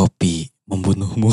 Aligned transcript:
kopi 0.00 0.48
membunuhmu. 0.64 1.28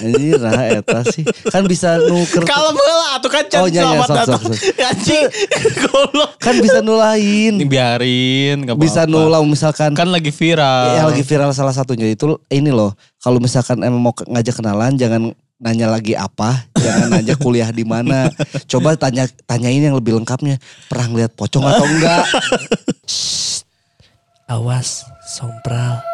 Ini 0.00 0.36
raha 0.40 0.80
eta 0.82 1.00
sih. 1.06 1.22
Kan 1.52 1.68
bisa 1.70 2.00
nuker. 2.02 2.42
Kalem 2.50 2.74
heula 2.74 3.06
atuh 3.20 3.30
kan 3.30 3.44
can 3.46 3.60
Oh, 3.62 3.68
iya, 3.70 3.84
iya, 3.84 4.00
selamat 4.02 4.08
sok, 4.08 4.16
datang. 4.16 4.42
Anjing. 4.90 5.24
Goblok. 5.86 6.30
Kan 6.42 6.54
bisa 6.58 6.78
nulain. 6.82 7.54
Dibiarin 7.60 8.64
gak 8.66 8.76
Bisa 8.80 9.06
apa-apa. 9.06 9.12
nulau 9.14 9.42
misalkan. 9.46 9.92
Kan 9.94 10.10
lagi 10.10 10.34
viral. 10.34 10.98
Ya 10.98 11.02
lagi 11.06 11.22
viral 11.22 11.54
salah 11.54 11.70
satunya 11.76 12.10
itu 12.10 12.36
ini 12.50 12.74
loh. 12.74 12.96
Kalau 13.22 13.38
misalkan 13.38 13.78
emang 13.86 14.00
mau 14.02 14.12
ngajak 14.12 14.60
kenalan 14.60 14.98
jangan 14.98 15.22
nanya 15.62 15.88
lagi 15.88 16.12
apa, 16.18 16.66
jangan 16.76 17.08
nanya 17.14 17.38
kuliah 17.38 17.70
di 17.70 17.86
mana. 17.86 18.28
Coba 18.68 18.98
tanya 18.98 19.24
tanyain 19.48 19.80
yang 19.80 19.96
lebih 19.96 20.18
lengkapnya. 20.20 20.58
Pernah 20.90 21.06
ngeliat 21.08 21.32
pocong 21.32 21.64
atau 21.64 21.86
enggak? 21.88 22.24
Awas, 24.44 25.08
sompral. 25.24 26.04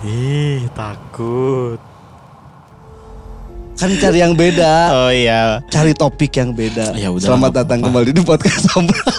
Ih, 0.00 0.64
takut. 0.72 1.76
Kan 3.76 3.96
cari 3.96 4.18
yang 4.20 4.32
beda. 4.32 4.72
Oh 4.96 5.12
iya. 5.12 5.60
Cari 5.68 5.92
topik 5.92 6.32
yang 6.36 6.52
beda. 6.52 6.96
Ya 6.96 7.12
udah, 7.12 7.20
Selamat 7.20 7.52
nggak 7.52 7.58
datang 7.64 7.78
apa-apa. 7.80 7.92
kembali 7.92 8.10
di 8.12 8.22
podcast 8.22 8.64
Sombral. 8.68 9.08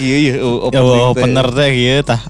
Iya, 0.00 0.16
iya, 0.16 0.34
Ya 0.40 0.48
opening 0.48 0.80
teh. 0.96 1.12
opener 1.12 1.46
teh 1.52 1.70
gitu 1.76 2.00
tah. 2.08 2.20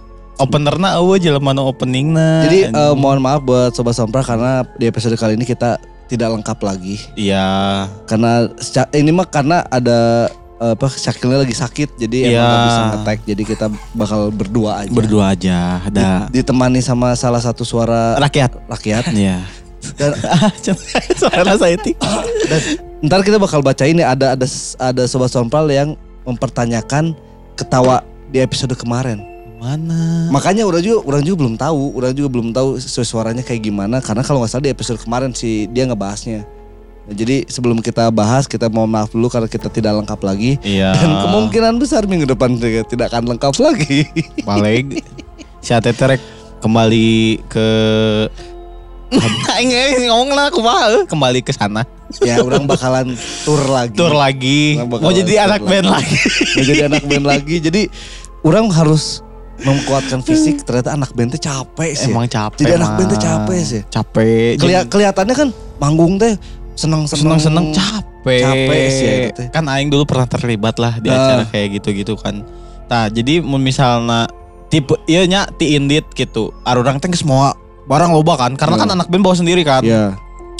Openerna 0.42 0.98
eueuh 0.98 1.22
jelema 1.22 1.54
nu 1.54 1.70
openingna. 1.70 2.42
Jadi 2.42 2.66
eh, 2.66 2.94
mohon 2.98 3.22
maaf 3.22 3.46
buat 3.46 3.70
Sobat 3.70 3.94
Sompral 3.94 4.26
karena 4.26 4.66
di 4.74 4.90
episode 4.90 5.14
kali 5.14 5.38
ini 5.38 5.46
kita 5.46 5.78
tidak 6.10 6.34
lengkap 6.34 6.58
lagi. 6.66 6.98
Iya. 7.14 7.86
Karena 8.10 8.50
ini 8.90 9.14
mah 9.14 9.22
karena 9.22 9.62
ada 9.70 10.26
apa 10.60 10.86
Syakilnya 10.86 11.40
lagi 11.40 11.56
sakit 11.56 11.96
jadi 11.96 12.16
Iya. 12.28 12.36
emang 12.36 12.44
gak 12.46 12.60
bisa 12.62 12.82
nge-tag 12.84 13.18
jadi 13.24 13.42
kita 13.46 13.66
bakal 13.94 14.20
berdua 14.28 14.70
aja. 14.78 14.92
Berdua 14.92 15.24
aja. 15.32 15.58
Ada 15.82 16.28
Ditemani 16.28 16.80
sama 16.80 17.16
salah 17.16 17.40
satu 17.40 17.64
suara 17.64 18.20
rakyat. 18.20 18.60
rakyat. 18.68 19.04
Iya. 19.16 19.40
Dan, 19.96 20.12
Suara 21.20 21.56
saya 21.56 21.80
dan 21.80 22.60
ntar 23.00 23.24
kita 23.24 23.40
bakal 23.40 23.64
baca 23.64 23.80
ini 23.82 24.04
ada 24.04 24.36
ada 24.36 24.44
ada 24.76 25.02
Sobat 25.08 25.32
Sompral 25.32 25.64
yang 25.66 25.96
mempertanyakan 26.22 27.16
ketawa 27.56 28.04
di 28.28 28.38
episode 28.38 28.76
kemarin. 28.76 29.24
Mana? 29.56 30.28
Makanya 30.28 30.64
orang 30.64 30.80
juga 30.80 31.00
orang 31.04 31.20
juga 31.20 31.36
belum 31.38 31.54
tahu, 31.56 31.96
orang 31.96 32.12
juga 32.12 32.28
belum 32.28 32.48
tahu 32.52 32.68
su- 32.76 33.00
suaranya 33.00 33.40
kayak 33.40 33.60
gimana 33.62 34.00
karena 34.00 34.20
kalau 34.20 34.40
nggak 34.40 34.52
salah 34.52 34.64
di 34.64 34.72
episode 34.72 35.00
kemarin 35.00 35.32
sih 35.32 35.64
dia 35.68 35.84
ngebahasnya. 35.84 36.44
Nah, 37.00 37.14
jadi 37.16 37.42
sebelum 37.44 37.78
kita 37.78 38.06
bahas 38.08 38.44
kita 38.44 38.68
mohon 38.68 38.86
maaf 38.86 39.10
dulu 39.10 39.26
karena 39.26 39.46
kita 39.46 39.66
tidak 39.66 39.96
lengkap 39.96 40.20
lagi 40.20 40.60
Iya. 40.60 40.94
dan 40.94 41.10
kemungkinan 41.20 41.74
besar 41.76 42.04
minggu 42.04 42.24
depan 42.24 42.54
juga 42.54 42.84
tidak 42.84 43.08
akan 43.08 43.24
lengkap 43.30 43.54
lagi. 43.58 44.06
balik 44.42 45.02
si 45.58 45.70
Atete 45.70 46.04
rek 46.06 46.22
kembali 46.58 47.10
ke 47.46 47.68
Aing 49.50 49.74
ngomong 50.06 50.30
lah 50.30 50.48
kumaha 50.48 51.02
kembali 51.04 51.42
ke 51.42 51.50
sana 51.50 51.82
ya 52.20 52.38
orang 52.38 52.62
bakalan 52.64 53.10
tour 53.42 53.58
lagi. 53.66 53.96
tur 53.96 54.14
lagi 54.14 54.78
mau 54.78 55.10
jadi 55.10 55.26
tur 55.34 55.46
anak 55.48 55.62
band 55.62 55.88
lagi 55.88 56.16
Mau 56.54 56.62
jadi 56.62 56.82
anak 56.86 57.02
band 57.04 57.24
lagi. 57.24 57.56
Jadi 57.58 57.82
orang 58.42 58.70
harus 58.70 59.24
memkuatkan 59.58 60.20
fisik 60.20 60.62
ternyata 60.62 60.94
anak 60.94 61.10
band 61.10 61.32
teh 61.32 61.42
capek 61.42 61.90
sih. 61.92 62.08
emang 62.08 62.24
capek 62.24 62.60
Jadi 62.60 62.72
anak 62.72 62.90
band 62.94 63.08
teh 63.08 63.18
capek 63.18 63.58
sih. 63.60 63.82
capek 63.84 64.50
Kelia- 64.56 64.86
kelihatannya 64.86 65.34
kan 65.34 65.48
manggung 65.76 66.14
teh 66.14 66.38
senang-senang 66.80 67.36
seneng 67.36 67.40
seneng 67.40 67.66
capek 67.70 68.40
Capek 68.40 68.84
sih 68.90 69.04
ya 69.04 69.14
itu 69.22 69.32
teh. 69.36 69.46
kan 69.50 69.64
aing 69.66 69.88
dulu 69.88 70.04
pernah 70.04 70.24
terlibat 70.24 70.76
lah 70.76 70.96
di 70.96 71.06
Nah. 71.06 71.16
acara 71.18 71.44
kayak 71.46 71.68
gitu 71.76 71.88
gitu 71.94 72.14
kan 72.16 72.40
nah 72.86 73.06
jadi 73.06 73.38
misalnya 73.40 74.26
tipe 74.66 74.96
iya 75.04 75.22
nya 75.24 75.44
ti 75.50 75.74
indit 75.74 76.08
gitu 76.10 76.50
arurang 76.62 76.96
teh 76.96 77.12
semua 77.12 77.52
barang 77.84 78.10
loba 78.10 78.38
kan 78.38 78.52
karena 78.54 78.74
Hmm. 78.74 78.82
kan 78.82 78.94
anak 78.94 79.06
band 79.06 79.20
bawa 79.20 79.34
sendiri 79.34 79.60
kan 79.60 79.82
Ya. 79.82 80.16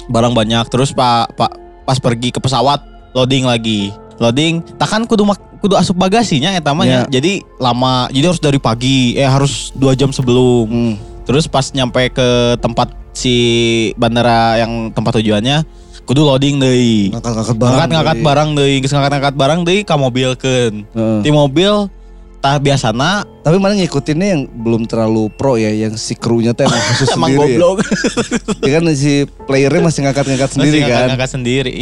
barang 0.07 0.31
banyak 0.31 0.67
terus 0.69 0.91
pak 0.91 1.33
pak 1.35 1.53
pas 1.83 1.97
pergi 1.97 2.29
ke 2.29 2.39
pesawat 2.39 2.83
loading 3.13 3.43
lagi 3.43 3.91
loading 4.19 4.61
takan 4.77 5.05
kudu 5.05 5.25
mak- 5.25 5.43
kudu 5.61 5.75
asup 5.75 5.95
bagasinya. 5.95 6.53
Ya. 6.53 7.05
jadi 7.11 7.45
lama 7.57 8.09
jadi 8.09 8.25
harus 8.27 8.41
dari 8.41 8.57
pagi 8.57 9.13
eh 9.13 9.25
harus 9.25 9.71
dua 9.73 9.93
jam 9.93 10.09
sebelum 10.09 10.67
Hmm. 10.67 10.95
terus 11.23 11.45
pas 11.45 11.69
nyampe 11.71 12.11
ke 12.11 12.29
tempat 12.59 12.91
si 13.13 13.35
bandara 13.95 14.57
yang 14.57 14.91
tempat 14.91 15.19
tujuannya 15.19 15.63
kudu 16.11 16.21
loading 16.21 16.59
deui 16.59 17.09
Ngangkat-ngangkat 17.09 17.55
barang. 17.55 17.71
ngangkat 17.71 17.89
ngangkat 17.93 18.17
deui. 18.17 18.27
barang 18.27 18.49
deui 18.53 18.75
geus 18.79 18.91
ngangkat 18.91 19.13
ngangkat 19.13 19.35
barang 19.37 19.61
deui 19.63 19.81
ka 19.81 19.95
mobilkeun 19.95 20.75
Heeh. 20.85 21.19
di 21.23 21.31
mobil 21.31 21.87
tah 22.37 22.57
biasana 22.57 23.23
Tapi 23.41 23.57
mana 23.57 23.73
ngikutinnya 23.75 24.27
yang 24.29 24.43
belum 24.45 24.85
terlalu 24.85 25.31
pro 25.31 25.55
ya, 25.55 25.71
yang 25.71 25.95
si 25.95 26.13
krunya 26.13 26.51
teh 26.51 26.65
emang 26.65 26.83
khusus 26.89 27.09
emang 27.15 27.31
sendiri 27.31 27.55
goblok 27.55 27.77
ya. 27.79 27.89
Ya 28.67 28.71
kan 28.75 28.91
si 28.91 29.13
playernya 29.41 29.81
masih 29.83 30.01
ngangkat-ngangkat 30.03 30.51
sendiri 30.51 30.79
Masih 30.79 30.91
kan. 30.91 31.07
ngangkat 31.09 31.31
sendiri 31.31 31.73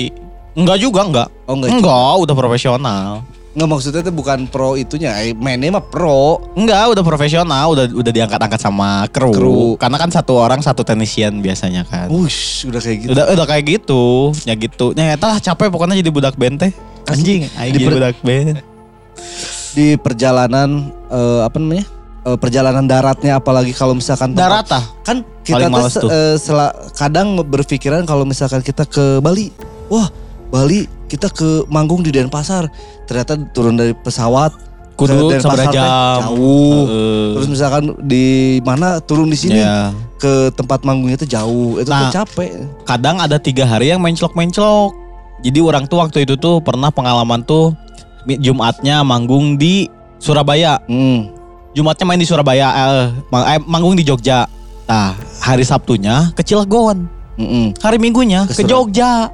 enggak 0.52 0.78
juga 0.78 1.00
enggak 1.02 1.28
Oh 1.44 1.54
enggak. 1.54 1.70
enggak 1.72 2.12
udah 2.20 2.34
profesional 2.34 3.24
Enggak 3.58 3.74
maksudnya 3.74 4.06
itu 4.06 4.14
bukan 4.14 4.46
pro 4.46 4.78
itunya, 4.78 5.18
eh, 5.18 5.34
mainnya 5.34 5.74
mah 5.74 5.82
pro. 5.82 6.38
Enggak, 6.54 6.94
udah 6.94 7.02
profesional, 7.02 7.74
udah 7.74 7.90
udah 7.90 8.12
diangkat-angkat 8.14 8.60
sama 8.62 9.02
kru. 9.10 9.34
Kru. 9.34 9.62
Karena 9.74 9.98
kan 9.98 10.14
satu 10.14 10.38
orang 10.38 10.62
satu 10.62 10.86
teknisian 10.86 11.42
biasanya 11.42 11.82
kan. 11.82 12.06
Wush, 12.06 12.70
udah 12.70 12.78
kayak 12.78 12.98
gitu. 13.02 13.10
Udah 13.18 13.34
udah 13.34 13.46
kayak 13.50 13.64
gitu, 13.66 14.30
ya 14.46 14.54
gitu. 14.54 14.94
Ya 14.94 15.18
lah 15.18 15.42
capek 15.42 15.74
pokoknya 15.74 15.98
jadi 15.98 16.06
budak 16.14 16.38
band 16.38 16.62
teh. 16.62 16.70
Anjing, 17.10 17.50
aing 17.58 17.74
Di 17.74 17.82
jadi 17.82 17.86
per- 17.90 17.94
budak 17.98 18.16
band. 18.22 18.62
Di 19.74 19.86
perjalanan 19.98 20.94
eh, 21.10 21.40
apa 21.42 21.58
namanya? 21.58 21.98
Eh, 22.22 22.38
perjalanan 22.38 22.86
daratnya 22.86 23.42
apalagi 23.42 23.74
kalau 23.74 23.98
misalkan 23.98 24.38
Darat 24.38 24.70
ah. 24.70 24.86
kan 25.02 25.26
kita 25.42 25.66
tuh 25.66 26.06
tuh. 26.06 26.10
sela- 26.38 26.78
kadang 26.94 27.42
berpikiran 27.42 28.06
kalau 28.06 28.22
misalkan 28.22 28.62
kita 28.62 28.86
ke 28.86 29.18
Bali, 29.18 29.50
wah 29.90 30.06
Bali 30.46 30.86
kita 31.08 31.32
ke 31.32 31.64
manggung 31.66 32.04
di 32.04 32.12
Denpasar, 32.12 32.68
ternyata 33.08 33.34
turun 33.50 33.74
dari 33.74 33.96
pesawat 33.96 34.52
Kudu 34.92 35.30
seberapa 35.30 35.70
teh 35.70 35.78
jam. 35.78 35.86
jauh. 36.26 36.86
Heeh. 36.90 37.26
Terus 37.38 37.48
misalkan 37.48 37.94
di 38.02 38.26
mana 38.60 38.98
turun 38.98 39.30
di 39.30 39.38
sini 39.38 39.62
Ya. 39.62 39.94
ke 40.18 40.50
tempat 40.52 40.82
manggungnya 40.82 41.14
itu 41.16 41.28
jauh, 41.30 41.78
itu 41.78 41.86
Nah. 41.86 42.10
capek. 42.10 42.66
kadang 42.82 43.16
ada 43.18 43.38
tiga 43.38 43.62
hari 43.62 43.88
yang 43.88 44.02
menclok-menclok. 44.02 44.90
Jadi 45.38 45.58
orang 45.62 45.86
tuh 45.86 46.02
waktu 46.02 46.26
itu 46.26 46.34
tuh 46.34 46.58
pernah 46.58 46.90
pengalaman 46.90 47.40
tuh 47.42 47.72
Jumatnya 48.26 49.00
manggung 49.00 49.56
di 49.56 49.88
Surabaya. 50.18 50.82
Hmm. 50.84 51.32
Jumatnya 51.72 52.04
main 52.04 52.20
di 52.20 52.26
Surabaya, 52.26 52.66
eh, 52.68 53.06
mang- 53.30 53.46
eh, 53.46 53.62
manggung 53.64 53.94
di 53.94 54.02
Jogja. 54.02 54.44
Nah, 54.84 55.14
hari 55.38 55.62
Sabtunya 55.62 56.34
ke 56.34 56.42
Cilegon. 56.42 57.06
Mm-mm. 57.38 57.70
Hari 57.78 57.96
Minggunya 57.96 58.44
Ke 58.44 58.52
ke, 58.52 58.62
Jogja. 58.66 59.30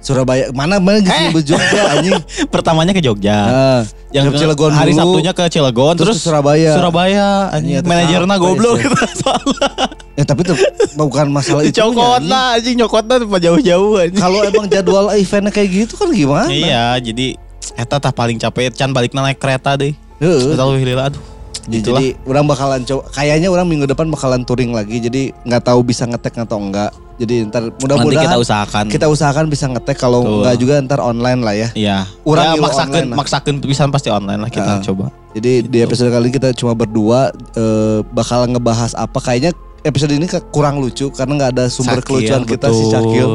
Surabaya 0.00 0.48
mana 0.50 0.80
mana 0.80 0.98
gitu 0.98 1.12
Eh. 1.12 1.44
Jogja 1.44 1.82
anjing. 1.92 2.16
Pertamanya 2.48 2.92
ke 2.92 3.04
Jogja. 3.04 3.36
Nah, 3.36 3.80
yang 4.10 4.28
ke 4.28 4.40
Cilegon 4.40 4.72
hari 4.72 4.90
dulu, 4.90 5.20
Sabtunya 5.20 5.32
ke 5.36 5.44
Cilegon 5.46 5.94
terus, 5.94 6.16
terus, 6.16 6.18
ke 6.18 6.24
Surabaya. 6.26 6.72
Surabaya 6.72 7.26
anjing 7.52 7.78
tuh 7.84 7.88
manajerna 7.88 8.34
capek 8.34 8.42
goblok 8.42 8.74
gitu 8.80 8.96
soalnya. 9.20 9.68
Ya 10.16 10.24
tapi 10.24 10.40
itu 10.42 10.54
bukan 10.96 11.26
masalah 11.28 11.62
itu. 11.62 11.76
Dicokot 11.76 12.22
lah 12.24 12.56
anjing 12.56 12.76
nyokotna 12.76 13.14
tuh 13.20 13.28
jauh-jauh 13.30 13.92
anjing. 14.00 14.18
Kalau 14.18 14.40
emang 14.42 14.66
jadwal 14.66 15.12
eventnya 15.12 15.52
kayak 15.52 15.68
gitu 15.68 15.94
kan 15.94 16.08
gimana? 16.10 16.48
Iya, 16.48 16.96
jadi 16.98 17.36
eta 17.76 17.96
tah 18.00 18.10
paling 18.10 18.36
capek 18.36 18.72
can 18.72 18.90
balikna 18.90 19.20
naik 19.22 19.36
kereta 19.36 19.76
deh. 19.76 19.92
Heeh. 20.18 20.52
Kita 20.52 20.64
lebih 20.64 20.84
lila 20.90 21.08
aduh. 21.08 21.20
Itulah. 21.68 22.00
jadi 22.00 22.06
orang 22.24 22.44
bakalan 22.48 22.80
coba 22.88 23.02
kayaknya 23.12 23.48
orang 23.52 23.66
minggu 23.68 23.84
depan 23.84 24.08
bakalan 24.08 24.42
touring 24.48 24.72
lagi 24.72 24.96
jadi 25.02 25.34
nggak 25.44 25.62
tahu 25.66 25.80
bisa 25.84 26.08
ngetek 26.08 26.40
atau 26.40 26.56
enggak 26.56 26.90
jadi 27.20 27.44
ntar 27.52 27.68
mudah-mudahan 27.76 28.24
kita 28.24 28.32
kita, 28.32 28.40
usahakan. 28.40 28.84
usahakan 29.12 29.44
bisa 29.52 29.64
ngetek 29.68 29.96
kalau 30.00 30.24
Betul. 30.24 30.36
enggak 30.40 30.54
juga 30.56 30.74
ntar 30.80 31.00
online 31.04 31.40
lah 31.44 31.54
ya 31.54 31.68
Iya. 31.76 31.98
Urang 32.24 32.56
ya, 32.56 32.56
lah. 32.56 33.16
maksakeun 33.20 33.56
bisa 33.60 33.84
pasti 33.92 34.08
online 34.08 34.40
lah 34.40 34.48
kita 34.48 34.80
Heeh. 34.80 34.84
coba. 34.88 35.12
jadi 35.36 35.52
di 35.68 35.78
episode 35.84 36.08
kali 36.08 36.32
ini 36.32 36.34
kita 36.34 36.48
cuma 36.56 36.72
berdua 36.72 37.28
eh, 37.54 38.00
bakal 38.08 38.48
ngebahas 38.48 38.96
apa 38.96 39.20
kayaknya 39.20 39.52
episode 39.84 40.12
ini 40.16 40.26
kurang 40.48 40.80
lucu 40.80 41.12
karena 41.12 41.32
nggak 41.36 41.50
ada 41.60 41.64
sumber 41.68 42.00
Sakil, 42.00 42.08
kelucuan 42.24 42.42
kita 42.48 42.66
si 42.72 42.82
betul. 42.84 42.92
Cakil 42.92 43.28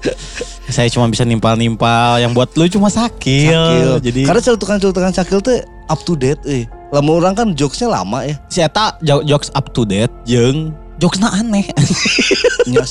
Saya 0.70 0.86
cuma 0.86 1.10
bisa 1.10 1.26
nimpal-nimpal, 1.26 2.22
yang 2.22 2.32
buat 2.32 2.54
lu 2.54 2.64
cuma 2.70 2.86
sakil. 2.88 3.50
Cakil 3.52 3.90
Jadi 4.00 4.22
karena 4.22 4.40
celutukan-celutukan 4.40 5.12
Cakil 5.12 5.38
tuh 5.42 5.60
up 5.90 6.00
to 6.06 6.14
date 6.16 6.40
eh 6.46 6.64
lama 6.90 7.10
orang 7.12 7.32
kan 7.32 7.46
jokesnya 7.50 7.88
lama 7.88 8.22
ya 8.22 8.34
si 8.46 8.58
Eta 8.58 8.98
jo- 9.00 9.22
jokes 9.22 9.50
up 9.50 9.70
to 9.70 9.82
date, 9.82 10.10
jeng 10.24 10.74
jokesnya 10.96 11.32
aneh, 11.32 11.64
Ya, 12.68 12.84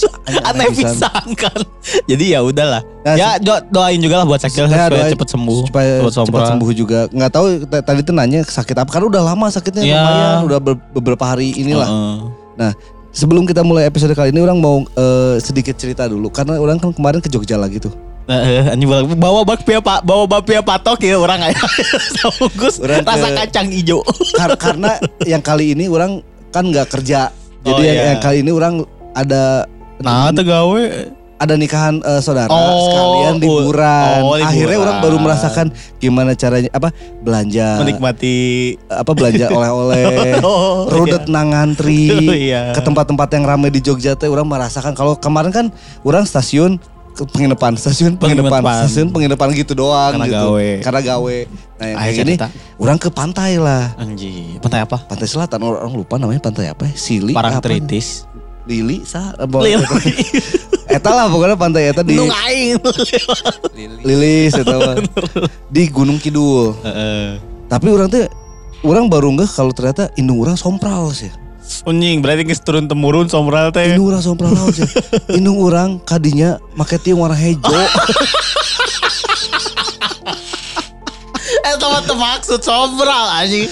aneh 0.43 0.65
pisan. 0.67 0.97
pisan 0.97 1.27
kan. 1.35 1.59
Jadi 2.03 2.33
ya 2.33 2.41
udahlah. 2.41 2.81
Nah, 3.05 3.13
ya 3.13 3.37
do- 3.37 3.61
doain 3.69 3.95
juga 3.97 4.17
lah 4.17 4.25
buat 4.25 4.41
sakil 4.41 4.65
Ya, 4.65 4.67
supaya 4.67 4.85
doain 4.89 5.13
cepet 5.13 5.29
sembuh. 5.29 5.57
supaya 5.69 5.91
cepat 6.01 6.13
Sompra. 6.17 6.45
sembuh 6.47 6.69
juga. 6.73 7.05
Nggak 7.07 7.31
tahu 7.31 7.45
tadi 7.69 8.01
tuh 8.01 8.11
nanya 8.11 8.41
sakit 8.41 8.75
apa 8.75 8.89
karena 8.89 9.07
udah 9.07 9.21
lama 9.23 9.45
sakitnya 9.47 9.83
Iya. 9.83 9.93
lumayan, 9.95 10.37
udah 10.43 10.59
ber- 10.59 10.81
beberapa 10.91 11.21
hari 11.23 11.53
inilah. 11.53 11.85
Heeh. 12.57 12.73
Sebelum 13.09 13.45
kita 13.45 13.61
mulai 13.61 13.85
episode 13.85 14.13
kali 14.13 14.29
ini 14.29 14.41
orang 14.41 14.57
mau 14.57 14.81
eh, 14.89 15.37
sedikit 15.37 15.73
cerita 15.73 16.05
dulu 16.05 16.29
karena 16.29 16.57
orang 16.57 16.77
kan 16.77 16.89
kemarin 16.89 17.21
ke 17.21 17.29
Jogja 17.29 17.57
lagi 17.57 17.77
tuh. 17.77 17.93
Heeh, 18.29 18.61
anjing 18.69 18.85
bawa- 18.85 19.17
bawa 19.17 19.41
bakpia 19.43 19.81
pak, 19.81 19.99
bawa 20.01 20.23
bakpia 20.23 20.61
patok 20.61 21.01
ya 21.01 21.17
orang 21.17 21.41
aya. 21.41 21.57
Sabungkus 22.15 22.77
rasa 22.77 23.33
kacang 23.33 23.67
ijo. 23.69 24.05
Kar- 24.37 24.53
karena 24.55 24.95
yang 25.25 25.41
kali 25.41 25.73
ini 25.73 25.85
orang 25.85 26.21
kan 26.49 26.63
nggak 26.63 26.89
kerja. 26.89 27.33
Jadi 27.59 27.73
Oh, 27.73 27.81
yang, 27.81 27.97
iya. 27.97 28.05
yang 28.07 28.19
kali 28.19 28.37
ini 28.39 28.51
orang 28.51 28.85
ada 29.11 29.65
Nah, 29.99 30.29
teu 30.29 30.45
gawe. 30.45 30.83
ada 31.37 31.55
nikahan 31.55 31.99
eh, 31.99 32.19
saudara 32.19 32.47
Oh, 32.47 32.83
sekalian 32.85 33.35
oh, 33.35 33.39
liburan. 33.39 34.19
oh, 34.19 34.35
liburan. 34.35 34.43
Akhirnya 34.45 34.77
orang 34.77 34.97
baru 34.99 35.17
merasakan 35.17 35.67
gimana 35.97 36.31
caranya 36.33 36.67
apa 36.69 36.91
belanja 37.17 37.79
Menikmati 37.79 38.37
apa 38.85 39.07
belanja 39.09 39.47
oleh-oleh. 39.57 40.35
Oh, 40.39 40.85
Rudet 40.85 41.25
nang 41.25 41.49
ngantri 41.49 42.11
Iya. 42.45 42.71
ke 42.71 42.79
tempat-tempat 42.79 43.27
yang 43.31 43.43
ramai 43.43 43.71
di 43.71 43.79
Jogja 43.79 44.13
teh 44.13 44.27
orang 44.27 44.45
merasakan 44.45 44.91
kalau 44.91 45.15
kemarin 45.15 45.49
kan 45.49 45.65
orang 46.01 46.23
stasiun 46.23 46.75
penginapan 47.25 47.73
stasiun 47.73 48.13
penginapan 48.13 48.59
Penginapan. 48.59 48.75
stasiun 48.83 49.07
penginapan 49.09 49.47
gitu 49.53 49.73
doang 49.73 50.13
Karena 50.13 50.27
gitu 50.27 50.47
gawe. 50.53 50.69
karena 50.79 51.01
gawe 51.01 51.37
nah 51.75 51.85
yang 51.85 51.97
kayak 51.97 52.15
gini 52.15 52.33
orang 52.77 52.97
ke 52.97 53.09
pantai 53.09 53.51
lah 53.55 53.95
Anjing, 53.95 54.59
pantai 54.59 54.79
apa? 54.79 54.97
pantai 55.01 55.25
selatan 55.25 55.59
orang, 55.59 55.79
orang 55.81 55.95
lupa 55.95 56.15
namanya 56.15 56.41
pantai 56.41 56.67
apa 56.67 56.83
ya? 56.83 56.93
Sili 56.93 57.31
Parang 57.31 57.55
apa? 57.55 57.65
tritis. 57.65 58.27
Lili 58.63 59.01
sa 59.01 59.33
apa? 59.33 59.57
Lili. 59.59 59.81
eta 60.89 61.09
lah 61.09 61.25
pokoknya 61.25 61.55
pantai 61.55 61.89
eta 61.89 62.01
di 62.01 62.13
Nung 62.13 62.29
aing. 62.29 62.77
Lilis 63.99 64.53
eta 64.53 64.75
mah. 64.75 64.95
di 65.65 65.83
Gunung 65.87 66.17
Kidul 66.17 66.75
Heeh. 66.79 67.39
tapi 67.65 67.87
orang 67.87 68.07
tuh 68.07 68.25
orang 68.81 69.05
baru 69.05 69.31
nggak 69.31 69.49
kalau 69.49 69.71
ternyata 69.71 70.09
indung 70.15 70.39
orang 70.39 70.53
sompral 70.53 71.09
sih 71.09 71.29
Anjing, 71.81 72.19
berarti 72.19 72.43
geus 72.43 72.59
turun 72.59 72.85
temurun 72.85 73.25
sombral 73.25 73.69
teh. 73.69 73.93
indung 73.93 74.09
orang 74.09 74.21
sompral 74.21 74.49
naon 74.49 74.69
sih 74.69 74.89
indung 75.37 75.57
orang 75.59 75.97
kadinya 75.99 76.57
make 76.73 76.97
tiung 76.97 77.19
warna 77.19 77.33
hijau 77.33 77.69
Eta 81.61 81.85
mah 81.85 82.01
maksud 82.05 82.59
sombral 82.59 83.25
anjing. 83.31 83.65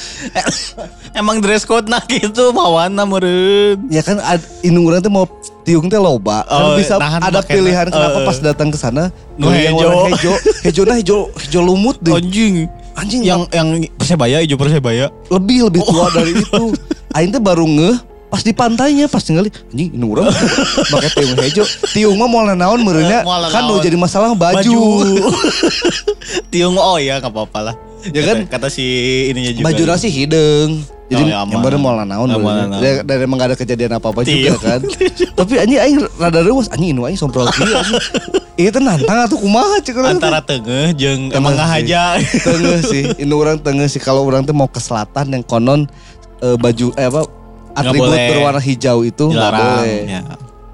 Emang 1.12 1.38
dress 1.40 1.62
code 1.64 1.88
nah 1.88 2.02
gitu 2.04 2.50
mawana 2.52 3.04
meureun. 3.04 3.78
ya 3.88 4.02
kan 4.02 4.18
ad, 4.20 4.38
indung 4.62 4.86
orang 4.86 5.00
tuh 5.00 5.10
mau 5.10 5.26
tiung 5.64 5.86
teh 5.88 5.98
loba 5.98 6.42
kan 6.44 6.62
Oh, 6.64 6.76
bisa 6.76 6.96
nahan 6.96 7.20
ada 7.20 7.42
pilihan 7.42 7.86
na- 7.86 7.92
kenapa 7.92 8.20
eh, 8.20 8.26
pas 8.26 8.38
datang 8.40 8.70
ke 8.70 8.78
sana 8.78 9.10
Nu 9.36 9.50
milih 9.50 9.62
yang 9.64 9.76
hejo. 9.76 9.88
warna 9.90 10.10
hijau 10.12 10.34
hijau 10.64 10.84
nah 10.84 10.96
hijau 10.96 11.20
hijau 11.36 11.62
lumut 11.64 11.98
deh 12.00 12.14
Anjing. 12.14 12.70
anjing 12.94 13.22
Yang 13.24 13.42
yang 13.52 13.68
Persebaya 13.92 14.38
ijo 14.40 14.56
Persebaya. 14.56 15.10
lebih 15.28 15.68
lebih 15.68 15.82
Oh. 15.84 15.90
tua 15.92 16.08
dari 16.12 16.32
itu. 16.34 16.64
Aing 17.12 17.30
teh 17.30 17.40
baru 17.40 17.64
ngeh 17.64 17.96
pas 18.28 18.44
di 18.44 18.52
pantainya 18.52 19.08
pas 19.08 19.24
tinggal 19.24 19.48
anjing 19.48 19.88
ini 19.90 20.04
urang 20.04 20.28
pakai 20.92 21.10
tiung 21.14 21.38
hijau. 21.38 21.64
Tiung 21.90 22.16
mah 22.16 22.28
moal 22.28 22.52
naon 22.54 22.82
meureunnya 22.82 23.24
Eh, 23.24 23.50
kan 23.50 23.64
nu 23.64 23.74
naon. 23.74 23.82
jadi 23.82 23.96
masalah 23.96 24.32
baju. 24.32 24.82
Tiung 26.52 26.76
oh 26.76 26.98
ya 26.98 27.18
enggak 27.18 27.32
apa-apa 27.32 27.60
lah. 27.64 27.76
Ya 28.06 28.24
kan? 28.24 28.44
kata 28.46 28.68
si 28.68 28.84
ininya 29.28 29.52
juga. 29.54 29.66
Baju 29.66 29.84
nasi 29.86 30.08
hidung. 30.08 30.84
Jadi 31.08 31.24
Oh, 31.24 31.28
ya 31.30 31.38
aman. 31.40 31.52
yang 31.56 31.62
baru 31.64 31.78
moal 31.78 32.04
naon 32.04 32.28
Aman, 32.28 32.36
meureunnya. 32.36 32.68
aman. 32.68 32.84
Dan, 32.84 32.94
dan 33.08 33.18
emang 33.22 33.38
gak 33.38 33.48
ada 33.48 33.58
kejadian 33.58 33.92
apa-apa 33.96 34.20
juga 34.22 34.36
Tiung. 34.50 34.60
kan. 34.60 34.82
Tapi 35.40 35.54
anjing 35.58 35.80
aing 35.80 35.98
rada 36.14 36.40
reueus 36.42 36.68
anjing 36.68 36.92
nu 36.92 37.08
aing 37.08 37.16
sompral 37.16 37.48
kieu 37.50 37.64
anjing. 37.64 37.96
Ieu 38.58 38.70
teh 38.70 38.82
nantang 38.82 39.24
atuh 39.24 39.40
kumaha 39.40 39.80
teh. 39.80 39.96
Antara 39.96 40.42
tengeh 40.42 40.92
jeung 40.94 41.30
Tengeh 41.30 41.40
emang 41.40 41.56
ngahaja. 41.56 42.20
tengah 42.20 42.80
sih 42.82 43.08
ini 43.16 43.32
orang 43.32 43.56
tengah 43.56 43.88
sih 43.88 44.00
kalau 44.00 44.26
orang 44.26 44.44
tuh 44.44 44.52
mau 44.52 44.68
ke 44.68 44.80
selatan 44.80 45.32
yang 45.32 45.44
konon 45.44 45.88
eh, 46.40 46.56
baju 46.56 46.88
eh 46.94 47.06
apa 47.06 47.22
atribut 47.74 48.10
berwarna 48.10 48.58
hijau 48.60 48.98
itu 49.02 49.24
nggak 49.28 49.52
boleh 49.52 50.00
Ya. 50.08 50.22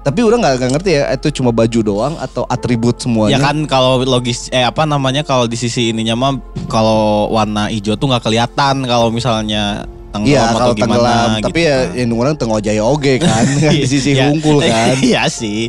tapi 0.00 0.20
orang 0.20 0.38
nggak 0.38 0.70
ngerti 0.70 0.90
ya 0.94 1.04
itu 1.10 1.28
cuma 1.34 1.48
baju 1.48 1.78
doang 1.80 2.14
atau 2.16 2.44
atribut 2.44 2.96
semuanya 2.96 3.36
Ya 3.36 3.40
kan 3.40 3.56
kalau 3.64 4.00
logis 4.00 4.48
eh 4.48 4.60
apa 4.60 4.84
namanya 4.84 5.20
kalau 5.20 5.44
di 5.44 5.54
sisi 5.54 5.90
ininya 5.90 6.12
mah 6.14 6.32
kalau 6.66 7.28
warna 7.28 7.68
hijau 7.68 7.92
tuh 7.94 8.08
nggak 8.08 8.22
kelihatan 8.22 8.84
kalau 8.84 9.08
misalnya 9.08 9.84
tenggelam 10.12 10.30
Iya 10.30 10.42
atau 10.46 10.54
kalau 10.54 10.72
gimana 10.72 10.84
tenggelam 10.86 11.28
gitu. 11.34 11.44
tapi 11.44 11.60
ya 11.60 11.76
yang 11.94 12.08
orang 12.14 12.34
tengah 12.34 12.58
jaya 12.58 12.82
oge 12.82 13.14
kan 13.18 13.44
di 13.74 13.84
sisi 13.84 14.10
Iya. 14.12 14.28
hungkul 14.28 14.56
kan 14.64 14.96
Iya 14.96 15.22
sih. 15.26 15.68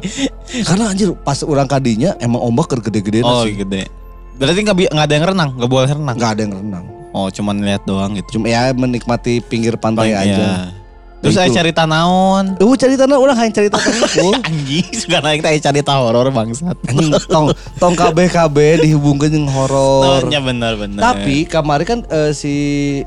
karena 0.62 0.91
anjir 0.91 1.12
pas 1.18 1.39
orang 1.41 1.65
kadinya 1.65 2.15
emang 2.18 2.44
ombak 2.44 2.75
gede-gede 2.80 3.24
Oh 3.24 3.44
sih 3.44 3.57
gede. 3.57 3.88
Berarti 4.36 4.59
nggak 4.62 4.75
ada 4.94 5.13
yang 5.13 5.25
renang, 5.25 5.50
nggak 5.56 5.68
boleh 5.69 5.88
renang. 5.89 6.15
nggak 6.15 6.31
ada 6.31 6.41
yang 6.44 6.53
renang 6.53 6.86
Oh 7.15 7.31
cuman 7.31 7.56
lihat 7.57 7.88
doang 7.88 8.12
gitu. 8.13 8.35
cuma 8.35 8.45
ya 8.45 8.75
menikmati 8.75 9.39
pinggir 9.39 9.79
pantai 9.79 10.12
Iya. 10.12 10.19
aja 10.19 10.47
Terus 11.23 11.41
saya 11.41 11.47
itu. 11.47 11.57
cerita 11.57 11.88
naon. 11.88 12.53
Uh 12.59 12.75
cari 12.75 12.94
tanah 12.94 13.17
orang 13.17 13.33
hanya 13.33 13.50
cerita 13.50 13.79
hungkul 13.79 14.35
Anjing, 14.45 14.85
suka 14.94 15.23
naik 15.23 15.41
teh 15.41 15.57
cerita 15.57 15.95
horor 15.95 16.29
bangsat. 16.29 16.77
anjing 16.85 17.17
tong 17.25 17.50
tong 17.79 17.95
KB 17.95 18.29
KB 18.29 18.57
dihubungkan 18.83 19.31
dengan 19.31 19.50
horor 19.50 20.21
Nya 20.27 20.38
benar 20.38 20.77
benar. 20.77 21.01
Tapi 21.01 21.47
kemarin 21.47 21.85
kan 21.88 22.00
eh, 22.06 22.29
si 22.29 22.53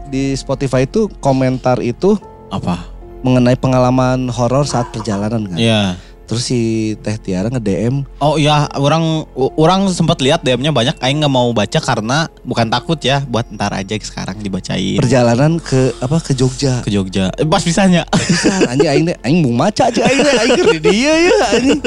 di 0.08 0.34
Spotify 0.34 0.82
itu 0.82 1.06
komentar 1.20 1.78
itu 1.78 2.16
apa? 2.48 2.90
mengenai 3.18 3.54
pengalaman 3.54 4.30
horor 4.30 4.62
saat 4.62 4.88
perjalanan 4.88 5.42
kan. 5.44 5.58
Iya. 5.58 5.82
Terus 6.28 6.44
si 6.44 6.60
Teh 7.00 7.16
Tiara 7.16 7.48
nge-DM, 7.48 8.04
Oh 8.20 8.36
iya, 8.36 8.68
orang 8.76 9.24
orang 9.56 9.88
sempat 9.88 10.20
lihat 10.20 10.44
DM-nya 10.44 10.68
banyak. 10.70 11.00
Aing 11.00 11.18
nggak 11.18 11.32
mau 11.32 11.48
baca 11.50 11.78
karena 11.78 12.28
bukan 12.44 12.68
takut 12.68 13.00
ya, 13.00 13.24
buat 13.24 13.48
ntar 13.48 13.72
aja 13.72 13.96
sekarang 13.96 14.36
dibacain 14.36 15.00
perjalanan 15.00 15.56
ke 15.56 15.96
apa 15.96 16.20
ke 16.20 16.32
Jogja. 16.32 16.84
ke 16.84 16.90
Jogja. 16.90 17.32
Eh, 17.32 17.42
Pas 17.42 17.60
bisanya. 17.60 18.04
Bisa 18.12 18.52
anjing 18.68 18.84
aing 18.86 19.06
aing 19.18 19.38
mau 19.40 19.64
maca 19.64 19.88
aja 19.88 20.04
aing 20.04 20.20
aing 20.20 20.52
di 20.70 20.80
dia 20.84 21.12
ya 21.16 21.38
anjing. 21.50 21.80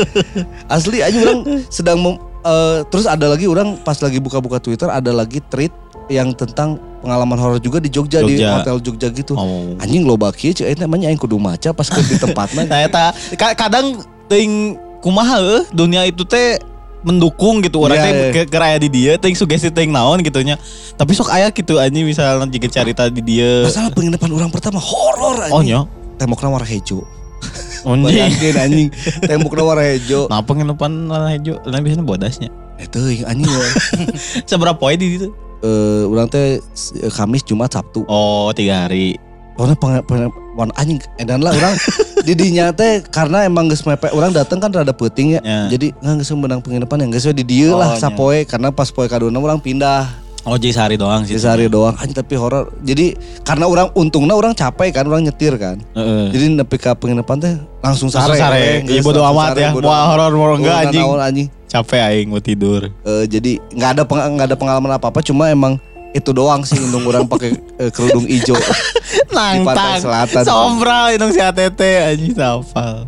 Asli 0.67 0.97
anjing 0.99 1.21
orang 1.21 1.39
sedang 1.67 2.01
mem- 2.01 2.21
eh, 2.41 2.81
terus 2.87 3.05
ada 3.05 3.29
lagi 3.29 3.45
orang 3.45 3.77
pas 3.77 3.95
lagi 3.95 4.17
buka-buka 4.17 4.57
Twitter 4.57 4.89
ada 4.89 5.11
lagi 5.11 5.37
tweet 5.43 5.69
yang 6.09 6.33
tentang 6.33 6.75
pengalaman 6.99 7.37
horor 7.37 7.57
juga 7.57 7.77
di 7.77 7.87
Jogja, 7.87 8.19
di 8.19 8.35
Jogja. 8.35 8.57
hotel 8.57 8.77
Jogja 8.81 9.07
gitu. 9.11 9.33
Oh. 9.33 9.77
Anjing 9.77 10.01
lo 10.01 10.17
baki 10.17 10.51
cek 10.51 10.65
aing 10.65 10.75
teh 10.75 10.83
namanya 10.83 11.07
aing 11.07 11.15
kudu 11.15 11.37
maca 11.37 11.71
pas 11.71 11.85
ke 11.85 12.01
di 12.01 12.17
tempatna. 12.17 12.65
Nah, 12.67 12.79
eta 12.81 13.13
ka- 13.37 13.53
kadang 13.55 14.01
ting 14.31 14.79
kumaha 15.03 15.43
eueuh 15.43 15.63
dunia 15.75 16.07
itu 16.07 16.23
teh 16.23 16.55
mendukung 17.03 17.59
gitu 17.59 17.83
orang 17.83 17.99
Iya, 17.99 18.05
teh 18.05 18.13
iya. 18.13 18.31
ke 18.31 18.41
ke 18.47 18.57
aya 18.61 18.77
di 18.79 18.87
dia 18.87 19.19
ting 19.19 19.35
sugesti 19.35 19.67
ting 19.67 19.91
naon 19.91 20.23
gitunya. 20.23 20.55
Tapi 20.95 21.11
sok 21.11 21.33
aya 21.33 21.51
gitu 21.51 21.75
anjing 21.81 22.07
misalnya 22.07 22.47
jika 22.47 22.71
cerita 22.71 23.11
di 23.11 23.19
dia. 23.19 23.67
Masalah 23.67 23.91
penginapan 23.91 24.31
orang 24.31 24.49
pertama 24.53 24.79
horor 24.79 25.43
anjing. 25.43 25.51
Oh 25.51 25.61
nya. 25.61 25.79
Temboknya 26.15 26.47
warna 26.53 26.69
hijau. 26.69 27.01
Anjing. 27.81 28.53
Anjing. 28.53 28.89
Temboknya 29.25 29.65
warna 29.65 29.85
hijau. 29.97 30.29
Nah, 30.29 30.45
penginapan 30.45 31.09
warna 31.09 31.33
hijau, 31.33 31.57
lain 31.65 31.81
biasanya 31.81 32.05
bodasnya. 32.05 32.49
Itu 32.77 33.01
yang 33.09 33.25
anjing 33.33 33.49
ya. 33.49 33.69
Seberapa 34.53 34.77
poin 34.77 35.01
di 35.01 35.17
situ? 35.17 35.33
Eh, 35.65 36.05
orang 36.05 36.29
teh 36.29 36.61
eh, 37.01 37.09
Kamis 37.09 37.41
Jumat 37.41 37.73
Sabtu. 37.73 38.05
Oh, 38.05 38.53
tiga 38.53 38.85
hari. 38.85 39.17
Warna 39.53 39.75
peng, 39.75 39.99
peng, 40.01 40.27
warna 40.53 40.73
anjing 40.73 40.97
edan 41.15 41.39
lah 41.39 41.51
orang 41.51 41.75
didinya 42.27 42.71
teh 42.71 43.03
karena 43.03 43.43
emang 43.43 43.67
geus 43.67 43.83
mepet 43.83 44.09
orang 44.09 44.31
datang 44.31 44.57
kan 44.57 44.69
rada 44.69 44.91
peuting 44.91 45.37
ya. 45.37 45.41
Ya. 45.41 45.59
Jadi 45.69 45.91
nggak 45.93 46.15
geus 46.17 46.31
menang 46.31 46.59
penginapan 46.59 47.03
yang 47.03 47.11
geus 47.11 47.27
di 47.27 47.43
dieu 47.43 47.73
lah 47.73 47.93
Oh, 47.93 47.99
sapoe 47.99 48.43
karena 48.43 48.69
pas 48.69 48.87
poe 48.87 49.05
kaduna 49.05 49.35
orang 49.35 49.57
pindah 49.57 50.07
Oh, 50.41 50.57
jadi 50.57 50.73
sehari 50.73 50.97
doang 50.97 51.21
sih. 51.21 51.37
di 51.37 51.39
sehari 51.39 51.69
doang 51.69 51.93
anjing 51.93 52.17
tapi 52.17 52.33
horor. 52.33 52.73
Jadi 52.81 53.13
karena 53.45 53.69
orang 53.69 53.93
untungnya 53.93 54.33
orang 54.33 54.57
capek 54.57 54.89
kan 54.91 55.05
orang 55.05 55.21
nyetir 55.21 55.53
kan. 55.53 55.77
Heeh. 55.93 56.33
Jadi 56.33 56.45
nepi 56.51 56.81
ka 56.81 56.97
penginapan 56.97 57.37
teh 57.37 57.53
langsung 57.77 58.09
Langsung 58.09 58.09
sare. 58.09 58.41
sare. 58.41 58.57
we, 58.57 58.65
Iya 58.89 58.97
geus 58.97 59.05
bodo 59.05 59.21
langsung 59.21 59.37
amat 59.37 59.49
sare, 59.51 59.61
ya. 59.61 59.69
bodo 59.69 59.85
Mau 59.85 60.01
horor 60.09 60.31
mau 60.33 60.57
enggak 60.57 60.75
anjing. 60.81 61.05
anjing. 61.05 61.47
Capek 61.69 62.01
aing 62.01 62.27
mau 62.27 62.41
tidur. 62.41 62.89
Eh, 62.89 63.23
jadi 63.29 63.61
nggak 63.69 63.89
ada 63.93 64.03
nggak 64.03 64.47
ada 64.49 64.57
pengalaman 64.57 64.91
apa 64.91 65.07
apa 65.07 65.21
cuma 65.21 65.45
emang 65.47 65.77
itu 66.11 66.29
doang 66.35 66.61
sih 66.67 66.75
indung 66.75 67.07
orang 67.07 67.23
pakai 67.27 67.55
eh, 67.79 67.91
kerudung 67.91 68.27
hijau 68.27 68.55
Nangtang. 69.35 69.75
Pantai 69.75 69.99
Selatan. 70.03 70.43
Sombral 70.43 71.05
itu 71.15 71.25
si 71.31 71.39
ATT 71.39 71.81
anjing 71.81 72.35
hafal. 72.35 73.07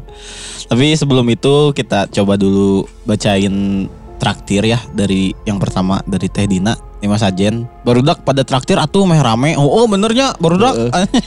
Tapi 0.67 0.95
sebelum 0.95 1.27
itu 1.27 1.75
kita 1.75 2.07
coba 2.09 2.39
dulu 2.39 2.87
bacain 3.03 3.87
traktir 4.17 4.63
ya 4.63 4.79
dari 4.95 5.35
yang 5.43 5.59
pertama 5.59 5.99
dari 6.07 6.31
Teh 6.31 6.47
Dina 6.47 6.79
Lima 7.03 7.19
Sajen 7.19 7.67
Barudak 7.83 8.23
pada 8.23 8.47
traktir 8.47 8.79
atuh 8.79 9.03
meh 9.03 9.19
rame 9.19 9.59
Oh, 9.59 9.67
oh 9.67 9.85
benernya 9.91 10.31
barudak 10.39 10.71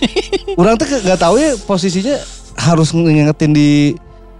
orang 0.60 0.80
tuh 0.80 0.88
nggak 0.88 1.20
tahu 1.20 1.36
ya 1.36 1.52
posisinya 1.68 2.16
harus 2.56 2.96
ngingetin 2.96 3.52
di 3.52 3.92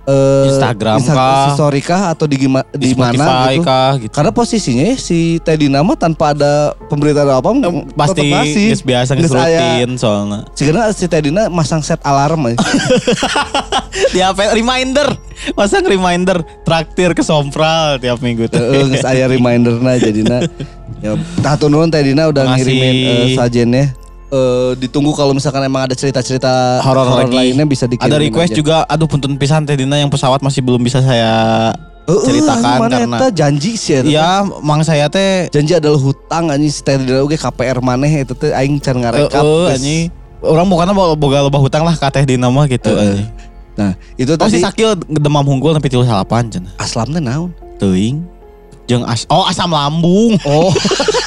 eh, 0.07 0.47
Instagram 0.49 0.99
Insta- 0.99 1.13
kah? 1.13 1.47
story 1.53 1.81
kah 1.81 2.03
atau 2.09 2.25
di 2.25 2.37
gima- 2.39 2.67
di, 2.71 2.95
mana 2.95 3.11
Spotify 3.13 3.53
gitu 3.53 3.63
kah 3.63 3.91
gitu 3.99 4.13
karena 4.15 4.31
posisinya 4.31 4.87
si 4.95 5.19
Teddy 5.39 5.67
nama 5.67 5.93
tanpa 5.93 6.31
ada 6.31 6.53
pemberitaan 6.87 7.27
apa 7.29 7.49
Pasti 7.93 8.15
tetep 8.17 8.31
ngasih. 8.31 8.67
geus 8.71 8.83
biasa 8.83 9.11
Geus 9.13 9.23
geus 9.27 9.35
aya. 9.37 9.59
rutin 9.77 9.91
soalnya 9.95 10.39
Sekarang 10.55 10.83
si 10.91 11.07
Teddy 11.07 11.31
masang 11.47 11.83
set 11.83 11.99
alarm 12.01 12.47
aja. 12.47 12.59
Di 14.13 14.21
HP 14.21 14.39
reminder 14.53 15.09
Masang 15.53 15.83
reminder 15.83 16.41
Traktir 16.63 17.13
ke 17.13 17.21
Sompral 17.21 17.99
tiap 17.99 18.21
minggu 18.21 18.47
tuh 18.47 18.57
Heeh, 18.57 18.87
geus 18.89 19.05
aya 19.05 19.27
reminder 19.27 19.77
nah 19.77 19.95
jadinya. 19.95 20.41
Ya, 20.97 21.13
tatu 21.45 21.69
nuhun 21.69 21.93
Teddy 21.93 22.17
udah 22.17 22.33
Makasih. 22.49 22.57
ngirimin 22.57 22.95
eh, 23.05 23.29
sajennya. 23.37 23.85
Eh, 24.31 24.73
ditunggu 24.79 25.13
kalau 25.15 25.33
misalkan 25.35 25.63
emang 25.67 25.87
ada 25.87 25.95
cerita-cerita 25.95 26.83
Horor 26.83 27.27
lainnya 27.31 27.67
bisa 27.67 27.87
dikirim. 27.87 28.11
Ada 28.11 28.19
request 28.19 28.53
juga, 28.55 28.83
aduh 28.87 29.07
punten 29.07 29.35
pisan 29.39 29.67
Teh 29.67 29.79
Dina 29.79 29.99
yang 29.99 30.11
pesawat 30.11 30.43
masih 30.43 30.63
belum 30.63 30.83
bisa 30.83 31.03
saya 31.03 31.71
ceritakan 32.07 32.87
karena 32.87 33.17
eta 33.19 33.29
janji 33.35 33.75
sih 33.75 33.99
ya 34.07 34.47
mang 34.63 34.79
saya 34.87 35.11
teh 35.11 35.51
Janji 35.51 35.75
adalah 35.75 35.99
hutang 35.99 36.55
anjing 36.55 36.71
si 36.71 36.81
Teh 36.87 36.95
Dina 37.03 37.19
oge 37.19 37.35
KPR 37.35 37.83
maneh 37.83 38.23
eta 38.23 38.31
teh 38.31 38.55
aing 38.55 38.79
can 38.79 39.03
ngarekap. 39.03 39.43
Heeh, 39.43 39.67
geus. 39.67 39.71
anjing. 39.75 40.07
Orang 40.47 40.71
bukannya 40.71 40.95
boga 40.95 41.15
boga 41.19 41.39
loba 41.43 41.59
hutang 41.59 41.83
lah 41.83 41.99
ka 41.99 42.15
Teh 42.15 42.23
Dina 42.23 42.47
mah 42.47 42.71
gitu. 42.71 42.95
Anjing. 42.95 43.27
Nah, 43.77 43.93
itu 44.17 44.33
Oh 44.39 44.49
si 44.49 44.57
tadi 44.57 44.65
Sakil 44.65 44.97
demam 45.05 45.45
hunggul 45.45 45.75
tapi 45.77 45.91
tilu 45.93 46.07
salapan 46.07 46.49
cenah. 46.49 46.73
aslam 46.79 47.11
teh 47.11 47.21
naon? 47.21 47.51
Teuing. 47.83 48.23
Jeung 48.87 49.03
as 49.03 49.27
oh 49.27 49.43
asam 49.51 49.75
lambung. 49.75 50.39
Oh. 50.47 50.71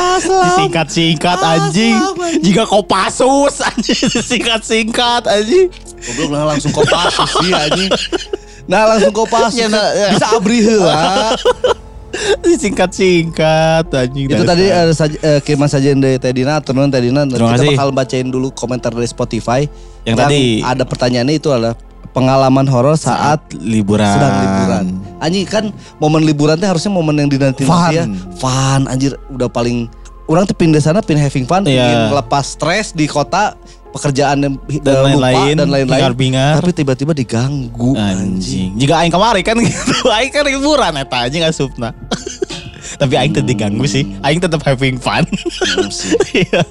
aslam. 0.00 0.44
Disingkat-singkat 0.48 1.38
anjing. 1.38 1.96
Jika 2.40 2.64
Kopassus 2.64 3.60
anjing 3.68 4.00
disingkat-singkat 4.08 5.28
anjing. 5.28 5.68
Goblok 6.00 6.28
nah 6.32 6.44
langsung 6.48 6.72
kopasus 6.72 7.30
sih 7.44 7.52
anjing. 7.52 7.90
Nah 8.64 8.88
langsung 8.88 9.12
kopasus. 9.12 9.60
Ya, 9.60 9.68
nah, 9.68 9.92
ya. 9.92 10.16
Bisa 10.16 10.26
abri 10.32 10.58
heula. 10.64 11.36
Disingkat-singkat 12.46 13.86
anjing. 13.92 14.26
Itu 14.32 14.44
tadi 14.48 14.64
ada 14.72 14.92
saja 14.96 15.16
eh, 15.20 15.40
kiriman 15.44 15.70
saja 15.70 15.92
dari 15.94 16.18
Tedina 16.18 16.58
non 16.72 16.90
Tedina 16.90 17.22
kita 17.28 17.38
kasih. 17.38 17.68
bakal 17.76 17.88
bacain 17.94 18.28
dulu 18.28 18.48
komentar 18.50 18.90
dari 18.90 19.06
Spotify. 19.06 19.68
Yang 20.08 20.16
tadi. 20.16 20.44
ada 20.64 20.82
pertanyaannya 20.88 21.34
itu 21.36 21.52
adalah 21.52 21.76
pengalaman 22.10 22.66
horor 22.66 22.96
saat 22.98 23.44
liburan. 23.54 24.10
sedang 24.16 24.34
liburan. 24.42 24.86
Anjing 25.20 25.44
kan 25.44 25.68
momen 25.96 26.24
liburan 26.24 26.56
teh 26.56 26.64
harusnya 26.64 26.88
momen 26.88 27.14
yang 27.14 27.28
dinanti 27.28 27.62
Fun. 27.62 27.92
ya. 27.92 28.04
Fun 28.34 28.84
anjir 28.84 29.14
udah 29.28 29.46
paling 29.46 29.86
orang 30.24 30.44
tuh 30.44 30.54
pindah 30.54 30.78
sana 30.78 30.98
pindah 30.98 31.20
having 31.20 31.44
fun, 31.44 31.62
Iya. 31.62 31.84
ingin 31.84 32.00
melepas 32.08 32.54
stres 32.54 32.90
di 32.90 33.04
kota, 33.04 33.58
pekerjaan 33.90 34.38
yang 34.38 34.54
Dan 34.70 34.80
eh, 34.86 35.02
lupa 35.10 35.26
lain-lain, 35.26 35.54
dan 35.56 35.68
lain-lain. 35.68 36.00
bingar-bingar. 36.00 36.52
Tapi 36.56 36.70
tiba-tiba 36.72 37.12
diganggu 37.12 37.92
anjing. 37.92 38.38
Anjing. 38.38 38.68
Jika 38.74 38.94
aing 38.96 39.10
kemarin 39.10 39.42
kan 39.42 39.56
gitu, 39.66 39.94
aing 40.08 40.30
kan 40.30 40.44
liburan 40.44 40.92
eta 40.96 41.18
anjing 41.20 41.42
asupna. 41.42 41.90
Tapi 43.00 43.12
aing 43.12 43.32
tetep 43.32 43.46
diganggu 43.48 43.84
sih. 43.84 44.06
Aing 44.20 44.38
tetap 44.38 44.62
having 44.62 44.96
fun. 44.96 45.26
Sih. 45.90 46.14
Iya. 46.46 46.62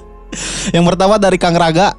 Yang 0.70 0.84
pertama 0.88 1.14
dari 1.16 1.36
Kang 1.36 1.54
Raga. 1.54 1.92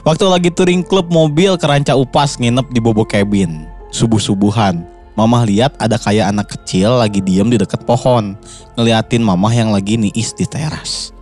Waktu 0.00 0.24
lagi 0.26 0.48
touring 0.48 0.80
klub 0.80 1.08
mobil 1.08 1.56
ke 1.56 1.66
Ranca 1.66 1.92
Upas 1.92 2.36
nginep 2.36 2.68
di 2.68 2.78
Bobo 2.78 3.02
Cabin. 3.02 3.66
Subuh-subuhan. 3.90 4.80
Mamah 5.20 5.44
lihat 5.44 5.76
ada 5.76 6.00
kayak 6.00 6.32
anak 6.32 6.56
kecil 6.56 6.96
lagi 6.96 7.20
diem 7.20 7.44
di 7.52 7.60
dekat 7.60 7.84
pohon. 7.84 8.40
Ngeliatin 8.80 9.20
mamah 9.20 9.52
yang 9.52 9.68
lagi 9.68 10.00
niis 10.00 10.32
di 10.32 10.48
teras. 10.48 11.12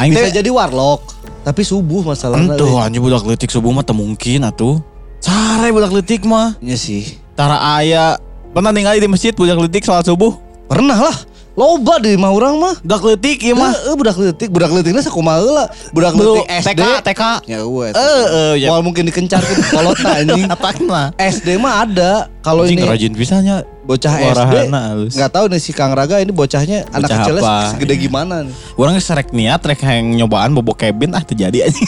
Aing 0.00 0.16
Bisa 0.16 0.32
jadi 0.32 0.48
warlock, 0.48 1.12
tapi 1.44 1.60
subuh 1.68 2.00
masalahnya. 2.00 2.56
Entuh 2.56 2.80
anjing 2.80 3.04
budak 3.04 3.28
letik 3.28 3.52
subuh 3.52 3.76
mah 3.76 3.84
teu 3.84 3.92
mungkin 3.92 4.48
atuh. 4.48 4.80
Sare 5.20 5.68
budak 5.68 5.92
letik 5.92 6.24
mah. 6.24 6.56
Iya 6.64 6.80
sih. 6.80 7.20
Tara 7.36 7.60
aya 7.60 8.16
pernah 8.56 8.72
ningali 8.72 9.04
di 9.04 9.06
masjid 9.06 9.36
budak 9.36 9.60
letik 9.60 9.84
sholat 9.84 10.08
subuh. 10.08 10.40
Pernah 10.64 10.96
lah. 10.96 11.16
Loba 11.54 12.02
di 12.02 12.18
mah 12.18 12.34
urang 12.34 12.58
mah. 12.58 12.74
Budak 12.82 13.02
letik 13.06 13.38
ieu 13.46 13.54
mah. 13.54 13.70
Heeh, 13.70 13.94
budak 13.94 14.18
leutik, 14.18 14.50
budak 14.50 14.74
leutiknya 14.74 15.06
sakumaha 15.06 15.38
heula. 15.38 15.64
Budak 15.94 16.18
leutik 16.18 16.50
SD. 16.50 16.82
TK 16.82 16.82
TK. 17.06 17.22
Ya 17.46 17.58
gue. 17.62 17.86
Eh, 17.94 18.26
eh, 18.26 18.52
ya. 18.66 18.74
Mungkin 18.82 19.06
dikencarkeun 19.06 19.62
kolotna 19.70 20.10
anjing. 20.20 20.50
Atakna. 20.50 21.02
SD 21.14 21.54
mah 21.62 21.86
ada. 21.86 22.26
Kalau 22.42 22.66
ini 22.66 22.82
rajin 22.82 23.14
pisahnya. 23.14 23.62
bocah 23.84 24.16
SD 24.16 24.72
nggak 25.12 25.28
tahu 25.28 25.44
nih 25.52 25.60
si 25.60 25.76
Kang 25.76 25.92
Raga 25.92 26.16
ini 26.16 26.32
bocahnya 26.32 26.88
anak 26.88 27.20
kecilnya 27.20 27.44
apa? 27.44 27.76
segede 27.76 28.00
gimana 28.00 28.40
nih. 28.40 28.54
Orang 28.80 28.96
serek 28.96 29.28
niat 29.36 29.60
rek 29.60 29.84
yang 29.84 30.24
nyobaan 30.24 30.56
bobo 30.56 30.72
cabin 30.72 31.12
ah 31.12 31.20
terjadi 31.20 31.68
anjing. 31.68 31.84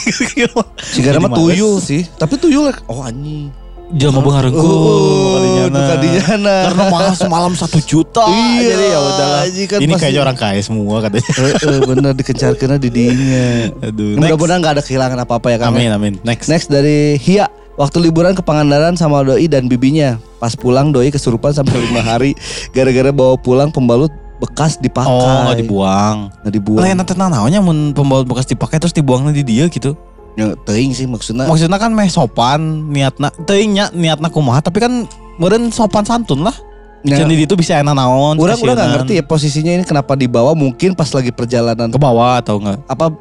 Si 0.77 1.01
Gara 1.01 1.17
mah 1.17 1.33
tuyul 1.33 1.81
sih. 1.81 2.05
Tapi 2.21 2.37
tuyul 2.37 2.69
oh 2.85 3.01
anjing. 3.01 3.49
Jelma 3.87 4.19
beungareungku 4.19 4.59
Oh, 4.59 5.39
kadinyana. 5.39 5.63
itu 5.63 5.79
kadinyana. 5.87 6.55
Karena 6.67 6.83
mahal 6.91 7.13
semalam 7.15 7.53
satu 7.55 7.79
juta. 7.79 8.27
Iya, 8.27 8.67
Jadi 8.67 8.83
ya 8.83 8.99
udah. 8.99 9.27
kan 9.47 9.79
Ini 9.79 9.87
pasti- 9.87 10.01
kayaknya 10.03 10.21
orang 10.27 10.37
kaya 10.37 10.59
semua 10.59 10.95
katanya. 10.99 11.23
Heeh, 11.31 11.79
bener 11.87 12.11
dikencarkeunna 12.11 12.77
di 12.77 12.89
dinya. 12.91 13.47
Aduh. 13.79 14.11
next. 14.11 14.19
Mudah-mudahan 14.19 14.59
nggak 14.59 14.73
ada 14.75 14.83
kehilangan 14.83 15.19
apa-apa 15.23 15.47
ya 15.49 15.57
Kang. 15.57 15.71
Amin 15.71 15.87
amin. 15.87 16.13
Next. 16.21 16.51
Next 16.51 16.67
dari 16.67 17.15
Hia. 17.15 17.47
Waktu 17.77 18.03
liburan 18.03 18.33
ke 18.33 18.43
Pangandaran 18.43 18.99
sama 18.99 19.23
Doi 19.23 19.47
dan 19.47 19.71
bibinya. 19.71 20.19
Pas 20.35 20.51
pulang 20.51 20.91
Doi 20.91 21.07
kesurupan 21.07 21.55
sampai 21.55 21.79
lima 21.79 22.03
hari. 22.03 22.35
Gara-gara 22.75 23.15
bawa 23.15 23.39
pulang 23.39 23.71
pembalut 23.71 24.11
bekas 24.37 24.75
dipakai. 24.77 25.07
Oh 25.07 25.47
nggak 25.47 25.63
dibuang. 25.63 26.17
Nggak 26.43 26.53
dibuang. 26.53 26.83
Lain 26.83 26.97
nanti 26.97 27.13
naonnya 27.15 27.63
mun 27.63 27.95
pembalut 27.95 28.27
bekas 28.27 28.45
dipakai 28.45 28.83
terus 28.83 28.91
dibuangnya 28.91 29.31
di 29.31 29.47
dia 29.47 29.65
gitu. 29.71 29.95
Ya, 30.37 30.53
teuing 30.61 30.93
sih 30.93 31.03
maksudnya. 31.03 31.43
Maksudnya 31.43 31.75
kan 31.75 31.89
meh 31.89 32.05
sopan 32.07 32.61
niatna 32.87 33.33
teuing 33.43 33.73
nya 33.73 33.89
niatna 33.89 34.29
kumaha 34.29 34.61
tapi 34.61 34.77
kan 34.77 35.09
meureun 35.35 35.67
sopan 35.67 36.05
santun 36.05 36.41
lah. 36.41 36.53
Ya, 37.01 37.17
Jadi 37.17 37.41
itu 37.41 37.53
bisa 37.53 37.73
enak 37.75 37.93
naon. 37.93 38.35
Orang 38.35 38.55
udah 38.55 38.73
nggak 38.73 38.89
ngerti 38.95 39.13
ya 39.15 39.23
posisinya 39.23 39.71
ini 39.71 39.81
kenapa 39.81 40.13
dibawa 40.13 40.53
mungkin 40.53 40.93
pas 40.93 41.09
lagi 41.09 41.29
perjalanan 41.29 41.87
ke 41.87 41.97
bawah 41.97 42.37
atau 42.37 42.57
enggak? 42.57 42.85
apa 42.85 43.13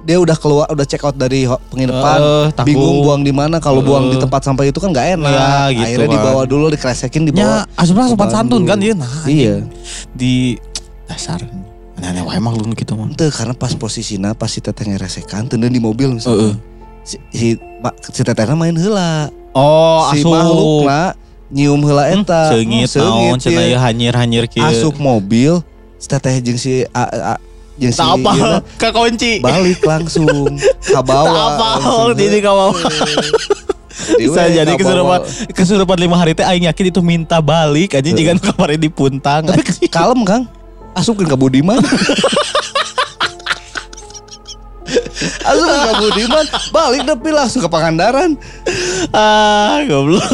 dia 0.00 0.16
udah 0.16 0.32
keluar 0.32 0.64
udah 0.66 0.82
check 0.82 1.00
out 1.00 1.12
dari 1.12 1.44
penginapan 1.68 2.18
Eh, 2.18 2.46
takut. 2.50 2.66
bingung 2.66 3.04
buang 3.04 3.20
di 3.20 3.30
mana 3.30 3.56
kalau 3.56 3.80
Eh. 3.80 3.86
buang 3.86 4.08
di 4.08 4.16
tempat 4.16 4.40
sampah 4.42 4.64
itu 4.64 4.76
kan 4.76 4.88
nggak 4.88 5.06
enak 5.14 5.28
Iya, 5.30 5.68
gitu 5.70 5.84
akhirnya 5.84 6.06
kan. 6.06 6.16
dibawa 6.16 6.42
dulu 6.44 6.64
dikresekin 6.68 7.22
dibawa 7.24 7.44
Ya, 7.44 7.52
asupna 7.74 8.04
sopan 8.04 8.28
santun 8.28 8.64
kan 8.64 8.76
dia 8.76 8.96
nah. 8.96 9.08
iya 9.24 9.60
Di 10.10 10.56
dasar 11.04 11.44
aneh-aneh 12.00 12.24
wae 12.24 12.38
mah 12.38 12.50
lu 12.50 12.64
gitu 12.72 12.96
mah. 12.96 13.06
Ente 13.06 13.28
karena 13.28 13.52
pas 13.52 13.70
posisinya 13.70 14.32
pas 14.32 14.48
si 14.48 14.58
teteh 14.58 14.88
ngeresekan 14.88 15.46
tenden 15.46 15.68
di 15.68 15.78
mobil 15.78 16.08
Heeh. 16.08 16.16
misalnya 16.16 16.52
si, 17.02 17.16
si, 17.28 17.46
ma- 17.78 17.92
si 18.00 18.20
tetehna 18.20 18.54
main 18.54 18.72
heula 18.72 19.28
Oh, 19.50 20.08
si 20.08 20.22
asup. 20.22 20.32
makhlukna 20.32 21.00
nyium 21.48 21.80
heula 21.82 22.06
Hmm, 22.06 22.22
eta 22.22 22.42
Seungit 22.50 22.88
Oh, 22.96 23.04
naon 23.04 23.36
cenah 23.36 23.62
ieu. 23.62 23.70
ieu 23.70 23.78
hanyir-hanyir 23.78 24.44
kieu. 24.46 24.62
asup 24.62 24.96
mobil 24.96 25.60
si 25.94 26.06
teteh 26.06 26.40
jeung 26.40 26.56
si 26.56 26.86
a, 26.88 27.02
a, 27.04 27.34
jeung 27.76 27.90
si 27.90 28.00
apa, 28.00 28.32
ke 28.80 28.88
kunci. 28.88 29.32
balik 29.38 29.82
langsung 29.82 30.24
ka 30.94 31.00
bawah 31.00 31.28
apa, 31.52 31.68
langsung. 31.76 32.16
jadi 32.20 32.38
ka 32.38 32.50
bawah. 32.50 32.80
Jadi 34.00 34.22
Bisa 34.22 34.42
jadi 34.48 34.72
kesurupan 34.72 35.20
kesurupan 35.52 35.98
lima 35.98 36.16
hari 36.16 36.32
teh 36.32 36.42
aing 36.42 36.64
yakin 36.64 36.86
itu 36.88 37.00
minta 37.00 37.38
balik 37.38 37.92
aja 37.92 38.08
jika 38.08 38.32
kemarin 38.34 38.80
dipuntang. 38.80 39.44
Tapi 39.44 39.60
kalem 39.86 40.24
Kang. 40.24 40.48
Asupkeun 40.94 41.28
ka 41.30 41.38
Budiman. 41.38 41.78
Asupkeun 45.46 45.80
ka 45.86 45.94
Budiman, 46.02 46.44
balik 46.74 47.02
tapi 47.06 47.28
langsung 47.30 47.62
ke 47.62 47.68
Pangandaran. 47.70 48.34
ah, 49.14 49.84
goblok. 49.86 50.24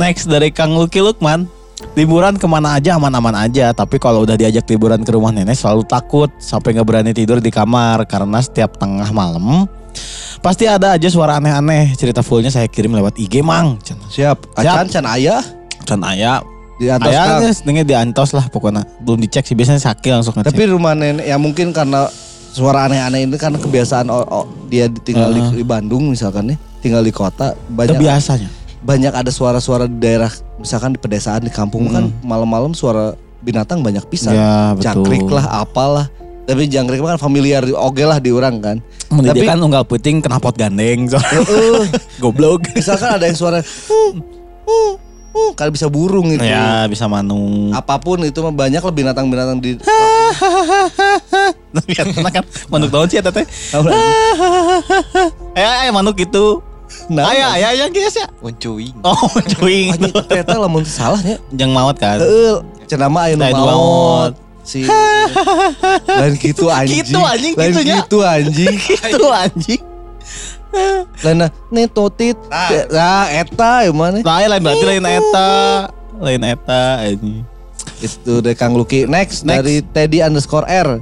Next 0.00 0.28
dari 0.28 0.52
Kang 0.52 0.76
Luki 0.76 1.00
Lukman. 1.00 1.48
Liburan 1.94 2.34
ke 2.34 2.46
mana 2.50 2.74
aja 2.74 2.98
aman-aman 2.98 3.46
aja 3.46 3.70
Tapi 3.70 4.02
kalau 4.02 4.26
udah 4.26 4.34
diajak 4.34 4.66
liburan 4.66 4.98
ke 5.06 5.14
rumah 5.14 5.30
nenek 5.30 5.54
Selalu 5.54 5.86
takut 5.86 6.26
Sampai 6.42 6.74
gak 6.74 6.82
berani 6.82 7.14
tidur 7.14 7.38
di 7.38 7.54
kamar 7.54 8.02
Karena 8.10 8.42
setiap 8.42 8.74
tengah 8.82 9.06
malam 9.14 9.62
Pasti 10.42 10.66
ada 10.66 10.98
aja 10.98 11.06
suara 11.06 11.38
aneh-aneh 11.38 11.94
Cerita 11.94 12.18
fullnya 12.26 12.50
saya 12.50 12.66
kirim 12.66 12.98
lewat 12.98 13.14
IG 13.22 13.46
mang 13.46 13.78
Siap. 14.10 14.58
Acan 14.58 14.90
can 14.90 15.06
aya 15.06 15.38
Can 15.86 16.02
aya 16.02 16.42
di 16.78 16.86
atas 16.86 17.08
Aya 17.08 17.22
Kang. 17.24 17.40
geus, 17.42 17.58
nengen 17.62 17.82
di 17.82 17.92
antos 17.92 18.30
lah 18.30 18.46
pokoknya. 18.46 18.86
Belum 18.98 19.18
dicek 19.18 19.42
sih 19.42 19.52
Biasanya 19.52 19.82
sakit 19.84 20.10
langsung 20.12 20.32
ngecek. 20.32 20.48
Tapi 20.48 20.62
rumah 20.64 20.94
nenek 20.94 21.24
ya 21.24 21.36
mungkin 21.36 21.70
karena 21.70 22.06
suara 22.48 22.86
aneh-aneh 22.86 23.24
ini 23.24 23.36
karena 23.36 23.56
kebiasaan 23.56 24.06
o- 24.08 24.24
o- 24.24 24.48
dia 24.66 24.86
tinggal 24.88 25.30
di, 25.30 25.42
di 25.52 25.64
Bandung 25.64 26.08
misalkan 26.08 26.48
nih, 26.48 26.58
tinggal 26.78 27.02
di 27.02 27.10
kota 27.10 27.52
Itu 27.52 27.74
banyak 27.74 27.98
biasanya. 27.98 28.48
banyak 28.78 29.12
ada 29.12 29.28
suara-suara 29.28 29.84
di 29.84 29.98
daerah 29.98 30.30
misalkan 30.56 30.94
di 30.94 30.98
pedesaan 30.98 31.42
di 31.42 31.50
kampung 31.50 31.86
kan 31.88 32.14
malam-malam 32.22 32.72
suara 32.72 33.12
binatang 33.40 33.82
banyak 33.82 34.06
pisan. 34.06 34.32
Ya 34.32 34.72
betul. 34.72 35.02
Jangkrik 35.04 35.26
lah 35.28 35.62
apalah. 35.62 36.06
Tapi 36.44 36.64
jangkrik 36.64 36.98
kan 36.98 37.20
familiar 37.20 37.60
oge 37.68 38.02
lah 38.02 38.16
di 38.16 38.30
orang 38.30 38.56
kan. 38.58 38.76
Tapi 39.04 39.28
Tapi- 39.36 39.44
kan 39.44 39.58
unggal 39.58 39.84
puting 39.84 40.18
kenapot 40.18 40.54
gandeng 40.54 41.04
so. 41.04 41.18
Heeh. 41.18 41.84
Goblok. 42.22 42.70
Misalkan 42.72 43.18
ada 43.18 43.26
yang 43.26 43.36
suara 43.36 43.60
huh, 43.60 44.12
huh, 44.64 44.92
huh, 45.38 45.50
kan 45.54 45.70
bisa 45.70 45.86
burung 45.86 46.26
itu. 46.34 46.42
Ya 46.42 46.90
bisa 46.90 47.06
manung. 47.06 47.70
Apa 47.70 48.02
pun 48.02 48.18
itu 48.26 48.42
mah 48.42 48.50
banyak 48.50 48.82
lah 48.82 48.94
binatang-binatang 48.94 49.62
di 49.62 49.78
Tapi 51.74 51.90
karena 51.94 52.30
kan? 52.34 52.44
Manuk 52.66 52.90
daun 52.90 53.06
sih 53.06 53.18
ya 53.20 53.24
teteh 53.24 53.46
nggak? 53.46 53.94
Eh 55.54 55.74
eh 55.86 55.90
manuk 55.94 56.18
itu. 56.18 56.62
Nah, 57.12 57.28
Aya 57.28 57.52
aya 57.56 57.68
yang 57.84 57.92
kieu 57.92 58.08
ya. 58.08 58.26
Uncuing. 58.40 58.96
Oh 59.04 59.28
cuing. 59.60 59.92
Anjing, 59.92 60.12
ternyata 60.24 60.56
lamun 60.56 60.84
salahnya 60.88 61.36
Yang 61.52 61.70
maut 61.76 61.96
kan? 62.00 62.16
Heeh, 62.16 62.64
cenah 62.88 63.08
mah 63.12 63.28
aya 63.28 63.36
maot. 63.36 64.32
Si 64.64 64.84
Lain 66.04 66.34
gitu 66.36 66.68
anjing. 66.68 67.00
Gitu, 67.04 67.20
anjing, 67.20 67.54
Lain 67.56 67.72
gitunya. 67.72 67.96
gitu 68.04 68.18
anjing. 68.20 68.76
Itu 69.12 69.26
anjing 69.32 69.80
Lain 71.20 71.38
nih 71.68 71.86
totit. 71.86 72.36
Nah, 72.88 73.24
eta 73.28 73.82
ya 73.82 73.90
mana? 73.90 74.18
Lain 74.18 74.48
lain 74.48 74.60
berarti 74.60 74.84
lain 74.86 75.04
eta 75.04 75.50
Lain 76.18 76.42
eta 76.42 76.82
anjing 77.00 77.42
Itu 77.98 78.38
dari 78.38 78.54
Kang 78.54 78.72
Luki. 78.72 79.04
Next, 79.04 79.42
Next. 79.42 79.58
dari 79.58 79.80
Teddy 79.82 80.18
underscore 80.20 80.64
R. 80.64 81.00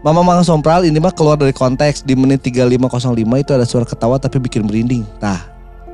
Mama 0.00 0.20
Mang 0.20 0.40
Sompral 0.40 0.84
ini 0.84 0.98
mah 0.98 1.08
keluar 1.10 1.34
dari 1.34 1.50
konteks 1.50 2.02
di 2.02 2.12
menit 2.12 2.44
3505 2.44 2.84
itu 3.38 3.50
ada 3.50 3.64
suara 3.64 3.84
ketawa 3.84 4.16
tapi 4.16 4.36
bikin 4.36 4.60
merinding. 4.62 5.00
Nah, 5.16 5.40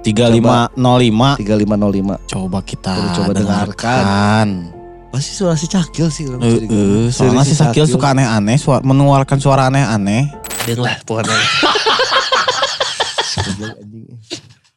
3505 0.02 1.38
3505. 1.38 2.18
coba 2.26 2.58
kita 2.60 2.90
Coba- 2.90 3.14
coba 3.14 3.32
dengarkan. 3.32 4.46
Pasti 5.10 5.30
suara 5.32 5.54
si 5.54 5.66
Cakil 5.66 6.06
sih. 6.08 6.22
dibilang. 6.22 6.42
eh, 6.42 7.10
soalnya 7.10 7.42
si 7.42 7.54
Sakil 7.54 7.82
suka 7.84 8.10
aneh-aneh, 8.10 8.54
suara, 8.56 8.78
mengeluarkan 8.80 9.38
suara 9.38 9.66
aneh-aneh. 9.66 10.30
Dan 10.64 10.78
lah 10.80 10.98
pokoknya. 11.02 11.34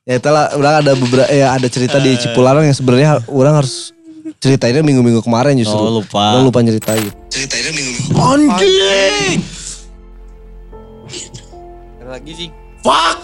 Ya 0.04 0.20
itulah 0.20 0.52
orang 0.60 0.84
ada 0.84 0.92
beberapa 1.00 1.32
ya 1.32 1.56
ada 1.56 1.64
cerita 1.72 1.96
di 1.96 2.20
Cipularang 2.20 2.68
yang 2.68 2.76
sebenarnya 2.76 3.24
orang 3.32 3.64
harus 3.64 3.96
ceritainnya 4.44 4.84
minggu-minggu 4.84 5.24
kemarin 5.24 5.56
justru. 5.56 5.80
Oh, 5.80 6.04
lupa. 6.04 6.36
Orang 6.36 6.52
lupa 6.52 6.60
nyeritain. 6.60 7.08
Ceritainnya 7.32 7.72
minggu-minggu. 7.72 8.20
Anjing! 8.20 9.40
Lagi 12.04 12.32
sih. 12.36 12.50
Fuck! 12.84 13.18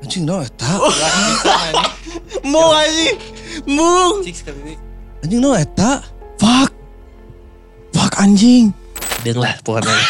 Anjing 0.00 0.24
no 0.24 0.40
eta. 0.40 0.80
Mung 2.42 2.72
anjing! 2.72 3.16
Mung! 3.68 4.24
Six 4.24 4.48
kali 4.48 4.64
ini. 4.64 4.74
Anjing 5.20 5.44
no 5.44 5.52
eta. 5.52 6.00
Fuck! 6.40 6.72
Fuck 7.92 8.16
anjing! 8.16 8.72
Dan 9.22 9.38
lah 9.38 9.54
pokoknya. 9.60 9.92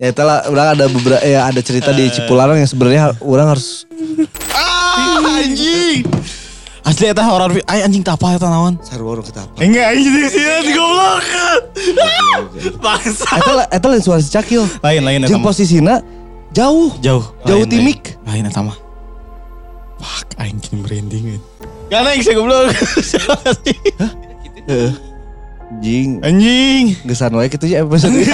Ya 0.00 0.16
itulah 0.16 0.48
orang 0.48 0.72
ada 0.72 0.84
beberapa 0.88 1.20
ya 1.20 1.44
ada 1.44 1.60
cerita 1.60 1.92
di 1.92 2.08
Cipularang 2.08 2.56
yang 2.56 2.64
sebenarnya 2.64 3.12
orang 3.20 3.52
harus 3.52 3.84
Ah, 4.50 5.20
anjing! 5.38 6.08
Asli 6.80 7.04
eta 7.04 7.20
horor 7.20 7.52
Ay 7.68 7.84
anjing 7.84 8.00
tak 8.00 8.16
apa 8.16 8.40
eta 8.40 8.48
naon? 8.48 8.80
Sarwa 8.80 9.12
orang 9.12 9.28
kita 9.28 9.44
apa? 9.44 9.60
Enggak 9.60 9.92
anjing 9.92 10.14
sih 10.24 10.40
goblok. 10.72 11.24
Bangsa. 12.80 13.28
Eta 13.36 13.52
lah- 13.52 13.68
eta 13.68 13.86
lain 13.86 14.00
suara 14.00 14.24
si 14.24 14.32
Cakil. 14.32 14.64
Lain 14.80 15.04
lain 15.04 15.20
eta 15.20 15.28
Jeung 15.28 15.44
mah. 15.44 15.52
posisina 15.52 16.00
jauh. 16.50 16.96
Jauh. 16.98 17.24
Jauh 17.44 17.60
Lain, 17.60 17.68
timik. 17.68 18.16
Lain 18.24 18.48
eta 18.48 18.64
mah. 18.64 18.80
Fuck 20.00 20.32
anjing 20.40 20.80
branding. 20.80 21.36
Gak 21.92 22.00
naik 22.00 22.24
sih 22.24 22.32
goblok. 22.32 22.72
Heeh. 24.64 24.92
Anjing. 25.70 26.24
Anjing. 26.24 26.84
Gesan 27.04 27.36
wae 27.36 27.52
kitu 27.52 27.68
ya 27.68 27.84
episode. 27.84 28.16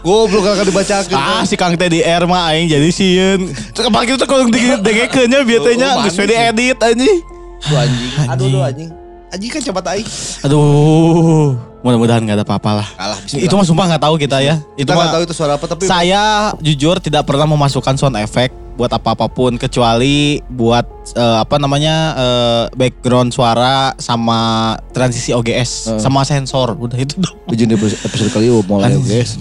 Goblok 0.00 0.44
akan 0.48 0.64
dibacakeun. 0.64 1.18
Ah 1.18 1.42
si 1.44 1.54
Kang 1.60 1.76
teh 1.76 1.88
di 1.92 2.00
R 2.00 2.24
mah 2.24 2.52
aing 2.52 2.72
jadi 2.72 2.88
sieun. 2.88 3.52
Kepala 3.76 4.04
kita 4.08 4.16
tuh 4.24 4.28
kalau 4.28 4.44
didegekeun 4.48 5.28
nya 5.28 5.40
bieu 5.44 5.60
teh 5.60 5.76
nya 5.76 5.96
Oh, 5.96 6.04
geus 6.04 6.16
we 6.16 6.26
diedit 6.28 6.80
anjing. 6.80 7.18
Duh 7.60 7.76
anjing. 7.76 8.10
Aduh 8.28 8.46
aduh 8.48 8.62
anjing. 8.64 8.90
Anjing 9.30 9.50
kan 9.52 9.60
coba 9.70 9.80
aing. 9.94 10.08
Aduh, 10.42 11.54
mudah-mudahan 11.84 12.20
nggak 12.24 12.36
ada 12.40 12.44
apa-apa 12.48 12.70
lah. 12.82 12.88
Kalah 12.98 13.18
Itu 13.28 13.54
mah 13.54 13.66
sumpah 13.68 13.84
nggak 13.94 14.02
tahu 14.02 14.14
kita 14.16 14.40
ya. 14.40 14.56
Kita 14.74 14.80
Itu 14.80 14.90
nggak 14.90 15.06
mah 15.06 15.14
tahu 15.14 15.22
itu 15.28 15.34
suara 15.36 15.52
apa 15.54 15.66
tapi 15.68 15.84
saya 15.86 16.56
jujur 16.58 16.96
tidak 16.98 17.28
pernah 17.28 17.46
memasukkan 17.46 17.94
sound 18.00 18.16
effect 18.18 18.56
buat 18.80 18.88
apa-apapun 18.90 19.60
kecuali 19.60 20.40
buat 20.48 20.88
eh, 21.12 21.36
apa 21.36 21.60
namanya 21.60 21.96
eh, 22.16 22.64
background 22.72 23.28
suara 23.28 23.92
sama 24.00 24.72
transisi 24.90 25.36
OGS 25.36 25.70
Eh. 25.86 26.00
sama 26.00 26.24
sensor 26.24 26.72
udah 26.72 26.96
itu 26.96 27.20
dong. 27.20 27.36
Ujung 27.44 27.68
episode 27.68 28.32
kali 28.32 28.48
ini 28.48 28.64
mulai 28.64 28.96
guys. 28.96 29.36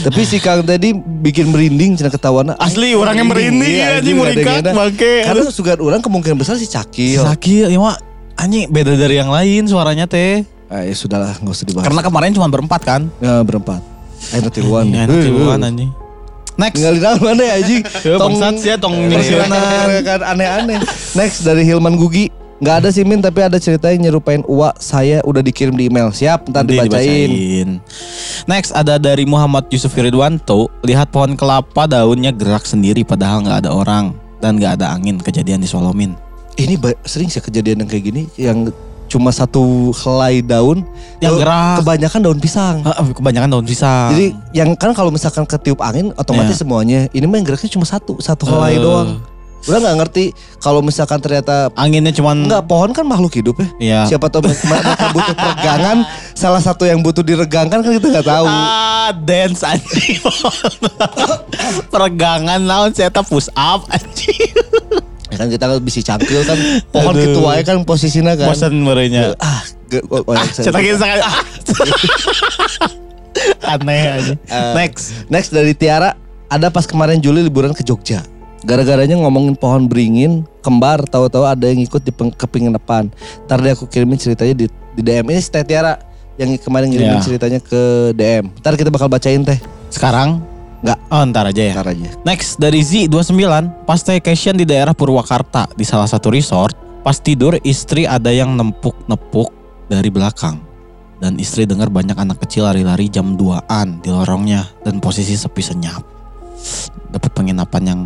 Tapi 0.00 0.22
si 0.22 0.38
Kang 0.38 0.62
tadi 0.62 0.94
bikin 0.94 1.50
merinding 1.50 1.94
cina 1.94 2.08
ketawana. 2.08 2.54
Asli 2.56 2.94
orangnya 2.94 3.22
merinding 3.22 3.70
Iya, 3.70 3.86
ya 3.86 3.98
anjing 3.98 4.16
ngadengena. 4.16 4.70
bangke. 4.72 5.14
Karena 5.26 5.42
sugan 5.50 5.78
orang 5.78 6.00
kemungkinan 6.00 6.38
besar 6.38 6.54
si 6.54 6.66
Cakil. 6.66 7.22
Sakit 7.22 7.66
ya 7.66 7.78
mah 7.78 7.98
anjing 8.34 8.70
beda 8.70 8.94
dari 8.94 9.18
yang 9.18 9.30
lain 9.30 9.66
suaranya 9.66 10.06
teh. 10.06 10.42
Ah, 10.70 10.86
ya 10.86 10.94
sudahlah 10.94 11.34
nggak 11.34 11.50
usah 11.50 11.66
dibahas. 11.66 11.86
Karena 11.86 12.00
kemarin 12.00 12.30
cuma 12.30 12.46
berempat 12.46 12.80
kan. 12.82 13.10
ya, 13.18 13.42
berempat. 13.42 13.82
Ayo 14.30 14.50
tiluan. 14.54 14.86
Eh, 14.86 15.06
tiluan 15.06 15.58
eh. 15.60 15.68
anjing. 15.68 15.90
Next. 16.58 16.78
Ninggalin 16.80 17.04
aku 17.06 17.22
mana 17.24 17.42
ya 17.42 17.54
anjing. 17.62 17.82
Ya, 17.84 18.16
bangsat 18.18 18.54
sih 18.58 18.70
tong 18.80 18.96
kan 20.08 20.20
aneh-aneh. 20.24 20.80
Next 21.14 21.42
dari 21.46 21.62
Hilman 21.66 21.94
Gugi. 21.98 22.30
Nggak 22.60 22.76
ada 22.84 22.88
sih 22.92 23.08
Min 23.08 23.24
tapi 23.24 23.40
ada 23.40 23.56
cerita 23.56 23.88
yang 23.88 24.04
nyerupain 24.04 24.44
Uwa 24.44 24.76
saya 24.76 25.24
udah 25.24 25.40
dikirim 25.40 25.72
di 25.72 25.88
email. 25.88 26.12
Siap 26.12 26.52
ntar 26.52 26.68
Nanti 26.68 26.76
dibacain. 26.76 27.80
Next 28.44 28.76
ada 28.76 29.00
dari 29.00 29.24
Muhammad 29.24 29.72
Yusuf 29.72 29.96
Ridwanto. 29.96 30.68
Lihat 30.84 31.08
pohon 31.08 31.40
kelapa 31.40 31.88
daunnya 31.88 32.36
gerak 32.36 32.68
sendiri 32.68 33.00
padahal 33.00 33.48
nggak 33.48 33.64
ada 33.64 33.70
orang 33.72 34.12
dan 34.44 34.60
nggak 34.60 34.76
ada 34.76 34.92
angin 34.92 35.16
kejadian 35.16 35.64
di 35.64 35.68
Solomin. 35.72 36.12
Ini 36.60 36.76
sering 37.08 37.32
sih 37.32 37.40
kejadian 37.40 37.80
yang 37.80 37.88
kayak 37.88 38.04
gini 38.12 38.22
yang 38.36 38.68
cuma 39.10 39.28
satu 39.28 39.90
helai 39.92 40.38
daun 40.38 40.86
Yang 41.18 41.34
Eh, 41.34 41.40
gerak. 41.42 41.76
kebanyakan 41.82 42.20
daun 42.22 42.38
pisang. 42.38 42.76
Kebanyakan 43.12 43.48
daun 43.50 43.66
pisang. 43.66 44.14
Jadi 44.14 44.26
yang 44.54 44.72
kan 44.72 44.94
kalau 44.94 45.10
misalkan 45.10 45.44
ketiup 45.44 45.82
angin 45.82 46.14
otomatis 46.14 46.56
Iya. 46.56 46.60
semuanya. 46.62 47.00
Ini 47.10 47.26
mah 47.26 47.36
yang 47.36 47.46
geraknya 47.46 47.68
cuma 47.68 47.84
satu, 47.84 48.16
satu 48.18 48.46
helai 48.46 48.78
Eh. 48.78 48.80
doang. 48.80 49.18
Udah 49.60 49.76
nggak 49.76 49.96
ngerti 50.00 50.24
kalau 50.56 50.80
misalkan 50.80 51.20
ternyata 51.20 51.68
anginnya 51.76 52.16
cuman 52.16 52.48
Enggak, 52.48 52.64
pohon 52.64 52.96
kan 52.96 53.04
makhluk 53.04 53.28
hidup 53.36 53.60
ya. 53.60 53.68
Iya. 53.76 54.00
Siapa 54.16 54.32
tahu 54.32 54.48
mereka 54.48 55.12
butuh 55.12 55.36
peregangan, 55.36 56.08
salah 56.32 56.64
satu 56.64 56.88
yang 56.88 57.04
butuh 57.04 57.20
diregangkan 57.20 57.84
kan 57.84 57.92
kita 57.92 58.08
nggak 58.08 58.24
tahu. 58.24 58.48
Ah, 58.48 59.12
dance 59.12 59.60
anjing. 59.60 60.16
Peregangan 61.92 62.56
naon 62.56 62.96
saya 62.96 63.12
push 63.12 63.52
up 63.52 63.84
anjing. 63.92 64.39
Ya 65.30 65.36
kan 65.36 65.48
kita 65.48 65.64
kan 65.64 65.78
bisa 65.78 65.98
cangkil 66.00 66.42
kan 66.42 66.58
pohon 66.92 67.14
ketuanya 67.14 67.62
kan 67.64 67.76
posisinya 67.82 68.34
kan. 68.34 68.50
Bosan 68.50 68.74
merenya. 68.76 69.32
Ah, 69.38 69.62
ge- 69.86 70.02
oh, 70.06 70.20
oh, 70.20 70.34
Ah, 70.34 70.42
saya- 70.44 70.66
cetak 70.66 70.82
sekali. 70.82 71.20
Ah. 71.20 71.38
Aneh 73.62 74.02
aja. 74.10 74.34
Eh, 74.34 74.72
Next. 74.76 75.04
Next 75.28 75.50
dari 75.50 75.72
Tiara, 75.72 76.18
ada 76.46 76.66
pas 76.68 76.84
kemarin 76.84 77.18
Juli 77.18 77.40
liburan 77.40 77.70
ke 77.70 77.80
Jogja. 77.80 78.26
Gara-garanya 78.60 79.16
ngomongin 79.16 79.54
pohon 79.54 79.86
beringin, 79.86 80.44
kembar, 80.60 81.00
tahu-tahu 81.02 81.42
ada 81.42 81.64
yang 81.64 81.80
ikut 81.80 82.02
di 82.02 82.10
peng- 82.10 82.34
kepinginapan. 82.34 83.08
Ntar 83.46 83.58
deh 83.58 83.72
aku 83.72 83.86
kirimin 83.86 84.18
ceritanya 84.18 84.52
di, 84.52 84.66
di 84.68 85.00
DM. 85.00 85.24
Ini 85.24 85.40
si 85.40 85.48
Teh 85.48 85.62
Tiara 85.62 85.96
yang 86.36 86.52
kemarin 86.58 86.90
ngirimin 86.90 87.16
Iya. 87.16 87.24
ceritanya 87.24 87.58
ke 87.58 87.80
DM. 88.12 88.52
Ntar 88.60 88.74
kita 88.74 88.90
bakal 88.90 89.08
bacain 89.08 89.40
teh. 89.40 89.56
Sekarang 89.88 90.44
Nggak. 90.80 90.98
Oh, 91.12 91.22
ntar 91.28 91.44
aja 91.48 91.62
ya. 91.62 91.74
Ntar 91.76 91.88
aja. 91.92 92.08
Next 92.24 92.56
dari 92.56 92.80
Z29 92.80 93.36
Pas 93.84 94.00
staycation 94.00 94.56
di 94.56 94.64
daerah 94.64 94.96
Purwakarta 94.96 95.68
Di 95.76 95.84
salah 95.84 96.08
satu 96.08 96.32
resort 96.32 96.72
Pas 97.04 97.20
tidur 97.20 97.56
istri 97.64 98.08
ada 98.08 98.32
yang 98.32 98.56
nempuk-nepuk 98.56 99.52
Dari 99.92 100.08
belakang 100.08 100.56
Dan 101.20 101.36
istri 101.36 101.68
dengar 101.68 101.92
banyak 101.92 102.16
anak 102.16 102.40
kecil 102.40 102.64
lari-lari 102.64 103.12
jam 103.12 103.36
2an 103.36 104.00
Di 104.00 104.08
lorongnya 104.08 104.64
Dan 104.80 105.04
posisi 105.04 105.36
sepi 105.36 105.60
senyap 105.60 106.00
Dapat 107.12 107.30
penginapan 107.36 107.82
yang 107.84 108.00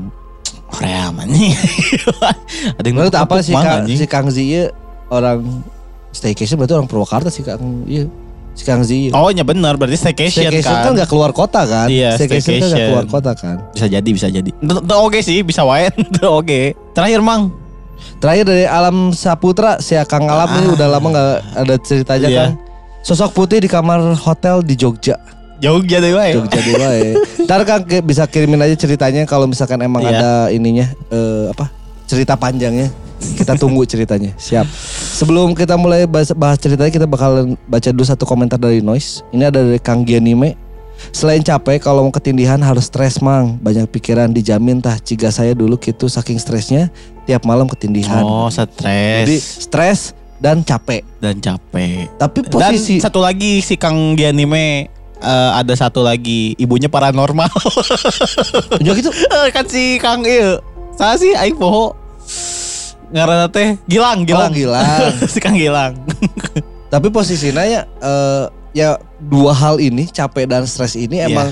Korea 0.75 1.15
anjing 1.15 1.55
Ada 2.83 2.87
yang 2.91 2.99
apa 3.07 3.39
sih 3.39 3.55
Kang, 3.55 3.87
si 3.87 4.07
Kang 4.11 4.27
Zi 4.27 4.43
ieu 4.43 4.65
orang 5.15 5.63
staycation 6.11 6.59
berarti 6.59 6.75
orang 6.75 6.89
Purwakarta 6.91 7.31
sih 7.31 7.47
Kang 7.47 7.87
iya. 7.87 8.11
Si 8.55 8.63
Kang 8.63 8.81
Zi. 8.81 9.09
ieu. 9.09 9.13
Oh 9.13 9.29
iya 9.29 9.43
benar 9.43 9.75
berarti 9.75 9.99
staycation, 9.99 10.47
staycation 10.47 10.71
kan 10.71 10.83
kan, 10.85 10.93
nggak 10.95 11.09
keluar 11.09 11.31
kota 11.31 11.63
kan? 11.65 11.91
Iya, 11.91 12.15
staycation 12.15 12.55
kan 12.57 12.71
staycation. 12.71 12.87
keluar 12.89 13.07
kota 13.07 13.33
kan? 13.35 13.57
Bisa 13.71 13.87
jadi 13.89 14.09
bisa 14.09 14.27
jadi 14.29 14.51
Oke 14.97 15.19
sih 15.21 15.43
bisa 15.43 15.63
wae 15.63 15.91
Oke 16.23 16.73
Terakhir 16.91 17.19
Mang 17.19 17.51
Terakhir 18.17 18.45
dari 18.45 18.65
Alam 18.65 19.11
Saputra, 19.11 19.79
si 19.79 19.99
Kang 20.05 20.25
Alam 20.25 20.49
ini 20.57 20.67
udah 20.71 20.87
lama 20.89 21.07
nggak 21.09 21.31
ada 21.59 21.75
ceritanya 21.79 22.29
Iya. 22.29 22.39
kan. 22.39 22.51
Sosok 23.01 23.31
putih 23.35 23.59
di 23.59 23.67
kamar 23.67 24.01
hotel 24.15 24.63
di 24.63 24.75
Jogja. 24.75 25.19
Jogja 25.57 25.99
deh 25.99 26.13
wae 26.13 26.33
Jogja 26.33 26.61
dewa 26.61 26.89
ya. 26.91 27.11
Ntar 27.43 27.61
Kang 27.65 27.83
ke- 27.83 28.01
bisa 28.01 28.25
kirimin 28.25 28.61
aja 28.61 28.75
ceritanya 28.75 29.25
kalau 29.25 29.45
misalkan 29.45 29.77
emang 29.79 30.01
Iya. 30.01 30.15
ada 30.15 30.31
ininya 30.49 30.89
eh, 31.09 31.51
apa? 31.51 31.69
Cerita 32.05 32.35
panjangnya. 32.35 32.89
Kita 33.33 33.57
tunggu 33.57 33.83
ceritanya. 33.89 34.37
Siap. 34.37 34.69
Sebelum 35.19 35.57
kita 35.57 35.75
mulai 35.81 36.05
bahas, 36.05 36.31
bahas 36.37 36.61
ceritanya 36.61 36.93
kita 36.93 37.07
bakal 37.09 37.57
baca 37.65 37.89
dulu 37.89 38.05
satu 38.05 38.29
komentar 38.29 38.61
dari 38.61 38.85
Noise. 38.85 39.25
Ini 39.33 39.49
ada 39.49 39.65
dari 39.65 39.81
Kang 39.81 40.05
Gianime. 40.05 40.61
Selain 41.11 41.43
capek 41.43 41.83
kalau 41.83 42.07
mau 42.07 42.15
ketindihan 42.15 42.61
harus 42.63 42.87
stres 42.87 43.19
mang. 43.19 43.59
Banyak 43.61 43.91
pikiran 43.91 44.31
dijamin 44.31 44.79
tah. 44.79 44.97
Ciga 45.01 45.29
saya 45.35 45.53
dulu 45.53 45.77
gitu 45.81 46.07
saking 46.07 46.39
stresnya 46.39 46.89
tiap 47.27 47.43
malam 47.45 47.67
ketindihan. 47.67 48.23
Oh 48.23 48.49
stres 48.49 49.27
Jadi 49.27 49.37
stres 49.41 50.01
dan 50.39 50.61
capek. 50.63 51.03
dan 51.19 51.41
capek. 51.41 52.09
Tapi 52.21 52.39
Dan 52.47 52.53
posisi 52.53 53.01
satu 53.01 53.21
lagi 53.21 53.65
si 53.65 53.75
Kang 53.81 54.15
di 54.15 54.23
anime 54.29 54.89
eh, 55.19 55.51
ada 55.57 55.75
satu 55.75 56.05
lagi 56.05 56.55
ibunya 56.61 56.89
paranormal. 56.89 57.51
Ya 58.85 58.93
gitu. 58.95 59.11
kan 59.57 59.65
si 59.67 59.99
Kang 59.99 60.23
iya. 60.25 60.61
Saya 60.95 61.19
sih 61.19 61.35
aing 61.35 61.59
poho. 61.59 62.04
Ngaranna 63.13 63.49
teh 63.49 63.77
Gilang, 63.85 64.25
Gilang. 64.25 64.51
Oh, 64.51 64.55
Gilang. 64.55 64.85
si 65.33 65.39
Kang 65.39 65.55
Gilang. 65.55 65.99
Tapi 66.89 67.11
posisinya 67.11 67.67
ya 67.67 67.83
eh, 67.85 68.45
ya 68.73 68.89
dua 69.19 69.51
hal 69.51 69.79
ini 69.79 70.07
capek 70.07 70.47
dan 70.47 70.63
stres 70.65 70.95
ini 70.95 71.19
Iya. 71.19 71.27
emang 71.29 71.49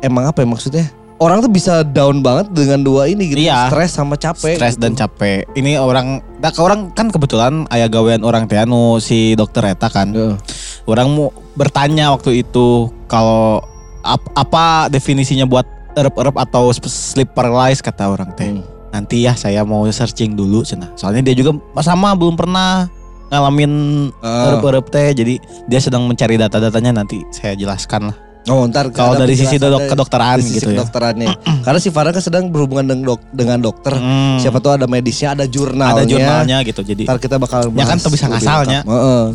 emang 0.00 0.24
apa 0.30 0.42
ya 0.42 0.48
maksudnya? 0.48 0.86
Orang 1.16 1.40
tuh 1.40 1.48
bisa 1.48 1.80
down 1.80 2.20
banget 2.20 2.52
dengan 2.52 2.84
dua 2.84 3.08
ini 3.08 3.32
gitu. 3.32 3.40
Iya. 3.40 3.72
Stres 3.72 3.96
sama 3.96 4.20
capek. 4.20 4.60
Stres 4.60 4.76
gitu. 4.76 4.84
dan 4.84 4.92
capek. 4.92 5.48
Ini 5.56 5.80
orang 5.80 6.20
nah, 6.38 6.52
ke 6.52 6.60
orang 6.60 6.92
kan 6.92 7.08
kebetulan 7.08 7.64
ayah 7.72 7.88
gawean 7.88 8.20
orang 8.20 8.44
teh 8.44 8.60
anu 8.60 9.00
si 9.00 9.32
dokter 9.32 9.64
eta 9.64 9.88
kan. 9.88 10.12
Heeh. 10.12 10.36
Orang 10.84 11.16
mau 11.16 11.32
bertanya 11.56 12.12
waktu 12.12 12.44
itu 12.44 12.92
kalau 13.08 13.64
ap- 14.04 14.30
apa 14.36 14.86
definisinya 14.86 15.48
buat 15.48 15.64
erup-erup 15.96 16.36
atau 16.36 16.68
sleep 16.76 17.32
paralysis 17.32 17.80
kata 17.80 18.12
orang 18.12 18.30
teh. 18.36 18.52
Hmm. 18.52 18.75
Nanti 18.96 19.20
ya 19.20 19.36
saya 19.36 19.60
mau 19.60 19.84
searching 19.84 20.32
dulu 20.32 20.64
cenah. 20.64 20.88
Soalnya 20.96 21.20
dia 21.22 21.36
juga 21.36 21.52
sama 21.78 22.16
belum 22.16 22.32
pernah 22.32 22.88
ngalamin 23.28 23.72
Ah. 24.18 24.48
erup-erup 24.48 24.88
teh. 24.88 25.12
Jadi 25.12 25.36
dia 25.68 25.78
sedang 25.78 26.08
mencari 26.08 26.34
data-datanya 26.34 26.96
nanti 26.96 27.20
saya 27.28 27.52
jelaskan 27.52 28.08
lah. 28.08 28.16
Oh 28.46 28.62
ntar 28.62 28.94
Kalau 28.94 29.18
dari 29.18 29.34
sisi 29.34 29.58
dok 29.58 29.90
kedokteran 29.90 30.38
dari 30.38 30.46
sisi 30.46 30.62
gitu 30.62 30.70
ya. 30.70 30.78
kedokterannya. 30.78 31.28
Karena 31.66 31.82
si 31.82 31.90
Farhan 31.90 32.14
kan 32.14 32.22
sedang 32.22 32.44
berhubungan 32.48 32.86
dengan, 32.86 33.02
dok- 33.04 33.28
dengan 33.34 33.58
dokter. 33.58 33.90
Hmm. 33.92 34.38
Siapa 34.38 34.62
tahu 34.62 34.78
ada 34.78 34.86
medisnya, 34.86 35.34
ada 35.34 35.44
jurnalnya. 35.44 35.98
ada 35.98 36.04
jurnalnya 36.06 36.56
gitu. 36.62 36.80
Jadi 36.80 37.04
Ntar 37.04 37.18
kita 37.18 37.36
bakal 37.36 37.68
Ya 37.68 37.82
kan 37.82 37.98
bahas 37.98 38.06
tuh 38.06 38.12
bisa 38.14 38.30
ngasalnya. 38.30 38.86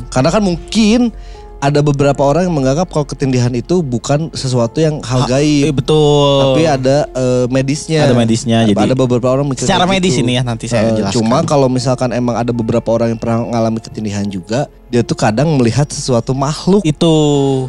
Karena 0.07 0.29
kan 0.31 0.41
mungkin 0.41 1.11
ada 1.61 1.79
beberapa 1.79 2.17
orang 2.25 2.49
yang 2.49 2.55
menganggap 2.57 2.89
kalau 2.89 3.05
ketindihan 3.05 3.53
itu 3.53 3.79
bukan 3.79 4.33
sesuatu 4.33 4.81
yang 4.81 4.97
hal 5.05 5.23
eh, 5.23 5.29
gaib. 5.29 5.77
betul. 5.77 6.57
Tapi 6.57 6.65
ada 6.65 7.05
eh, 7.07 7.45
medisnya. 7.47 8.01
ada 8.03 8.17
medisnya. 8.17 8.65
Ada, 8.65 8.73
Jadi 8.73 8.81
ada 8.81 8.95
beberapa 8.97 9.29
orang 9.29 9.45
mikir 9.45 9.69
secara 9.69 9.85
medis 9.85 10.17
gitu. 10.17 10.25
ini 10.25 10.35
ya 10.35 10.43
nanti 10.43 10.65
saya 10.65 10.89
Eh, 10.89 10.97
jelaskan. 10.97 11.21
Cuma 11.21 11.45
kalau 11.45 11.69
misalkan 11.69 12.09
emang 12.11 12.33
ada 12.33 12.49
beberapa 12.49 12.89
orang 12.89 13.13
yang 13.13 13.21
pernah 13.21 13.45
mengalami 13.45 13.77
ketindihan 13.77 14.25
juga, 14.25 14.65
dia 14.89 15.05
tuh 15.05 15.13
kadang 15.13 15.53
melihat 15.53 15.85
sesuatu 15.85 16.33
makhluk 16.33 16.81
itu 16.81 17.13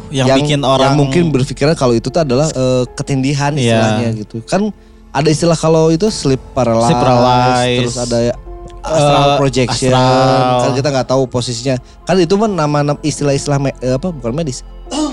yang, 0.09 0.25
bikin 0.35 0.65
orang 0.65 0.91
yang 0.91 0.97
mungkin 0.97 1.23
berpikiran 1.29 1.77
kalau 1.77 1.93
itu 1.93 2.09
tuh 2.09 2.25
adalah 2.25 2.49
eh, 2.49 2.83
ketindihan 2.97 3.53
Iya. 3.53 3.77
istilahnya 3.77 4.09
gitu. 4.17 4.41
Kan 4.43 4.73
ada 5.13 5.29
istilah 5.29 5.53
kalau 5.53 5.93
itu 5.93 6.09
sleep 6.09 6.41
paralysis, 6.57 6.89
Sleep 6.89 6.97
paralysis. 6.97 7.77
terus 7.77 7.97
ada 8.01 8.17
astral 8.83 9.25
Eh, 9.25 9.37
projection. 9.39 9.91
astral. 9.91 10.59
Kan 10.59 10.71
kita 10.75 10.87
nggak 10.91 11.07
tahu 11.07 11.23
posisinya. 11.25 11.75
Kan 12.03 12.15
itu 12.17 12.33
kan 12.33 12.51
nama 12.51 12.77
istilah-istilah 12.99 13.57
me- 13.57 13.77
eh, 13.77 13.95
apa 13.95 14.11
bukan 14.11 14.35
medis. 14.35 14.61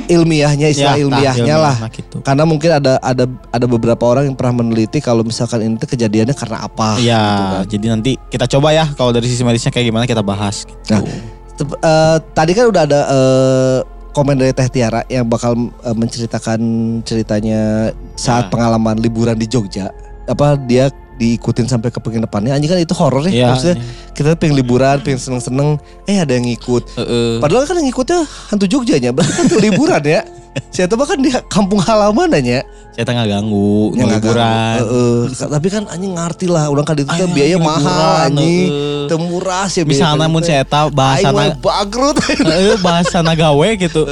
Ilmiahnya 0.06 0.68
istilah 0.68 0.92
Ya, 0.92 1.06
nah, 1.06 1.22
ilmiahnya 1.22 1.54
lah. 1.56 1.76
nah, 1.78 1.88
gitu. 1.88 2.18
Karena 2.20 2.42
mungkin 2.42 2.70
ada 2.72 2.98
ada 2.98 3.24
ada 3.48 3.66
beberapa 3.66 4.02
orang 4.04 4.26
yang 4.26 4.34
pernah 4.34 4.58
meneliti 4.58 4.98
kalau 4.98 5.22
misalkan 5.22 5.62
ini 5.62 5.78
kejadiannya 5.78 6.34
karena 6.34 6.66
apa. 6.66 6.98
Iya, 6.98 7.22
gitu 7.22 7.44
kan. 7.46 7.64
jadi 7.70 7.86
nanti 7.88 8.10
kita 8.26 8.44
coba 8.50 8.68
ya 8.72 8.84
kalau 8.90 9.10
dari 9.10 9.24
sisi 9.24 9.40
medisnya 9.40 9.70
kayak 9.70 9.86
gimana 9.86 10.04
kita 10.04 10.20
bahas 10.20 10.66
gitu. 10.66 10.82
Nah, 10.90 11.00
eh, 11.62 12.16
tadi 12.32 12.52
kan 12.52 12.64
udah 12.66 12.82
ada 12.82 13.00
eh, 13.06 13.78
komen 14.10 14.34
dari 14.34 14.50
Teh 14.50 14.66
Tiara 14.66 15.06
yang 15.06 15.24
bakal 15.24 15.54
eh, 15.80 15.94
menceritakan 15.94 16.58
ceritanya 17.06 17.94
saat 18.12 18.46
Ya. 18.46 18.50
pengalaman 18.50 18.98
liburan 18.98 19.38
di 19.38 19.46
Jogja. 19.46 19.94
Apa 20.26 20.58
dia 20.58 20.90
diikutin 21.20 21.68
sampai 21.68 21.92
ke 21.92 22.00
penginapannya. 22.00 22.56
Anjing 22.56 22.72
kan 22.72 22.80
itu 22.80 22.96
horor 22.96 23.28
ya. 23.28 23.30
Iya. 23.30 23.46
Maksudnya 23.52 23.76
kita 24.16 24.32
pengen 24.40 24.56
liburan, 24.56 24.96
pengen 25.04 25.20
seneng-seneng, 25.20 25.76
eh 26.08 26.16
ada 26.16 26.32
yang 26.32 26.48
ngikut. 26.48 26.96
Heeh. 26.96 27.36
Padahal 27.44 27.68
kan 27.68 27.76
yang 27.76 27.92
ngikutnya 27.92 28.24
hantu 28.48 28.64
Jogjanya, 28.64 29.12
berarti 29.12 29.32
kan 29.36 29.44
liburan 29.60 30.02
ya. 30.08 30.24
Saya 30.74 30.90
tuh 30.90 30.98
bahkan 30.98 31.20
di 31.22 31.30
kampung 31.46 31.78
halaman 31.78 32.26
aja. 32.34 32.64
Saya 32.90 33.04
tengah 33.06 33.22
ganggu, 33.22 33.94
nggak 33.94 34.08
liburan. 34.18 34.34
ganggu. 34.82 34.98
Heeh. 35.30 35.46
tapi 35.46 35.68
kan 35.70 35.82
anjing 35.86 36.12
ngerti 36.16 36.46
lah, 36.50 36.66
orang 36.66 36.82
kan 36.82 36.98
itu 36.98 37.06
Ayo, 37.06 37.30
biaya 37.30 37.56
mahal 37.60 38.26
anjing. 38.26 38.66
heeh. 38.66 39.06
Teu 39.06 39.18
murah 39.20 39.70
sih 39.70 39.86
biaya 39.86 39.94
Misalnya 39.94 40.26
teh. 40.26 40.32
mun 40.32 40.42
saya 40.42 40.64
tahu 40.66 40.88
bahasa 40.90 41.28
bangkrut. 41.30 42.16
Heeh, 42.50 42.74
bahasa 42.82 43.22
gawe 43.22 43.68
gitu. 43.78 44.02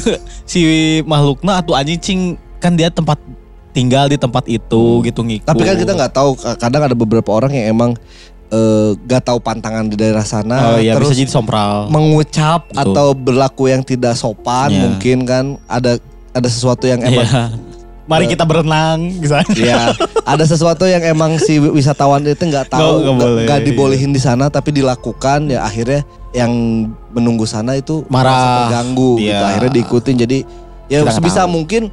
si 0.50 0.60
makhlukna 1.06 1.62
atau 1.62 1.78
anjing 1.78 2.00
cing 2.00 2.20
kan 2.58 2.74
dia 2.74 2.90
tempat 2.90 3.20
tinggal 3.74 4.06
di 4.06 4.14
tempat 4.14 4.46
itu 4.46 5.02
gitu 5.02 5.20
ngikut. 5.20 5.44
Tapi 5.44 5.60
kan 5.60 5.74
kita 5.74 5.92
nggak 5.92 6.12
tahu 6.12 6.30
kadang 6.56 6.82
ada 6.84 6.94
beberapa 6.94 7.28
orang 7.28 7.50
yang 7.50 7.66
emang 7.68 7.90
nggak 9.00 9.22
tahu 9.24 9.42
pantangan 9.42 9.82
di 9.84 9.98
daerah 9.98 10.22
sana 10.22 10.70
Oh 10.70 10.78
iya 10.78 10.94
terus 10.94 11.10
bisa 11.10 11.18
jadi 11.18 11.30
sompral. 11.32 11.90
mengucap 11.90 12.70
Betul. 12.70 12.86
atau 12.86 13.06
berlaku 13.10 13.66
yang 13.66 13.82
tidak 13.82 14.14
sopan 14.14 14.70
Iya. 14.70 14.78
mungkin 14.80 15.16
kan 15.26 15.44
ada 15.66 15.98
ada 16.30 16.46
sesuatu 16.46 16.86
yang 16.86 17.02
emang 17.02 17.26
Iya. 17.26 17.50
Mari 18.04 18.28
kita 18.28 18.44
berenang 18.44 19.16
misalnya. 19.16 19.48
ya 19.56 19.90
ada 20.22 20.44
sesuatu 20.44 20.84
yang 20.84 21.02
emang 21.02 21.34
si 21.34 21.56
wisatawan 21.58 22.20
itu 22.22 22.36
nggak 22.38 22.68
tahu 22.68 22.78
Nggak- 22.78 22.94
nggak 22.94 23.10
nggak 23.10 23.26
boleh. 23.26 23.44
nggak 23.48 23.60
dibolehin 23.64 24.12
di 24.12 24.20
sana 24.20 24.46
tapi 24.46 24.70
dilakukan 24.70 25.48
ya 25.48 25.64
akhirnya 25.64 26.04
yang 26.30 26.52
menunggu 27.10 27.48
sana 27.48 27.74
itu 27.74 28.06
Marah. 28.06 28.68
terganggu 28.70 29.18
gitu 29.18 29.34
Iya. 29.34 29.50
akhirnya 29.50 29.72
diikutin 29.74 30.16
jadi 30.20 30.38
ya 30.86 31.00
Kita 31.00 31.10
sebisa 31.10 31.42
tahu. 31.42 31.58
mungkin 31.58 31.90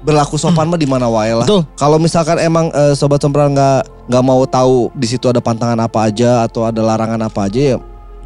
berlaku 0.00 0.36
sopan 0.36 0.64
mah 0.66 0.80
di 0.80 0.88
mana 0.88 1.06
wae 1.06 1.32
lah. 1.32 1.46
Kalau 1.76 2.00
misalkan 2.00 2.40
emang 2.40 2.72
eh, 2.72 2.96
sobat 2.96 3.20
sompral 3.20 3.52
nggak 3.52 4.08
nggak 4.08 4.24
mau 4.24 4.42
tahu 4.44 4.88
di 4.96 5.06
situ 5.06 5.28
ada 5.28 5.38
pantangan 5.38 5.76
apa 5.76 6.08
aja 6.08 6.44
atau 6.44 6.64
ada 6.64 6.80
larangan 6.80 7.20
apa 7.20 7.46
aja 7.46 7.74
ya 7.74 7.76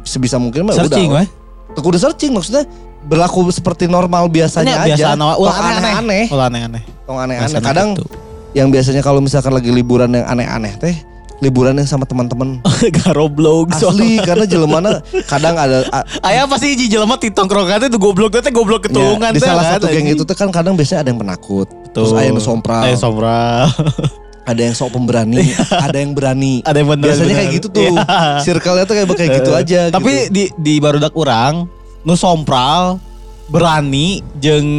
sebisa 0.01 0.39
mungkin 0.39 0.65
mah 0.65 0.75
Searching 0.75 1.11
udah. 1.11 1.23
weh. 1.23 1.27
Kudu 1.75 1.97
searching 1.99 2.31
maksudnya 2.31 2.63
berlaku 3.05 3.45
seperti 3.51 3.85
normal 3.85 4.31
biasanya 4.31 4.87
Biasa 4.87 4.95
aja. 4.95 5.19
nama 5.19 5.35
Tong 5.35 5.43
ulah 5.43 5.55
aneh-aneh. 5.59 6.23
Ulah 6.31 6.45
aneh-aneh. 6.49 6.83
Tong 7.05 7.19
aneh-aneh. 7.19 7.59
Kadang 7.61 7.89
gitu. 7.99 8.07
yang 8.55 8.71
biasanya 8.71 9.03
kalau 9.03 9.19
misalkan 9.19 9.51
lagi 9.51 9.69
liburan 9.69 10.09
yang 10.15 10.25
aneh-aneh 10.25 10.73
teh 10.79 10.95
liburan 11.39 11.75
yang 11.75 11.83
sama 11.85 12.07
teman-teman 12.07 12.63
Garoblog 13.03 13.71
asli 13.71 14.19
karena 14.23 14.47
jelemana 14.47 15.03
kadang 15.31 15.59
ada 15.59 15.83
Ayah 16.23 16.47
pasti 16.47 16.75
hiji 16.75 16.87
jelema 16.87 17.19
di 17.19 17.27
tongkrongan 17.27 17.87
itu 17.87 17.99
goblok 17.99 18.31
teh 18.31 18.41
goblok 18.49 18.87
ketulungan 18.87 19.31
ya, 19.31 19.35
di 19.35 19.39
teh, 19.43 19.49
salah 19.51 19.63
kan, 19.67 19.71
satu 19.77 19.91
geng 19.91 20.07
anjing. 20.07 20.15
itu 20.15 20.23
tuh 20.23 20.35
kan 20.35 20.47
kadang 20.49 20.73
biasanya 20.73 21.03
ada 21.03 21.09
yang 21.11 21.19
penakut 21.19 21.67
terus 21.91 22.11
Betul. 22.11 22.19
ada 22.19 22.27
yang 22.27 22.39
sompral 22.39 22.81
Aya 22.83 22.95
sompral. 22.95 23.67
ada 24.49 24.61
yang 24.61 24.75
sok 24.77 24.93
pemberani 24.93 25.41
ada 25.73 25.97
yang 25.97 26.13
berani 26.13 26.61
Ada 26.61 26.77
yang 26.77 26.89
bener 26.93 27.05
biasanya 27.09 27.33
kayak 27.35 27.51
gitu 27.57 27.67
tuh 27.73 27.81
Iya. 27.97 28.45
circle-nya 28.45 28.85
tuh 28.85 28.95
kayak 28.95 29.07
kayak 29.17 29.31
gitu 29.41 29.51
Eh, 29.51 29.59
aja 29.59 29.79
Tapi 29.89 30.11
gitu. 30.29 30.31
di 30.31 30.43
di 30.55 30.73
barudak 30.77 31.17
orang 31.17 31.65
nu 32.05 32.13
sompral 32.13 33.01
berani 33.49 34.21
jeung 34.37 34.69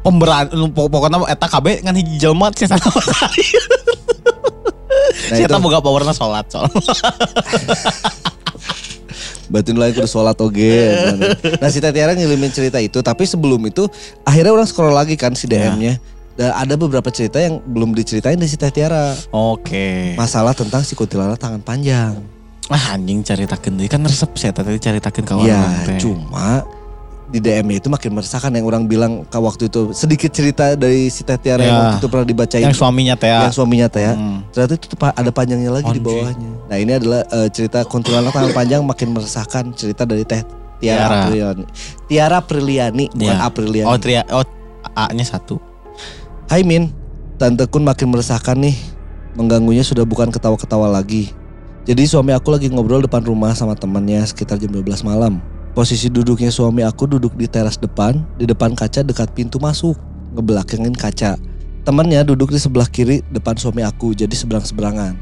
pemberani 0.00 0.52
pokoknya 0.72 1.24
eta 1.26 1.48
KB 1.48 1.84
ngan 1.84 1.96
hiji 1.96 2.20
jelema 2.20 2.52
sana 2.52 2.76
nah, 5.00 5.36
Saya 5.36 5.46
itu 5.46 5.56
boga 5.58 5.78
powerna 5.78 6.12
salat 6.12 6.46
soal. 6.46 6.68
batin 9.50 9.74
lain 9.74 9.90
kudu 9.90 10.06
sholat 10.06 10.38
oge 10.38 10.94
nah 11.58 11.66
si 11.66 11.82
Tetiara 11.82 12.14
ngirimin 12.14 12.54
cerita 12.54 12.78
itu 12.78 13.02
tapi 13.02 13.26
sebelum 13.26 13.58
itu 13.66 13.90
akhirnya 14.22 14.54
orang 14.54 14.62
scroll 14.62 14.94
lagi 14.94 15.18
kan 15.18 15.34
si 15.34 15.50
DM-nya 15.50 15.98
dan 16.38 16.54
ada 16.54 16.78
beberapa 16.78 17.10
cerita 17.10 17.42
yang 17.42 17.58
belum 17.60 17.90
diceritain 17.90 18.38
dari 18.38 18.46
si 18.46 18.54
Tetiara 18.54 19.10
Oke. 19.34 20.14
masalah 20.14 20.54
tentang 20.54 20.86
si 20.86 20.94
kuntilanak 20.94 21.34
tangan 21.36 21.58
panjang 21.58 22.14
Ah 22.70 22.94
anjing 22.94 23.26
caritakeun 23.26 23.74
deui 23.74 23.90
kan 23.90 23.98
resep 23.98 24.30
saya 24.38 24.54
tadi 24.54 24.78
caritakeun 24.78 25.26
ka 25.26 25.34
Iya, 25.42 25.58
orang 25.58 25.74
teh. 25.82 25.98
cuma 25.98 26.62
di 27.30 27.38
DM 27.38 27.70
itu 27.72 27.86
makin 27.86 28.10
meresahkan 28.12 28.50
yang 28.50 28.66
orang 28.66 28.84
bilang 28.84 29.22
ke 29.22 29.38
waktu 29.38 29.66
itu 29.66 29.94
sedikit 29.94 30.28
cerita 30.28 30.74
dari 30.74 31.06
si 31.06 31.22
Tetiara 31.22 31.60
yang 31.60 31.70
Ya. 31.70 31.80
waktu 31.80 31.96
itu 31.96 32.08
pernah 32.08 32.26
dibacain 32.26 32.62
yang 32.62 32.74
suaminya 32.74 33.14
teh 33.14 33.30
ya. 33.30 33.40
yang 33.46 33.54
suaminya 33.54 33.86
teh 33.86 34.02
ya. 34.02 34.14
Hmm. 34.14 34.42
Ternyata 34.50 34.72
itu 34.74 34.86
ada 34.98 35.30
panjangnya 35.30 35.70
lagi 35.70 35.86
di 35.86 35.90
Anjing. 35.94 36.04
bawahnya. 36.04 36.50
Nah 36.66 36.76
ini 36.76 36.92
adalah 36.92 37.22
eh, 37.24 37.48
cerita 37.48 37.78
kuntilanak 37.82 38.30
tangan 38.30 38.50
panjang 38.50 38.82
makin 38.82 39.08
meresahkan 39.10 39.64
cerita 39.72 40.02
dari 40.02 40.22
Teh 40.22 40.42
Tiara 40.78 41.06
Tiara. 41.06 41.16
Apriliani. 41.22 41.64
Tiara 42.04 42.36
Apriliani 42.36 43.04
bukan 43.08 43.22
Iya. 43.30 43.36
Apriliani. 43.40 43.86
Oh 43.86 43.96
tria 43.96 44.22
oh 44.28 44.42
A-nya 44.90 45.22
satu. 45.22 45.62
Hai 46.44 46.60
Min, 46.60 46.90
Tante 47.36 47.62
Kun 47.64 47.84
makin 47.84 48.10
meresahkan 48.10 48.58
nih. 48.58 48.74
Mengganggunya 49.30 49.80
sudah 49.80 50.02
bukan 50.02 50.28
ketawa-ketawa 50.28 50.90
lagi. 50.90 51.30
Jadi 51.80 52.02
suami 52.04 52.34
aku 52.34 52.50
lagi 52.50 52.66
ngobrol 52.66 53.00
depan 53.00 53.22
rumah 53.22 53.54
sama 53.54 53.72
temannya 53.72 54.18
sekitar 54.24 54.58
jam 54.58 54.68
12 54.68 54.82
malam. 55.00 55.38
Posisi 55.70 56.10
duduknya 56.10 56.50
suami 56.50 56.82
aku 56.82 57.06
duduk 57.06 57.38
di 57.38 57.46
teras 57.46 57.78
depan, 57.78 58.26
di 58.34 58.42
depan 58.42 58.74
kaca 58.74 59.06
dekat 59.06 59.30
pintu 59.38 59.62
masuk, 59.62 59.94
ngebelakangin 60.34 60.90
kaca. 60.90 61.38
Temannya 61.86 62.26
duduk 62.26 62.50
di 62.50 62.58
sebelah 62.58 62.90
kiri 62.90 63.22
depan 63.30 63.54
suami 63.54 63.86
aku, 63.86 64.10
jadi 64.10 64.34
seberang-seberangan. 64.34 65.14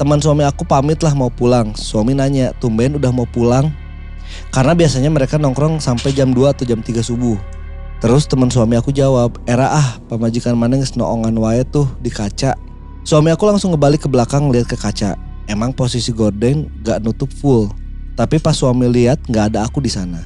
Teman 0.00 0.16
suami 0.16 0.48
aku 0.48 0.64
pamit 0.64 1.04
lah 1.04 1.12
mau 1.12 1.28
pulang. 1.28 1.76
Suami 1.76 2.16
nanya, 2.16 2.56
tumben 2.56 2.96
udah 2.96 3.12
mau 3.12 3.28
pulang? 3.28 3.68
Karena 4.48 4.72
biasanya 4.72 5.12
mereka 5.12 5.36
nongkrong 5.36 5.84
sampai 5.84 6.16
jam 6.16 6.32
2 6.32 6.48
atau 6.48 6.64
jam 6.64 6.80
3 6.80 7.04
subuh. 7.04 7.36
Terus 8.00 8.24
teman 8.24 8.48
suami 8.48 8.80
aku 8.80 8.96
jawab, 8.96 9.36
era 9.44 9.68
ah 9.68 10.00
pamajikan 10.08 10.56
mana 10.56 10.80
geus 10.80 10.96
noongan 10.96 11.36
wae 11.36 11.60
tuh 11.68 11.84
di 12.00 12.08
kaca. 12.08 12.56
Suami 13.04 13.28
aku 13.28 13.44
langsung 13.44 13.76
ngebalik 13.76 14.04
ke 14.04 14.08
belakang 14.08 14.48
lihat 14.48 14.64
ke 14.64 14.80
kaca. 14.80 15.20
Emang 15.44 15.76
posisi 15.76 16.08
gorden 16.08 16.72
gak 16.80 17.04
nutup 17.04 17.28
full. 17.28 17.68
Tapi 18.20 18.36
pas 18.36 18.52
suami 18.52 18.84
lihat 18.84 19.24
nggak 19.24 19.56
ada 19.56 19.64
aku 19.64 19.80
di 19.80 19.88
sana. 19.88 20.20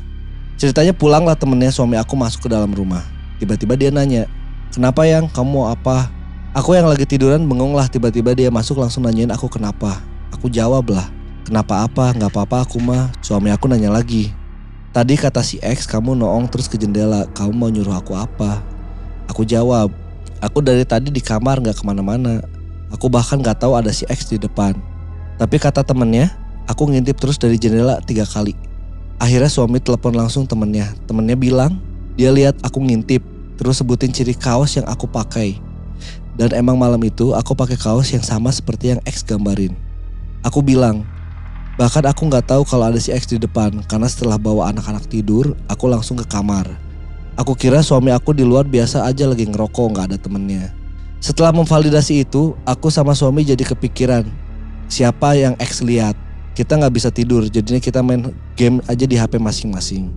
Ceritanya 0.59 0.91
pulanglah 0.91 1.39
temennya 1.39 1.71
suami 1.71 1.95
aku 1.95 2.19
masuk 2.19 2.47
ke 2.47 2.49
dalam 2.51 2.75
rumah. 2.75 3.07
Tiba-tiba 3.39 3.79
dia 3.79 3.95
nanya, 3.95 4.27
kenapa 4.75 5.07
yang 5.07 5.31
kamu 5.31 5.71
apa? 5.71 6.11
Aku 6.59 6.75
yang 6.75 6.91
lagi 6.91 7.07
tiduran 7.07 7.47
bengong 7.47 7.71
lah 7.79 7.87
tiba-tiba 7.87 8.35
dia 8.35 8.51
masuk 8.51 8.83
langsung 8.83 9.07
nanyain 9.07 9.31
aku 9.31 9.47
kenapa. 9.47 10.03
Aku 10.35 10.51
jawab 10.51 10.91
lah, 10.91 11.07
kenapa 11.47 11.87
apa? 11.87 12.11
Nggak 12.19 12.35
apa-apa 12.35 12.67
aku 12.67 12.83
mah. 12.83 13.15
Suami 13.23 13.55
aku 13.55 13.71
nanya 13.71 13.95
lagi, 13.95 14.35
Tadi 14.95 15.19
kata 15.19 15.43
si 15.43 15.59
X 15.59 15.91
kamu 15.91 16.15
noong 16.15 16.47
terus 16.47 16.71
ke 16.71 16.79
jendela, 16.79 17.27
kamu 17.35 17.51
mau 17.51 17.67
nyuruh 17.67 17.99
aku 17.99 18.15
apa? 18.15 18.63
Aku 19.27 19.43
jawab, 19.43 19.91
aku 20.39 20.63
dari 20.63 20.87
tadi 20.87 21.11
di 21.11 21.19
kamar 21.19 21.59
nggak 21.59 21.75
ke 21.75 21.83
mana-mana. 21.83 22.39
Aku 22.95 23.11
bahkan 23.11 23.43
nggak 23.43 23.59
tahu 23.59 23.75
ada 23.75 23.91
si 23.91 24.07
X 24.07 24.31
di 24.31 24.39
depan. 24.39 24.79
Tapi 25.35 25.59
kata 25.59 25.83
temennya, 25.83 26.31
aku 26.69 26.91
ngintip 26.91 27.17
terus 27.21 27.37
dari 27.37 27.57
jendela 27.61 28.01
tiga 28.05 28.25
kali. 28.29 28.57
Akhirnya 29.21 29.49
suami 29.49 29.79
telepon 29.81 30.17
langsung 30.17 30.45
temennya. 30.45 30.93
Temennya 31.07 31.37
bilang 31.39 31.79
dia 32.15 32.31
lihat 32.31 32.59
aku 32.63 32.83
ngintip 32.83 33.23
terus 33.59 33.79
sebutin 33.81 34.11
ciri 34.11 34.35
kaos 34.35 34.75
yang 34.77 34.87
aku 34.87 35.07
pakai. 35.07 35.59
Dan 36.35 36.51
emang 36.51 36.75
malam 36.75 36.99
itu 37.07 37.31
aku 37.33 37.55
pakai 37.55 37.79
kaos 37.79 38.11
yang 38.11 38.23
sama 38.27 38.51
seperti 38.51 38.95
yang 38.95 39.01
X 39.07 39.23
gambarin. 39.23 39.75
Aku 40.43 40.61
bilang, 40.61 41.07
bahkan 41.79 42.03
aku 42.05 42.27
nggak 42.27 42.51
tahu 42.51 42.67
kalau 42.67 42.91
ada 42.91 42.99
si 42.99 43.15
X 43.15 43.31
di 43.31 43.39
depan 43.39 43.81
karena 43.87 44.11
setelah 44.11 44.35
bawa 44.35 44.75
anak-anak 44.75 45.07
tidur, 45.07 45.55
aku 45.71 45.87
langsung 45.87 46.19
ke 46.19 46.27
kamar. 46.27 46.67
Aku 47.39 47.55
kira 47.55 47.83
suami 47.83 48.11
aku 48.11 48.35
di 48.35 48.43
luar 48.47 48.67
biasa 48.67 49.07
aja 49.07 49.27
lagi 49.27 49.47
ngerokok 49.47 49.87
nggak 49.95 50.07
ada 50.11 50.19
temennya. 50.19 50.75
Setelah 51.23 51.55
memvalidasi 51.55 52.27
itu, 52.27 52.53
aku 52.67 52.91
sama 52.91 53.15
suami 53.17 53.47
jadi 53.47 53.63
kepikiran 53.63 54.27
siapa 54.91 55.35
yang 55.35 55.55
X 55.57 55.81
lihat. 55.81 56.15
Kita 56.55 56.79
nggak 56.79 56.95
bisa 56.95 57.11
tidur, 57.11 57.43
jadinya 57.51 57.83
kita 57.83 57.99
main 57.99 58.31
game 58.55 58.79
aja 58.87 59.05
di 59.11 59.19
HP 59.19 59.43
masing-masing. 59.43 60.15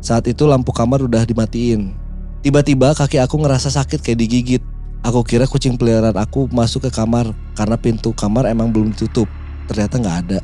Saat 0.00 0.24
itu 0.24 0.48
lampu 0.48 0.72
kamar 0.72 1.04
udah 1.04 1.28
dimatiin. 1.28 1.92
Tiba-tiba 2.40 2.96
kaki 2.96 3.20
aku 3.20 3.36
ngerasa 3.44 3.68
sakit 3.68 4.00
kayak 4.00 4.18
digigit. 4.24 4.62
Aku 5.04 5.20
kira 5.20 5.44
kucing 5.44 5.76
peliharaan 5.76 6.16
aku 6.16 6.48
masuk 6.48 6.88
ke 6.88 6.90
kamar 6.96 7.30
karena 7.52 7.76
pintu 7.76 8.16
kamar 8.16 8.48
emang 8.48 8.72
belum 8.72 8.96
ditutup. 8.96 9.28
Ternyata 9.68 10.00
nggak 10.00 10.16
ada. 10.24 10.40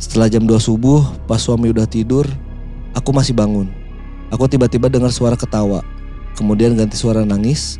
Setelah 0.00 0.32
jam 0.32 0.48
2 0.48 0.56
subuh, 0.56 1.04
pas 1.28 1.42
suami 1.42 1.68
udah 1.68 1.84
tidur, 1.84 2.24
aku 2.96 3.10
masih 3.12 3.36
bangun. 3.36 3.68
Aku 4.32 4.48
tiba-tiba 4.48 4.88
dengar 4.88 5.12
suara 5.12 5.36
ketawa. 5.36 5.84
Kemudian 6.38 6.72
ganti 6.78 6.96
suara 6.96 7.26
nangis, 7.26 7.76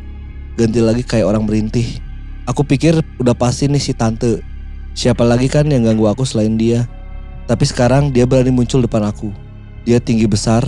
ganti 0.59 0.85
lagi 0.85 1.07
kayak 1.07 1.25
orang 1.25 1.49
merintih. 1.49 2.03
Aku 2.45 2.67
pikir 2.67 3.01
udah 3.23 3.39
pasti 3.39 3.71
nih 3.71 3.81
si 3.81 3.95
tante. 3.95 4.43
Siapa 4.99 5.23
lagi 5.23 5.47
kan 5.47 5.71
yang 5.71 5.87
ganggu 5.87 6.11
aku 6.11 6.27
selain 6.27 6.59
dia? 6.59 6.91
Tapi 7.47 7.63
sekarang 7.63 8.11
dia 8.11 8.27
berani 8.27 8.51
muncul 8.51 8.83
depan 8.83 9.07
aku. 9.07 9.31
Dia 9.87 10.03
tinggi 10.03 10.27
besar 10.27 10.67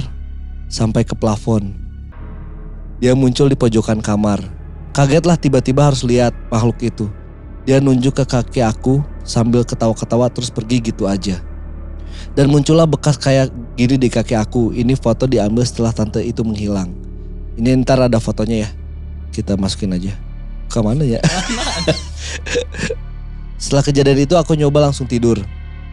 sampai 0.71 1.03
ke 1.03 1.19
plafon. 1.19 1.75
Dia 3.03 3.19
muncul 3.19 3.51
di 3.51 3.59
pojokan 3.59 3.99
kamar. 3.99 4.39
Kagetlah 4.95 5.35
tiba-tiba 5.35 5.91
harus 5.91 6.07
lihat 6.07 6.31
makhluk 6.47 6.79
itu. 6.79 7.11
Dia 7.67 7.83
nunjuk 7.83 8.23
ke 8.23 8.25
kaki 8.31 8.63
aku 8.63 9.03
sambil 9.27 9.67
ketawa-ketawa 9.67 10.31
terus 10.31 10.55
pergi 10.55 10.79
gitu 10.79 11.11
aja. 11.11 11.43
Dan 12.39 12.55
muncullah 12.55 12.87
bekas 12.87 13.19
kayak 13.19 13.51
gini 13.75 13.99
di 13.99 14.07
kaki 14.07 14.39
aku. 14.39 14.71
Ini 14.71 14.95
foto 14.95 15.27
diambil 15.27 15.67
setelah 15.67 15.91
tante 15.91 16.23
itu 16.23 16.47
menghilang. 16.47 16.95
Ini 17.59 17.83
ntar 17.83 17.99
ada 17.99 18.23
fotonya 18.23 18.63
ya. 18.63 18.71
Kita 19.35 19.59
masukin 19.59 19.91
aja. 19.91 20.15
Ke 20.71 20.79
mana 20.79 21.03
ya? 21.03 21.19
Setelah 23.61 23.85
kejadian 23.85 24.25
itu 24.25 24.35
aku 24.41 24.57
nyoba 24.57 24.89
langsung 24.89 25.05
tidur. 25.05 25.37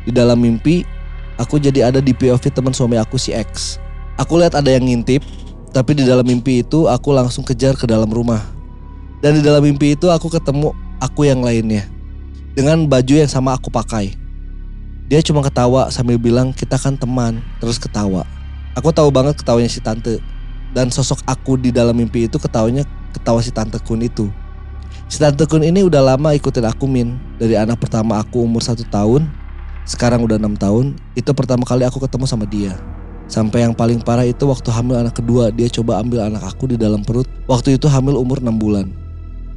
Di 0.08 0.12
dalam 0.16 0.40
mimpi, 0.40 0.88
aku 1.36 1.60
jadi 1.60 1.92
ada 1.92 2.00
di 2.00 2.16
POV 2.16 2.48
teman 2.48 2.72
suami 2.72 2.96
aku 2.96 3.20
si 3.20 3.36
X. 3.36 3.76
Aku 4.16 4.40
lihat 4.40 4.56
ada 4.56 4.72
yang 4.72 4.88
ngintip, 4.88 5.20
tapi 5.76 5.92
di 5.92 6.08
dalam 6.08 6.24
mimpi 6.24 6.64
itu 6.64 6.88
aku 6.88 7.12
langsung 7.12 7.44
kejar 7.44 7.76
ke 7.76 7.84
dalam 7.84 8.08
rumah. 8.08 8.40
Dan 9.20 9.36
di 9.36 9.44
dalam 9.44 9.60
mimpi 9.60 10.00
itu 10.00 10.08
aku 10.08 10.32
ketemu 10.32 10.72
aku 11.04 11.28
yang 11.28 11.44
lainnya. 11.44 11.84
Dengan 12.56 12.88
baju 12.88 13.14
yang 13.20 13.28
sama 13.28 13.54
aku 13.60 13.68
pakai. 13.68 14.16
Dia 15.12 15.20
cuma 15.20 15.44
ketawa 15.44 15.92
sambil 15.92 16.16
bilang 16.16 16.56
kita 16.56 16.80
kan 16.80 16.96
teman, 16.96 17.44
terus 17.60 17.76
ketawa. 17.76 18.24
Aku 18.80 18.96
tahu 18.96 19.12
banget 19.12 19.36
ketawanya 19.44 19.68
si 19.68 19.84
tante. 19.84 20.24
Dan 20.72 20.88
sosok 20.88 21.20
aku 21.28 21.60
di 21.60 21.76
dalam 21.76 22.00
mimpi 22.00 22.32
itu 22.32 22.40
ketawanya 22.40 22.88
ketawa 23.12 23.44
si 23.44 23.52
tante 23.52 23.76
Kun 23.84 24.00
itu. 24.02 24.32
Si 25.08 25.24
Tante 25.24 25.48
Kun 25.48 25.64
ini 25.64 25.88
udah 25.88 26.04
lama 26.04 26.36
ikutin 26.36 26.68
aku 26.68 26.84
Min. 26.84 27.16
Dari 27.40 27.56
anak 27.56 27.80
pertama 27.80 28.20
aku 28.20 28.44
umur 28.44 28.60
satu 28.60 28.84
tahun, 28.92 29.24
sekarang 29.88 30.28
udah 30.28 30.36
enam 30.36 30.60
tahun. 30.60 31.00
Itu 31.16 31.32
pertama 31.32 31.64
kali 31.64 31.88
aku 31.88 32.04
ketemu 32.04 32.28
sama 32.28 32.44
dia. 32.44 32.76
Sampai 33.32 33.64
yang 33.64 33.72
paling 33.72 34.04
parah 34.04 34.28
itu 34.28 34.44
waktu 34.44 34.68
hamil 34.68 35.00
anak 35.00 35.16
kedua, 35.16 35.48
dia 35.48 35.72
coba 35.72 36.04
ambil 36.04 36.28
anak 36.28 36.44
aku 36.44 36.68
di 36.72 36.76
dalam 36.76 37.08
perut. 37.08 37.24
Waktu 37.48 37.80
itu 37.80 37.88
hamil 37.88 38.20
umur 38.20 38.44
6 38.44 38.52
bulan. 38.60 38.92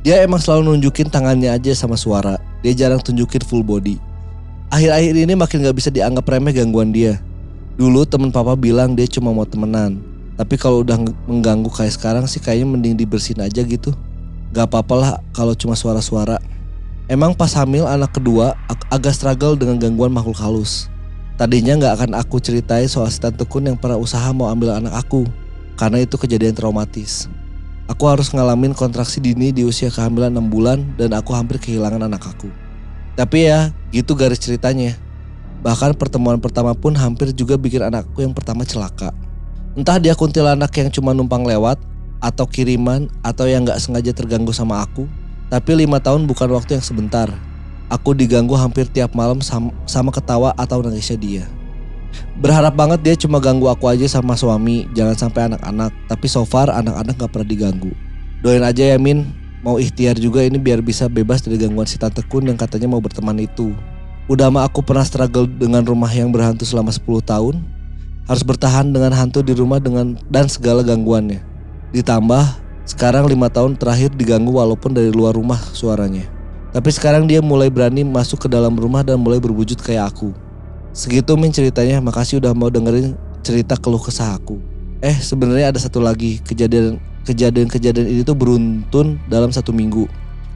Dia 0.06 0.22
emang 0.22 0.38
selalu 0.38 0.70
nunjukin 0.70 1.10
tangannya 1.10 1.50
aja 1.50 1.74
sama 1.74 1.98
suara. 1.98 2.38
Dia 2.62 2.70
jarang 2.70 3.02
tunjukin 3.02 3.42
full 3.42 3.66
body. 3.66 3.98
Akhir-akhir 4.70 5.18
ini 5.18 5.34
makin 5.34 5.66
gak 5.66 5.74
bisa 5.74 5.90
dianggap 5.90 6.30
remeh 6.30 6.54
gangguan 6.54 6.94
dia. 6.94 7.18
Dulu 7.74 8.06
temen 8.06 8.30
papa 8.30 8.54
bilang 8.54 8.94
dia 8.94 9.10
cuma 9.10 9.34
mau 9.34 9.42
temenan. 9.42 9.98
Tapi 10.38 10.54
kalau 10.54 10.86
udah 10.86 10.94
mengganggu 11.26 11.66
kayak 11.74 11.90
sekarang 11.90 12.24
sih 12.30 12.38
kayaknya 12.38 12.70
mending 12.70 12.94
dibersihin 12.94 13.42
aja 13.42 13.66
gitu. 13.66 13.90
Gak 14.50 14.66
apa-apa 14.66 14.94
lah 14.98 15.12
kalau 15.30 15.54
cuma 15.54 15.78
suara-suara. 15.78 16.42
Emang 17.06 17.38
pas 17.38 17.54
hamil 17.54 17.86
anak 17.86 18.18
kedua 18.18 18.58
ag 18.66 18.82
agak 18.90 19.14
struggle 19.14 19.54
dengan 19.54 19.78
gangguan 19.78 20.10
makhluk 20.10 20.38
halus. 20.42 20.90
Tadinya 21.38 21.78
gak 21.78 22.02
akan 22.02 22.10
aku 22.18 22.42
ceritain 22.42 22.90
soal 22.90 23.06
si 23.14 23.22
Tante 23.22 23.46
Kun 23.46 23.70
yang 23.70 23.78
pernah 23.78 23.94
usaha 23.94 24.26
mau 24.34 24.50
ambil 24.50 24.74
anak 24.74 24.94
aku. 24.94 25.22
Karena 25.78 26.02
itu 26.02 26.18
kejadian 26.18 26.58
traumatis. 26.58 27.30
Aku 27.86 28.10
harus 28.10 28.30
ngalamin 28.34 28.74
kontraksi 28.74 29.22
dini 29.22 29.54
di 29.54 29.62
usia 29.62 29.90
kehamilan 29.90 30.34
6 30.34 30.46
bulan 30.50 30.78
dan 30.98 31.14
aku 31.14 31.30
hampir 31.34 31.62
kehilangan 31.62 32.10
anak 32.10 32.22
aku. 32.22 32.50
Tapi 33.14 33.50
ya 33.50 33.70
gitu 33.94 34.18
garis 34.18 34.42
ceritanya. 34.42 34.98
Bahkan 35.62 35.94
pertemuan 35.94 36.42
pertama 36.42 36.74
pun 36.74 36.94
hampir 36.98 37.30
juga 37.34 37.54
bikin 37.54 37.86
anakku 37.86 38.18
yang 38.22 38.34
pertama 38.34 38.66
celaka. 38.66 39.14
Entah 39.78 40.02
dia 40.02 40.18
kuntilanak 40.18 40.74
yang 40.74 40.90
cuma 40.90 41.14
numpang 41.14 41.46
lewat 41.46 41.78
atau 42.20 42.44
kiriman 42.44 43.08
atau 43.24 43.48
yang 43.48 43.64
gak 43.64 43.80
sengaja 43.80 44.12
terganggu 44.12 44.52
sama 44.52 44.84
aku. 44.84 45.08
Tapi 45.50 45.82
lima 45.82 45.98
tahun 45.98 46.28
bukan 46.30 46.52
waktu 46.54 46.78
yang 46.78 46.84
sebentar. 46.84 47.26
Aku 47.90 48.14
diganggu 48.14 48.54
hampir 48.54 48.86
tiap 48.86 49.18
malam 49.18 49.42
sama, 49.42 50.10
ketawa 50.14 50.54
atau 50.54 50.78
nangisnya 50.78 51.18
dia. 51.18 51.44
Berharap 52.38 52.78
banget 52.78 53.02
dia 53.02 53.14
cuma 53.18 53.42
ganggu 53.42 53.66
aku 53.66 53.90
aja 53.90 54.06
sama 54.06 54.38
suami, 54.38 54.86
jangan 54.94 55.18
sampai 55.18 55.50
anak-anak. 55.50 55.90
Tapi 56.06 56.26
so 56.30 56.46
far 56.46 56.70
anak-anak 56.70 57.18
gak 57.18 57.30
pernah 57.34 57.48
diganggu. 57.50 57.90
Doain 58.46 58.62
aja 58.62 58.94
ya 58.94 58.96
Min, 58.96 59.26
mau 59.66 59.82
ikhtiar 59.82 60.14
juga 60.22 60.46
ini 60.46 60.62
biar 60.62 60.86
bisa 60.86 61.10
bebas 61.10 61.42
dari 61.42 61.58
gangguan 61.58 61.90
si 61.90 61.98
Tante 61.98 62.22
Kun 62.22 62.46
yang 62.46 62.54
katanya 62.54 62.86
mau 62.86 63.02
berteman 63.02 63.42
itu. 63.42 63.74
Udah 64.30 64.46
mah 64.46 64.70
aku 64.70 64.86
pernah 64.86 65.02
struggle 65.02 65.50
dengan 65.50 65.82
rumah 65.82 66.14
yang 66.14 66.30
berhantu 66.30 66.62
selama 66.62 66.94
10 66.94 67.26
tahun. 67.26 67.58
Harus 68.30 68.46
bertahan 68.46 68.94
dengan 68.94 69.10
hantu 69.10 69.42
di 69.42 69.50
rumah 69.58 69.82
dengan 69.82 70.14
dan 70.30 70.46
segala 70.46 70.86
gangguannya. 70.86 71.49
Ditambah 71.90 72.44
sekarang 72.86 73.26
lima 73.30 73.46
tahun 73.50 73.78
terakhir 73.78 74.14
diganggu 74.14 74.50
walaupun 74.54 74.94
dari 74.94 75.10
luar 75.14 75.34
rumah 75.34 75.58
suaranya. 75.74 76.26
Tapi 76.70 76.90
sekarang 76.94 77.26
dia 77.26 77.42
mulai 77.42 77.66
berani 77.66 78.06
masuk 78.06 78.46
ke 78.46 78.48
dalam 78.50 78.78
rumah 78.78 79.02
dan 79.02 79.18
mulai 79.18 79.42
berwujud 79.42 79.78
kayak 79.82 80.14
aku. 80.14 80.30
Segitu 80.94 81.34
Min 81.34 81.50
ceritanya, 81.50 82.02
makasih 82.02 82.38
udah 82.38 82.54
mau 82.54 82.70
dengerin 82.70 83.14
cerita 83.42 83.74
keluh 83.78 84.02
kesah 84.02 84.38
aku. 84.38 84.58
Eh 85.02 85.14
sebenarnya 85.18 85.74
ada 85.74 85.78
satu 85.82 85.98
lagi 85.98 86.38
kejadian 86.46 86.98
kejadian-kejadian 87.26 88.06
ini 88.06 88.22
tuh 88.22 88.38
beruntun 88.38 89.18
dalam 89.26 89.50
satu 89.50 89.74
minggu. 89.74 90.06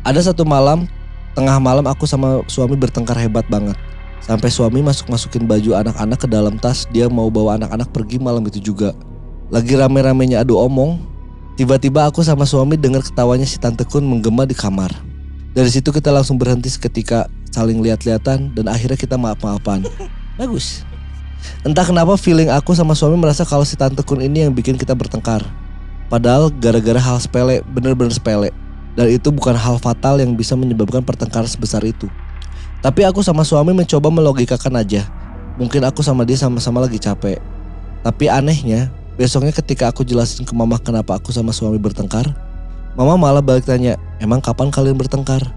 Ada 0.07 0.31
satu 0.31 0.47
malam, 0.47 0.87
tengah 1.35 1.59
malam 1.59 1.87
aku 1.87 2.07
sama 2.07 2.43
suami 2.47 2.79
bertengkar 2.79 3.19
hebat 3.19 3.47
banget. 3.51 3.75
Sampai 4.25 4.49
suami 4.49 4.81
masuk-masukin 4.81 5.45
baju 5.45 5.77
anak-anak 5.85 6.19
ke 6.19 6.29
dalam 6.31 6.57
tas, 6.57 6.89
dia 6.95 7.11
mau 7.13 7.29
bawa 7.29 7.61
anak-anak 7.61 7.93
pergi 7.93 8.17
malam 8.17 8.41
itu 8.49 8.59
juga. 8.59 8.97
Lagi 9.53 9.77
rame-ramenya 9.77 10.41
adu 10.41 10.57
omong, 10.57 11.14
Tiba-tiba 11.55 12.03
aku 12.11 12.27
sama 12.27 12.43
suami 12.43 12.75
dengar 12.75 13.07
ketawanya 13.07 13.47
si 13.47 13.63
Tante 13.63 13.87
Kun 13.87 14.03
menggema 14.03 14.43
di 14.43 14.59
kamar. 14.59 14.91
Dari 15.55 15.71
situ 15.71 15.95
kita 15.95 16.11
langsung 16.11 16.35
berhenti 16.35 16.67
seketika 16.67 17.31
saling 17.55 17.79
lihat-lihatan 17.79 18.51
dan 18.59 18.65
akhirnya 18.67 18.99
kita 18.99 19.15
maaf-maafan. 19.15 19.87
Bagus. 20.41 20.83
Entah 21.63 21.87
kenapa 21.87 22.19
feeling 22.19 22.51
aku 22.51 22.75
sama 22.75 22.99
suami 22.99 23.15
merasa 23.15 23.47
kalau 23.47 23.63
si 23.63 23.79
Tante 23.79 24.03
Kun 24.03 24.19
ini 24.19 24.43
yang 24.43 24.51
bikin 24.51 24.75
kita 24.75 24.99
bertengkar. 24.99 25.47
Padahal 26.11 26.51
gara-gara 26.51 26.99
hal 26.99 27.23
sepele, 27.23 27.63
bener-bener 27.71 28.11
sepele. 28.11 28.51
Dan 28.99 29.15
itu 29.15 29.31
bukan 29.31 29.55
hal 29.55 29.79
fatal 29.79 30.19
yang 30.19 30.35
bisa 30.35 30.59
menyebabkan 30.59 31.07
pertengkaran 31.07 31.47
sebesar 31.47 31.87
itu. 31.87 32.11
Tapi 32.83 33.07
aku 33.07 33.23
sama 33.23 33.47
suami 33.47 33.71
mencoba 33.71 34.11
melogikakan 34.11 34.75
aja. 34.75 35.07
Mungkin 35.55 35.87
aku 35.87 36.03
sama 36.03 36.27
dia 36.27 36.35
sama-sama 36.35 36.83
lagi 36.83 36.99
capek. 36.99 37.39
Tapi 38.03 38.27
anehnya, 38.27 38.91
Besoknya 39.15 39.55
ketika 39.55 39.95
aku 39.95 40.03
jelasin 40.03 40.43
ke 40.43 40.51
mama 40.59 40.75
kenapa 40.75 41.15
aku 41.15 41.31
sama 41.31 41.55
suami 41.55 41.79
bertengkar, 41.79 42.35
mama 42.99 43.15
malah 43.15 43.39
balik 43.39 43.63
tanya, 43.63 43.95
emang 44.19 44.43
kapan 44.43 44.75
kalian 44.75 44.99
bertengkar? 44.99 45.55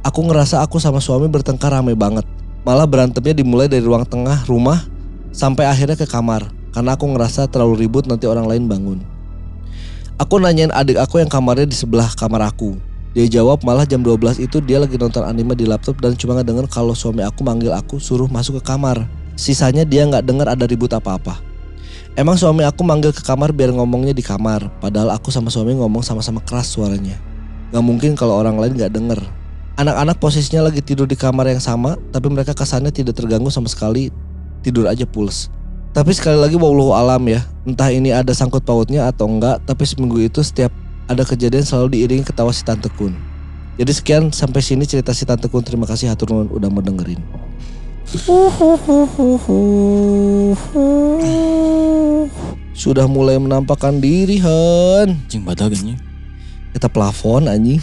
Aku 0.00 0.24
ngerasa 0.24 0.64
aku 0.64 0.80
sama 0.80 1.04
suami 1.04 1.28
bertengkar 1.28 1.68
rame 1.68 1.92
banget. 1.92 2.24
Malah 2.64 2.88
berantemnya 2.88 3.36
dimulai 3.36 3.68
dari 3.68 3.84
ruang 3.84 4.08
tengah 4.08 4.48
rumah 4.48 4.88
sampai 5.36 5.68
akhirnya 5.68 6.00
ke 6.00 6.08
kamar. 6.08 6.48
Karena 6.72 6.96
aku 6.96 7.04
ngerasa 7.12 7.44
terlalu 7.52 7.84
ribut 7.84 8.08
nanti 8.08 8.24
orang 8.24 8.48
lain 8.48 8.64
bangun. 8.68 8.98
Aku 10.16 10.40
nanyain 10.40 10.72
adik 10.72 10.96
aku 10.96 11.20
yang 11.20 11.28
kamarnya 11.28 11.68
di 11.68 11.76
sebelah 11.76 12.08
kamar 12.16 12.40
aku. 12.52 12.80
Dia 13.12 13.28
jawab 13.28 13.62
malah 13.68 13.84
jam 13.84 14.00
12 14.00 14.42
itu 14.42 14.58
dia 14.64 14.80
lagi 14.80 14.96
nonton 14.98 15.22
anime 15.22 15.54
di 15.54 15.68
laptop 15.68 16.00
dan 16.00 16.16
cuma 16.18 16.40
ngedenger 16.40 16.66
kalau 16.66 16.96
suami 16.96 17.22
aku 17.22 17.44
manggil 17.44 17.70
aku 17.70 18.00
suruh 18.00 18.26
masuk 18.32 18.58
ke 18.58 18.72
kamar. 18.74 19.06
Sisanya 19.36 19.84
dia 19.84 20.08
nggak 20.08 20.24
dengar 20.24 20.48
ada 20.50 20.66
ribut 20.66 20.90
apa-apa. 20.90 21.53
Emang 22.14 22.38
suami 22.38 22.62
aku 22.62 22.86
manggil 22.86 23.10
ke 23.10 23.26
kamar 23.26 23.50
biar 23.50 23.74
ngomongnya 23.74 24.14
di 24.14 24.22
kamar, 24.22 24.70
padahal 24.78 25.18
aku 25.18 25.34
sama 25.34 25.50
suami 25.50 25.74
ngomong 25.74 25.98
sama-sama 25.98 26.38
keras 26.46 26.70
suaranya. 26.70 27.18
Gak 27.74 27.82
mungkin 27.82 28.14
kalau 28.14 28.38
orang 28.38 28.54
lain 28.54 28.78
gak 28.78 28.94
denger. 28.94 29.18
Anak-anak 29.74 30.22
posisinya 30.22 30.70
lagi 30.70 30.78
tidur 30.78 31.10
di 31.10 31.18
kamar 31.18 31.50
yang 31.50 31.58
sama, 31.58 31.98
tapi 32.14 32.30
mereka 32.30 32.54
kesannya 32.54 32.94
tidak 32.94 33.18
terganggu 33.18 33.50
sama 33.50 33.66
sekali, 33.66 34.14
tidur 34.62 34.86
aja 34.86 35.02
puls. 35.02 35.50
Tapi 35.90 36.14
sekali 36.14 36.38
lagi 36.38 36.54
wallahu 36.54 36.94
alam 36.94 37.26
ya. 37.26 37.42
Entah 37.66 37.90
ini 37.90 38.14
ada 38.14 38.30
sangkut 38.30 38.62
pautnya 38.62 39.10
atau 39.10 39.26
enggak, 39.26 39.58
tapi 39.66 39.82
seminggu 39.82 40.22
itu 40.22 40.38
setiap 40.38 40.70
ada 41.10 41.26
kejadian 41.26 41.66
selalu 41.66 41.98
diiringi 41.98 42.22
ketawa 42.30 42.54
si 42.54 42.62
Tante 42.62 42.94
Kun. 42.94 43.18
Jadi 43.74 43.90
sekian 43.90 44.30
sampai 44.30 44.62
sini 44.62 44.86
cerita 44.86 45.10
si 45.10 45.26
Tante 45.26 45.50
Kun. 45.50 45.66
Terima 45.66 45.82
kasih 45.82 46.14
hatur 46.14 46.30
nuhun 46.30 46.46
udah 46.54 46.70
mendengerin. 46.70 47.18
Sudah 52.72 53.06
mulai 53.06 53.36
menampakkan 53.36 53.98
diri, 53.98 54.38
Han. 54.38 55.18
Anjing 55.20 55.42
badak 55.42 55.74
anjing. 55.74 55.98
Kita 56.70 56.86
plafon 56.86 57.46
anjing. 57.46 57.82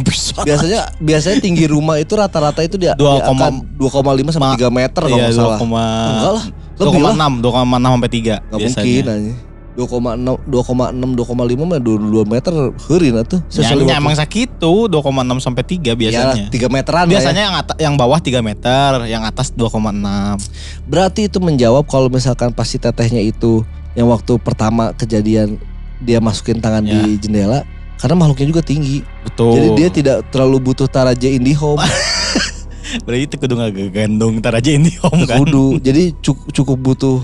Bisa. 0.00 0.40
Biasanya 0.40 0.96
biasanya 0.96 1.36
tinggi 1.38 1.68
rumah 1.68 2.00
itu 2.00 2.16
rata-rata 2.16 2.64
itu 2.64 2.80
dia, 2.80 2.96
Dua 2.96 3.20
dia 3.20 3.28
koma- 3.28 3.52
akan 3.52 3.54
2,5 3.76 4.32
sampai 4.32 4.56
3 4.56 4.72
meter 4.72 5.02
kalau 5.04 5.12
Iya, 5.12 5.24
nggak 5.28 5.36
salah. 5.36 5.58
2, 5.60 5.84
Enggak 6.08 6.32
lah, 6.32 6.44
lebih 6.80 7.00
lah. 7.02 7.12
2,6, 7.12 7.32
2,6 7.44 7.88
sampai 7.90 8.10
3 8.10 8.34
Gak 8.40 8.58
mungkin 8.58 9.02
anjing. 9.04 9.36
2,6 9.80 10.44
2,6 10.44 11.16
2,5 11.16 11.64
mah 11.64 11.80
2 11.80 12.28
meter 12.28 12.52
heureun 12.84 13.16
atuh. 13.24 13.40
Ya, 13.48 13.72
ya, 13.72 13.96
emang 13.96 14.12
segitu 14.12 14.86
2,6 14.86 15.40
sampai 15.40 15.64
3 15.64 15.96
biasanya. 15.96 16.34
Ya, 16.36 16.52
3 16.52 16.68
meteran 16.68 17.08
lah 17.08 17.12
Biasanya 17.16 17.42
yang 17.48 17.56
atas, 17.56 17.76
yang 17.80 17.94
bawah 17.96 18.20
3 18.20 18.44
meter, 18.44 19.08
yang 19.08 19.24
atas 19.24 19.56
2,6. 19.56 19.72
ya. 20.04 20.36
Berarti 20.84 21.32
itu 21.32 21.40
menjawab 21.40 21.88
kalau 21.88 22.12
misalkan 22.12 22.52
pasti 22.52 22.76
tetehnya 22.76 23.24
itu 23.24 23.64
yang 23.96 24.06
waktu 24.06 24.36
pertama 24.36 24.92
kejadian 24.92 25.56
dia 26.04 26.20
masukin 26.20 26.60
tangan 26.60 26.84
Ya. 26.84 27.00
di 27.00 27.16
jendela 27.20 27.64
karena 27.96 28.16
makhluknya 28.16 28.48
juga 28.52 28.62
tinggi. 28.62 29.00
Betul. 29.24 29.52
Jadi 29.56 29.68
dia 29.76 29.88
tidak 29.88 30.16
terlalu 30.28 30.72
butuh 30.72 30.88
taraja 30.88 31.28
IndiHome 31.28 31.80
Berarti 33.06 33.22
itu 33.22 33.36
kudu 33.38 33.54
ngegandung 33.54 34.42
ntar 34.42 34.58
aja 34.58 34.70
ini 34.74 34.90
om 34.98 35.22
kan. 35.22 35.38
kudu. 35.42 35.78
Jadi 35.78 36.10
cukup, 36.18 36.46
cukup 36.50 36.76
butuh 36.80 37.18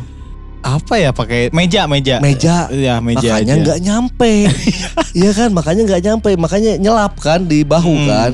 Apa 0.59 0.95
ya 0.97 1.11
pakai 1.11 1.49
meja 1.51 1.85
meja. 1.85 2.19
meja. 2.19 2.66
Iya 2.69 2.99
meja 2.99 3.23
makanya 3.33 3.53
aja. 3.53 3.62
nggak 3.62 3.79
nyampe. 3.81 4.33
Iya 5.16 5.31
kan, 5.33 5.49
makanya 5.51 5.83
nggak 5.85 6.03
nyampe, 6.03 6.31
makanya 6.37 6.73
nyelap 6.77 7.16
kan 7.16 7.40
di 7.42 7.62
bahu 7.62 7.88
Hmm. 7.95 8.07
kan. 8.07 8.33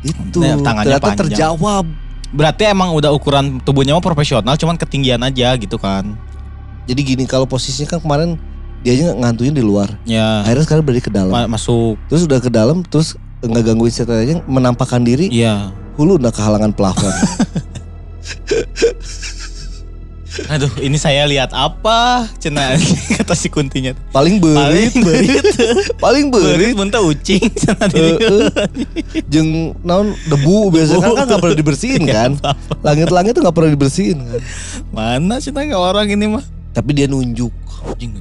Itu 0.00 0.40
Nah, 0.40 0.56
tangannya 0.58 0.96
ternyata 0.96 1.06
panjang. 1.06 1.20
terjawab. 1.28 1.84
Berarti 2.30 2.62
emang 2.66 2.90
udah 2.90 3.10
ukuran 3.10 3.60
tubuhnya 3.60 3.92
mah 3.92 4.00
profesional 4.00 4.54
cuman 4.54 4.74
ketinggian 4.74 5.20
aja 5.20 5.52
gitu 5.54 5.76
kan. 5.76 6.16
Jadi 6.82 7.00
gini 7.04 7.24
kalau 7.24 7.44
posisinya 7.44 7.86
kan 7.86 8.00
kemarin 8.00 8.40
dia 8.80 8.94
aja 8.94 9.12
ngantuin 9.12 9.52
di 9.52 9.60
luar. 9.60 9.92
Ya 10.02 10.40
Akhirnya 10.40 10.64
sekarang 10.64 10.82
berdiri 10.82 11.02
ke 11.02 11.12
dalam. 11.12 11.28
ma- 11.28 11.46
masuk. 11.46 12.00
Terus 12.08 12.24
udah 12.24 12.38
ke 12.38 12.48
dalam 12.48 12.80
terus 12.82 13.14
nggak 13.38 13.62
gangguin 13.64 13.90
setannya 13.90 14.40
menampakkan 14.44 15.00
diri 15.00 15.28
Iya. 15.28 15.70
hulu 15.94 16.16
udah 16.16 16.30
kehalangan 16.30 16.72
plafon. 16.72 17.12
Aduh, 20.48 20.72
ini 20.80 20.96
saya 20.96 21.28
lihat 21.28 21.52
apa? 21.52 22.24
Cina 22.40 22.72
kata 23.20 23.36
si 23.36 23.52
kuntinya. 23.52 23.92
Paling 24.10 24.40
berit, 24.40 24.56
Paling 24.64 24.92
berit. 25.04 25.44
paling 26.04 26.24
Berit 26.32 26.72
muntah 26.72 27.04
ucing 27.04 27.42
Eh, 27.52 27.88
dieu. 27.92 28.48
eh. 28.48 29.22
Jeung 29.28 29.76
naon 29.84 30.16
debu 30.26 30.72
biasanya 30.72 31.04
kan 31.04 31.12
kan 31.12 31.24
nggak 31.28 31.40
pernah 31.42 31.58
dibersihin 31.58 32.02
Iya, 32.08 32.14
kan. 32.16 32.30
Langit-langit 32.80 33.36
tuh 33.36 33.42
nggak 33.44 33.56
pernah 33.56 33.70
dibersihin 33.70 34.18
kan. 34.24 34.40
Mana 34.88 35.36
Cina 35.36 35.60
nggak 35.62 35.82
orang 35.82 36.08
ini 36.08 36.26
mah? 36.32 36.44
Tapi 36.72 36.90
dia 36.96 37.04
nunjuk, 37.04 37.52
Anjing 37.84 38.16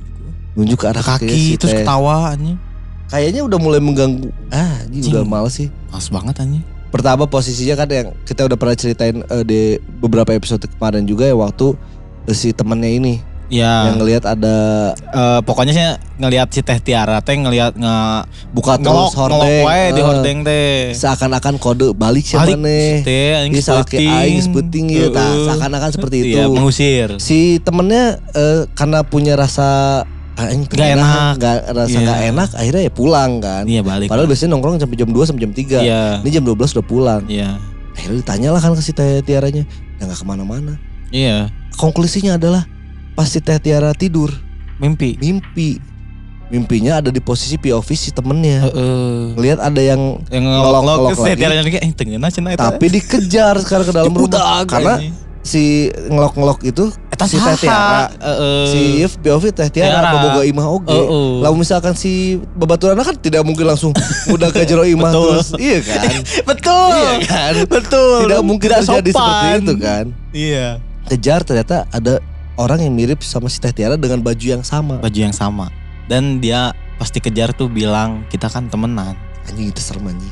nunjuk 0.52 0.84
ke 0.84 0.88
arah 0.92 1.00
si 1.00 1.08
kaki 1.08 1.44
terus 1.56 1.72
ketawa 1.72 2.36
anjing. 2.36 2.60
Kayaknya 3.08 3.48
udah 3.48 3.60
mulai 3.60 3.80
mengganggu. 3.80 4.28
Ah, 4.52 4.84
ini 4.88 5.00
Anjing. 5.00 5.12
udah 5.16 5.24
males 5.24 5.56
sih. 5.56 5.72
Males 5.88 6.08
banget 6.12 6.36
anjing. 6.44 6.64
Pertama 6.92 7.24
posisinya 7.24 7.80
kan 7.80 7.88
yang 7.88 8.08
kita 8.28 8.44
udah 8.44 8.60
pernah 8.60 8.76
ceritain 8.76 9.24
eh, 9.24 9.44
di 9.48 9.62
beberapa 10.04 10.36
episode 10.36 10.68
kemarin 10.68 11.08
juga 11.08 11.24
ya 11.24 11.40
waktu 11.40 11.72
si 12.28 12.52
temennya 12.52 12.92
ini 12.92 13.16
Ya, 13.52 13.84
yang 13.84 14.00
ngelihat 14.00 14.24
ada 14.24 14.56
eh, 14.96 15.40
pokoknya 15.44 15.76
sih 15.76 15.84
ngelihat 16.16 16.48
si 16.50 16.64
Teh 16.64 16.80
Tiara 16.80 17.20
teh 17.20 17.36
ngelihat 17.36 17.76
nge 17.76 17.98
buka 18.56 18.80
terus 18.80 19.12
hordeng, 19.12 19.68
wae 19.68 19.92
di 19.92 20.00
eh, 20.00 20.06
hordeng 20.08 20.38
teh. 20.40 20.96
seakan-akan 20.96 21.60
kode 21.60 21.92
balik 21.92 22.24
siapa 22.24 22.48
Balik, 22.48 22.64
nih 22.64 22.92
Teh 23.04 23.52
ke 23.52 23.60
sebuting. 23.60 24.08
aing 24.08 24.40
sebuting 24.40 24.86
ya 24.88 25.12
nah, 25.12 25.20
Heeh. 25.20 25.46
seakan-akan 25.52 25.90
seperti 25.92 26.16
itu 26.24 26.28
Iya, 26.32 26.48
mengusir. 26.48 27.08
si 27.20 27.60
temennya 27.60 28.24
eh, 28.32 28.72
karena 28.72 29.04
punya 29.04 29.36
rasa 29.36 30.08
ah, 30.32 30.48
aing 30.48 30.64
Nggak 30.64 30.90
enak. 30.96 31.32
nggak 31.36 31.56
rasa 31.76 31.92
Iya. 31.92 32.00
nggak 32.08 32.22
enak 32.32 32.50
akhirnya 32.56 32.82
ya 32.82 32.94
pulang 32.96 33.32
kan 33.38 33.64
Iya 33.68 33.82
balik. 33.84 34.08
padahal 34.08 34.32
biasanya 34.32 34.50
nongkrong 34.50 34.80
sampai 34.80 34.96
jam 34.96 35.12
2 35.12 35.28
sampai 35.28 35.42
jam 35.44 35.52
3 35.52 35.84
Iya. 35.84 36.04
ini 36.24 36.30
jam 36.32 36.44
12 36.48 36.72
udah 36.72 36.86
pulang 36.88 37.22
Iya. 37.28 37.60
akhirnya 37.92 38.16
ditanya 38.16 38.50
lah 38.56 38.64
kan 38.64 38.72
ke 38.72 38.80
si 38.80 38.96
Teh 38.96 39.20
Tiaranya 39.22 39.68
ya 40.00 40.02
nggak 40.02 40.16
ke 40.16 40.24
mana-mana 40.24 40.80
Iya. 41.12 41.52
konklusinya 41.74 42.36
adalah 42.36 42.64
pas 43.14 43.28
si 43.28 43.38
Teh 43.38 43.58
Tiara 43.58 43.92
tidur 43.92 44.32
Mimpi. 44.78 45.14
mimpi 45.16 45.78
mimpinya 46.48 47.00
ada 47.00 47.08
di 47.08 47.20
posisi 47.20 47.56
POV 47.56 47.88
si 47.92 48.12
temennya 48.12 48.66
Heeh. 48.66 49.36
ngelihat 49.36 49.60
ada 49.62 49.80
yang 49.80 50.20
Yang 50.28 50.44
Ngelok-ngelok 50.44 51.00
lagi. 51.18 51.38
Tiara 51.38 51.54
lagi 51.56 51.78
eh 51.78 51.92
tapi 52.58 52.86
dikejar 52.90 53.56
sekarang 53.58 53.86
ke 53.86 53.94
dalam 53.94 54.12
rumah 54.12 54.64
karena 54.66 55.00
si 55.42 55.88
ngelok-ngelok 56.06 56.60
itu 56.66 56.86
Eta 57.08 57.24
si 57.26 57.38
Teh? 57.38 57.56
Tiara 57.58 58.12
Heeh. 58.12 58.64
si 58.68 58.80
If 59.00 59.16
POV 59.18 59.44
Teh 59.50 59.70
Tiara 59.70 60.12
boboga 60.12 60.44
imah 60.44 60.68
oge 60.68 60.92
Heeh. 60.92 61.32
lalu 61.40 61.56
misalkan 61.58 61.94
si 61.94 62.12
babaturan 62.52 63.00
kan 63.00 63.16
tidak 63.16 63.42
mungkin 63.42 63.66
langsung 63.66 63.96
udah 64.28 64.52
ke 64.52 64.66
jero 64.66 64.84
imah 64.84 65.08
terus 65.10 65.56
iya 65.56 65.80
kan 65.80 66.04
Betul. 66.52 66.92
iya 66.92 67.14
kan 67.22 67.54
Betul. 67.64 68.28
tidak 68.28 68.42
mungkin 68.44 68.68
Tidak 68.68 68.82
terjadi 68.84 69.10
sopan. 69.10 69.24
seperti 69.24 69.56
itu 69.62 69.74
kan 69.78 70.06
Iya. 70.32 70.68
Kejar 71.12 71.44
ternyata 71.44 71.84
ada 71.90 72.24
orang 72.56 72.80
yang 72.80 72.94
mirip 72.94 73.20
sama 73.20 73.46
si 73.46 73.58
Teh 73.58 73.70
Tiara 73.70 73.96
dengan 73.96 74.20
baju 74.20 74.40
yang 74.40 74.64
sama 74.64 74.96
Baju 74.98 75.20
yang 75.22 75.34
sama. 75.34 75.68
Dan 76.06 76.40
dia 76.40 76.72
pasti 76.96 77.18
kejar 77.18 77.52
tuh 77.52 77.68
bilang 77.68 78.24
kita 78.28 78.46
kan 78.46 78.66
temenan. 78.66 79.18
anjing 79.44 79.68
itu 79.68 79.80
serem 79.80 80.06
anjing 80.06 80.32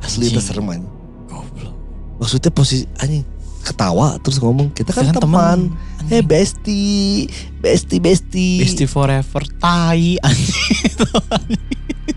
asli 0.00 0.26
itu 0.26 0.36
serem 0.38 0.66
anjing 0.68 0.90
Goblok. 1.24 1.72
maksudnya 2.16 2.50
posisi 2.50 2.82
anjing 2.98 3.22
ketawa 3.60 4.18
terus 4.18 4.36
ngomong 4.36 4.68
kita 4.68 4.90
kan, 4.90 5.08
kan 5.08 5.16
teman 5.16 5.58
teman. 5.70 6.10
eh 6.10 6.20
bestie 6.20 7.30
bestie 7.56 7.96
bestie 7.96 8.60
Bestie 8.60 8.84
forever 8.84 9.40
tai 9.56 10.18
anjing. 10.18 10.92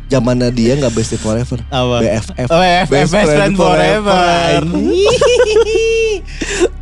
zamannya 0.08 0.50
dia 0.50 0.74
nggak 0.76 0.92
bestie 0.92 1.16
forever 1.16 1.62
Apa? 1.70 2.02
BFF 2.02 2.48
Oh, 2.50 2.58
BFF, 2.58 2.90
best, 2.90 3.12
friend, 3.30 3.54
forever. 3.54 4.58
anjing. 4.58 4.90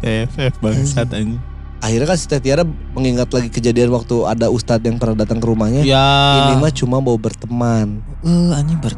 BFF 0.06 0.54
bangsat 0.60 1.10
anjing. 1.10 1.42
akhirnya 1.78 2.08
kan 2.08 2.16
si 2.16 2.26
Teh 2.26 2.40
Tiara 2.40 2.64
mengingat 2.92 3.30
lagi 3.30 3.46
kejadian 3.48 3.90
waktu 3.90 4.16
ada 4.24 4.48
ustadz 4.48 4.82
yang 4.82 4.96
pernah 4.96 5.18
datang 5.18 5.38
ke 5.38 5.46
rumahnya 5.46 5.82
Ya. 5.82 6.06
ini 6.44 6.58
mah 6.58 6.72
cuma 6.72 6.98
mau 6.98 7.14
berteman 7.16 8.02
Eh, 8.22 8.52
anjing 8.52 8.78
ber 8.78 8.94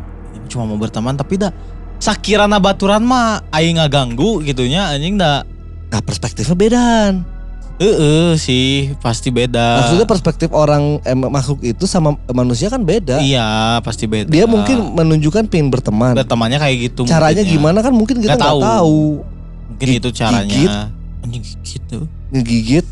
cuma 0.48 0.64
mau 0.64 0.76
berteman 0.76 1.12
tapi 1.12 1.36
dah 1.38 1.52
sakirana 1.98 2.56
baturan 2.58 3.02
mah 3.02 3.44
aing 3.50 3.76
ngaganggu 3.76 4.40
gitunya 4.42 4.88
anjing 4.88 5.16
dah 5.16 5.44
nah 5.88 6.00
perspektifnya 6.00 6.54
bedaan 6.54 7.14
Heeh 7.78 8.34
sih 8.36 8.90
pasti 8.98 9.30
beda. 9.30 9.78
maksudnya 9.78 10.08
perspektif 10.08 10.50
orang 10.50 10.98
eh, 11.00 11.14
makhluk 11.14 11.62
itu 11.62 11.86
sama 11.86 12.16
manusia 12.28 12.68
kan 12.68 12.82
beda 12.82 13.20
iya 13.20 13.78
pasti 13.82 14.08
beda. 14.08 14.26
dia 14.26 14.46
mungkin 14.46 14.96
menunjukkan 14.96 15.46
pengen 15.46 15.70
berteman 15.70 16.16
bertemannya 16.16 16.58
kayak 16.58 16.78
gitu. 16.88 17.06
caranya 17.06 17.38
mungkinnya. 17.38 17.54
gimana 17.54 17.80
kan 17.80 17.94
mungkin 17.94 18.18
kita 18.18 18.34
Nggak 18.34 18.48
tahu. 18.48 18.60
tahu. 18.60 19.02
Mungkin 19.68 19.88
itu 19.94 20.10
caranya. 20.12 20.50
Gigit. 20.50 20.74
Anjing 21.28 21.44
gigit 21.44 21.84
tuh. 21.86 22.08
ngegigit 22.30 22.86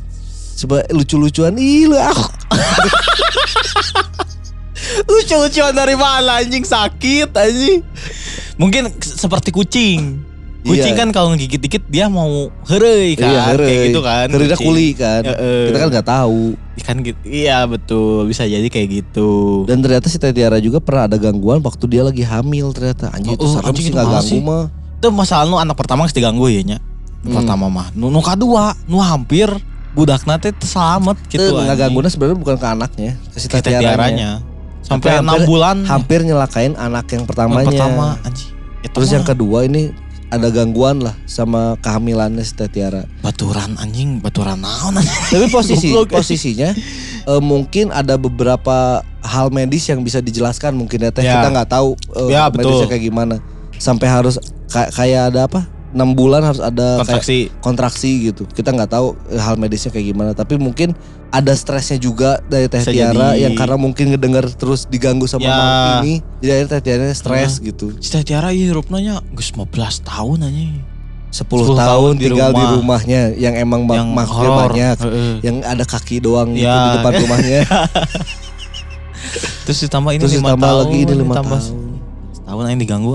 coba 0.57 0.83
lucu-lucuan 0.89 1.55
ih 1.55 1.87
lu 1.87 1.95
ah 1.95 2.11
Lucu-lucuan 5.05 5.71
dari 5.71 5.95
mana 5.95 6.39
anjing 6.39 6.63
sakit 6.63 7.31
anjing. 7.31 7.81
Mungkin 8.55 8.87
seperti 8.97 9.49
kucing. 9.49 10.19
Kucing 10.61 10.93
Iya. 10.93 10.97
kan 10.97 11.09
kalau 11.09 11.29
ngegigit 11.29 11.61
dikit 11.61 11.83
dia 11.85 12.07
mau 12.07 12.49
herei 12.65 13.13
kan 13.13 13.27
Iya, 13.27 13.37
kayak 13.37 13.49
heureuy. 13.53 13.85
gitu 13.85 13.99
kan. 14.01 14.27
Kucing. 14.27 14.57
kuli 14.59 14.87
kan. 14.93 15.21
Heeh. 15.23 15.61
kita 15.69 15.77
kan 15.77 15.87
nggak 15.89 16.07
tahu 16.07 16.41
kan 16.77 16.95
gitu. 17.01 17.19
Iya 17.23 17.65
betul 17.65 18.25
bisa 18.25 18.43
jadi 18.43 18.65
kayak 18.65 18.87
gitu. 18.95 19.63
dan 19.65 19.79
ternyata 19.79 20.05
si 20.05 20.17
Tiara 20.17 20.57
juga 20.57 20.77
pernah 20.77 21.05
ada 21.05 21.17
gangguan 21.17 21.57
waktu 21.59 21.85
dia 21.87 22.01
lagi 22.01 22.21
hamil 22.21 22.69
ternyata 22.71 23.09
anjing 23.09 23.33
itu 23.33 23.41
Oh, 23.41 23.51
serem 23.51 23.65
anjing 23.67 23.81
sih 23.81 23.89
itu 23.89 23.95
nggak 23.95 24.09
ganggu 24.11 24.37
mah 24.39 24.63
Itu 24.95 25.07
masalah 25.09 25.45
nu 25.45 25.55
anak 25.55 25.75
pertama 25.75 26.03
geus 26.03 26.13
diganggu 26.13 26.45
ya 26.47 26.61
nya. 26.65 26.77
Hmm. 27.25 27.35
Pertama 27.35 27.65
mah. 27.67 27.89
Nu, 27.91 28.07
nu 28.07 28.21
kadua 28.21 28.77
nu 28.85 29.01
hampir 29.01 29.49
budak 29.91 30.23
nate 30.23 30.53
selamat 30.55 31.17
gitu 31.25 31.41
itu 31.41 31.55
nggak 31.55 31.77
ganggunya 31.79 32.11
sebenarnya 32.11 32.37
bukan 32.37 32.55
ke 32.55 32.67
anaknya 32.67 33.11
ke 33.31 33.37
si 33.39 33.47
Tiaranya. 33.49 34.43
Sampai 34.85 35.17
enam 35.17 35.41
bulan. 35.43 35.81
hampir 35.83 36.21
nyelakain 36.21 36.77
anak 36.77 37.09
yang 37.09 37.23
Yang 37.23 37.25
pertamanya 37.25 37.65
pertama 37.65 38.05
anjing. 38.21 38.51
Itu 38.85 38.91
terus 38.93 39.09
yang 39.09 39.25
kedua 39.25 39.65
ini 39.65 39.89
ada 40.25 40.51
gangguan 40.51 41.01
lah 41.01 41.15
sama 41.25 41.73
kehamilannya 41.79 42.43
si 42.43 42.53
Tiara 42.53 43.07
baturan 43.21 43.73
anjing, 43.77 44.21
baturan 44.21 44.61
naon 44.61 44.93
anjing. 44.93 45.21
Tapi 45.31 45.47
posisi 45.49 45.89
posisinya 45.95 46.69
eh, 47.25 47.41
mungkin 47.41 47.89
ada 47.89 48.13
beberapa 48.15 49.01
hal 49.25 49.49
medis 49.49 49.89
yang 49.89 50.05
bisa 50.05 50.21
dijelaskan 50.21 50.77
mungkin 50.77 51.01
ya 51.01 51.09
teh 51.09 51.25
Ya. 51.25 51.39
kita 51.39 51.49
nggak 51.49 51.69
tahu 51.71 51.97
eh, 52.21 52.29
Ya, 52.29 52.45
betul. 52.53 52.69
medisnya 52.69 52.87
kayak 52.87 53.03
gimana 53.03 53.35
sampai 53.75 54.05
harus 54.05 54.37
ka- 54.67 54.91
kayak 54.91 55.33
ada 55.33 55.49
apa 55.49 55.65
enam 55.95 56.11
bulan 56.11 56.43
harus 56.43 56.59
ada 56.59 56.99
kayak 56.99 57.07
kontraksi 57.07 57.37
kontraksi 57.59 58.11
gitu. 58.25 58.43
Kita 58.45 58.69
nggak 58.69 58.91
tahu 58.91 59.15
eh, 59.27 59.39
hal 59.39 59.55
medisnya 59.55 59.89
kayak 59.89 60.11
gimana, 60.11 60.31
tapi 60.31 60.59
mungkin 60.59 60.91
ada 61.31 61.51
stresnya 61.51 61.95
juga 61.97 62.43
dari 62.45 62.67
Teh 62.67 62.79
Bisa 62.79 62.91
Tiara 62.91 63.31
jadi. 63.31 63.47
yang 63.47 63.53
karena 63.55 63.75
mungkin 63.75 64.11
ngedengar 64.11 64.43
terus 64.49 64.85
diganggu 64.85 65.23
sama 65.23 65.43
Ya. 65.43 65.57
ini, 65.99 66.19
jadi 66.37 66.51
akhirnya 66.53 66.69
Teh 66.69 66.81
Tiara 66.81 67.05
stres 67.09 67.59
gitu. 67.59 67.95
si 67.97 68.11
Teh 68.11 68.21
Tiara 68.21 68.51
iya 68.51 68.69
rupanya 68.69 69.23
geus 69.31 69.49
15 69.49 69.71
tahun 70.01 70.39
aja 70.43 70.63
10, 71.31 71.43
10 71.67 71.75
tahun, 71.75 71.75
tahun 71.75 72.13
di 72.13 72.25
tinggal 72.25 72.51
di 72.51 72.59
rumah. 72.61 72.75
rumahnya 72.75 73.21
yang 73.35 73.55
emang 73.55 73.83
ma- 73.83 73.95
yang 73.95 74.07
horor 74.15 74.67
banyak, 74.67 74.97
Heeh. 74.99 75.33
yang 75.43 75.55
ada 75.63 75.83
kaki 75.83 76.19
doang 76.19 76.51
gitu 76.51 76.63
Ya. 76.63 76.75
di 76.75 76.89
depan 76.99 77.11
rumahnya. 77.19 77.59
terus 79.65 79.79
ditambah 79.81 80.11
ini 80.11 80.21
Terus 80.21 80.33
ditambah 80.37 80.59
tahun 80.61 80.79
lagi 80.85 80.97
ini 81.01 81.13
lima 81.17 81.33
tahun. 81.35 81.59
tahun 82.45 82.63
yang 82.69 82.79
diganggu 82.79 83.11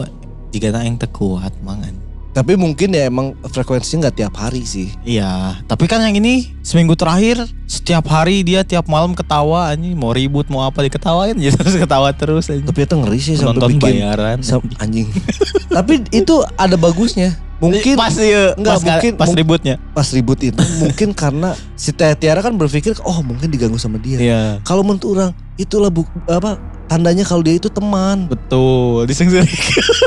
jika 0.50 0.74
yang 0.74 0.98
tekuat 0.98 1.54
mangan 1.62 1.94
Tapi 2.30 2.54
mungkin 2.54 2.94
ya 2.94 3.10
emang 3.10 3.34
frekuensinya 3.42 4.06
nggak 4.06 4.16
tiap 4.16 4.34
hari 4.38 4.62
sih. 4.62 4.94
Iya, 5.02 5.58
tapi 5.66 5.90
kan 5.90 5.98
yang 5.98 6.14
ini 6.14 6.54
seminggu 6.62 6.94
terakhir 6.94 7.42
setiap 7.66 8.06
hari 8.06 8.46
dia 8.46 8.62
tiap 8.62 8.86
malam 8.86 9.18
ketawa 9.18 9.66
anjing 9.68 9.98
mau 9.98 10.14
ribut 10.14 10.46
mau 10.46 10.62
apa 10.62 10.86
diketawain 10.86 11.34
jadi 11.34 11.50
terus 11.58 11.74
ketawa 11.74 12.14
terus 12.14 12.46
anjing. 12.46 12.66
Tapi 12.66 12.80
itu 12.86 12.94
ngeri 12.94 13.18
sih 13.18 13.34
sampai 13.34 13.66
bikin 13.68 13.98
bayaran. 13.98 14.38
sam- 14.40 14.62
anjing. 14.78 15.10
Tapi 15.76 16.06
itu 16.10 16.34
ada 16.54 16.78
bagusnya. 16.78 17.34
Mungkin 17.60 17.94
pas 17.94 18.16
Enggak, 18.16 18.56
pas, 18.56 18.82
mungkin- 18.82 19.14
pas 19.20 19.30
ributnya. 19.36 19.74
pas 19.92 20.08
ribut 20.16 20.40
itu 20.40 20.56
mungkin 20.82 21.12
karena 21.12 21.52
si 21.76 21.92
Teh 21.92 22.16
Tiara 22.16 22.40
kan 22.40 22.56
berpikir 22.56 22.96
oh 23.04 23.20
mungkin 23.20 23.52
diganggu 23.52 23.76
sama 23.76 24.00
dia. 24.00 24.16
Iya. 24.16 24.42
Kalau 24.64 24.80
menurut 24.80 25.04
orang 25.04 25.30
itulah 25.60 25.92
bu, 25.92 26.08
apa 26.24 26.56
tandanya 26.88 27.22
kalau 27.22 27.44
dia 27.44 27.54
itu 27.60 27.68
teman. 27.68 28.26
Betul, 28.26 29.04
disengserikan. 29.06 29.52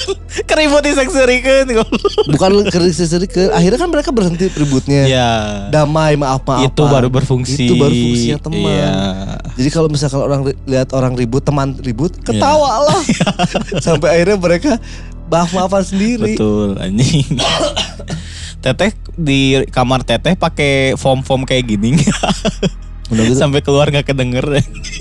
Keribut 0.49 0.81
disengserikan. 0.81 1.69
Bukan 2.33 2.51
ke 2.67 3.41
akhirnya 3.53 3.79
kan 3.79 3.89
mereka 3.93 4.09
berhenti 4.09 4.49
ributnya. 4.49 5.05
Iya. 5.05 5.29
Damai 5.69 6.17
maaf 6.17 6.41
maaf. 6.43 6.67
Itu 6.67 6.89
baru 6.89 7.07
berfungsi. 7.13 7.69
Itu 7.69 7.77
baru 7.77 7.93
fungsinya 7.93 8.37
teman. 8.41 8.73
Iya. 8.73 8.93
Jadi 9.53 9.69
kalau 9.69 9.87
misalkan 9.93 10.19
orang 10.25 10.41
lihat 10.65 10.89
orang 10.97 11.13
ribut, 11.13 11.45
teman 11.45 11.77
ribut, 11.79 12.17
Iya. 12.17 12.25
ketawa 12.25 12.89
lah. 12.89 13.01
Sampai 13.79 14.09
akhirnya 14.17 14.37
mereka 14.41 14.71
maaf 15.33 15.49
maafan 15.51 15.81
sendiri. 15.83 16.37
Betul, 16.37 16.77
anjing. 16.77 17.25
Teteh 18.63 18.93
di 19.13 19.39
kamar 19.67 20.01
teteh 20.01 20.33
pakai 20.33 20.95
foam-foam 20.95 21.43
kayak 21.43 21.67
gini. 21.67 21.99
Udah 23.09 23.23
gitu. 23.25 23.35
Sampai 23.35 23.59
keluar 23.59 23.91
nggak 23.91 24.07
kedenger. 24.07 24.45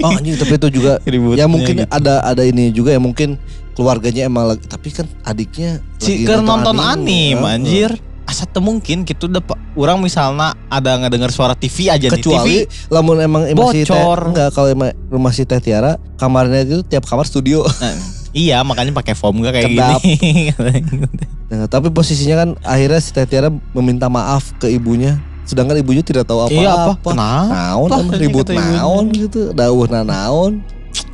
Oh 0.02 0.10
anjing 0.10 0.34
tapi 0.34 0.56
itu 0.56 0.68
juga 0.72 0.98
Ributnya 1.06 1.38
ya 1.38 1.46
mungkin 1.46 1.74
gitu. 1.78 1.88
ada 1.88 2.26
ada 2.26 2.42
ini 2.42 2.74
juga 2.74 2.90
ya 2.90 2.98
mungkin 2.98 3.38
keluarganya 3.72 4.26
emang 4.26 4.50
lagi 4.50 4.66
tapi 4.66 4.90
kan 4.90 5.06
adiknya 5.22 5.78
Si 5.96 6.18
lagi 6.18 6.26
keur 6.26 6.42
nonton 6.42 6.74
anime. 6.74 6.90
anim 6.90 7.36
Heeh. 7.38 7.54
anjir. 7.54 7.90
Asa 8.22 8.46
mungkin 8.58 9.02
gitu 9.02 9.26
udah 9.26 9.42
orang 9.74 9.98
misalnya 9.98 10.54
ada 10.66 10.94
ngedenger 10.96 11.30
suara 11.30 11.54
TV 11.54 11.86
aja 11.86 12.06
kecuali 12.08 12.64
di 12.64 12.66
TV. 12.66 12.88
lamun 12.88 13.18
emang 13.18 13.42
masih 13.44 13.82
teh 13.84 13.92
Bocor. 13.92 14.18
enggak 14.30 14.48
kalau 14.54 14.68
emang 14.70 14.90
rumah 15.06 15.30
si 15.30 15.42
Teh 15.42 15.58
Tiara 15.58 15.98
kamarnya 16.16 16.64
itu 16.64 16.80
tiap 16.82 17.02
kamar 17.02 17.26
studio 17.26 17.66
Nah, 17.66 17.92
iya, 18.32 18.60
makanya 18.60 18.92
pakai 18.92 19.12
foam 19.12 19.40
gak 19.40 19.52
kayak 19.52 19.68
Kedap. 19.70 20.00
gini. 20.00 20.50
Nah, 21.52 21.68
tapi 21.68 21.88
posisinya 21.88 22.36
kan 22.38 22.48
akhirnya 22.64 22.96
si 22.96 23.12
Teh 23.12 23.28
Tiara 23.28 23.52
meminta 23.70 24.08
maaf 24.08 24.56
ke 24.56 24.72
ibunya 24.72 25.20
sedangkan 25.44 25.76
ibunya 25.76 26.00
tidak 26.00 26.24
tahu 26.24 26.40
apa-apa 26.40 26.56
Iya 26.56 26.70
apa? 26.72 26.92
Kenapa? 27.04 27.44
naon 27.52 27.88
Apa? 27.92 28.12
ribut 28.16 28.46
ibunya. 28.48 28.80
naon 28.80 29.04
gitu 29.10 29.40
dawuhna 29.52 30.00
naon 30.00 30.64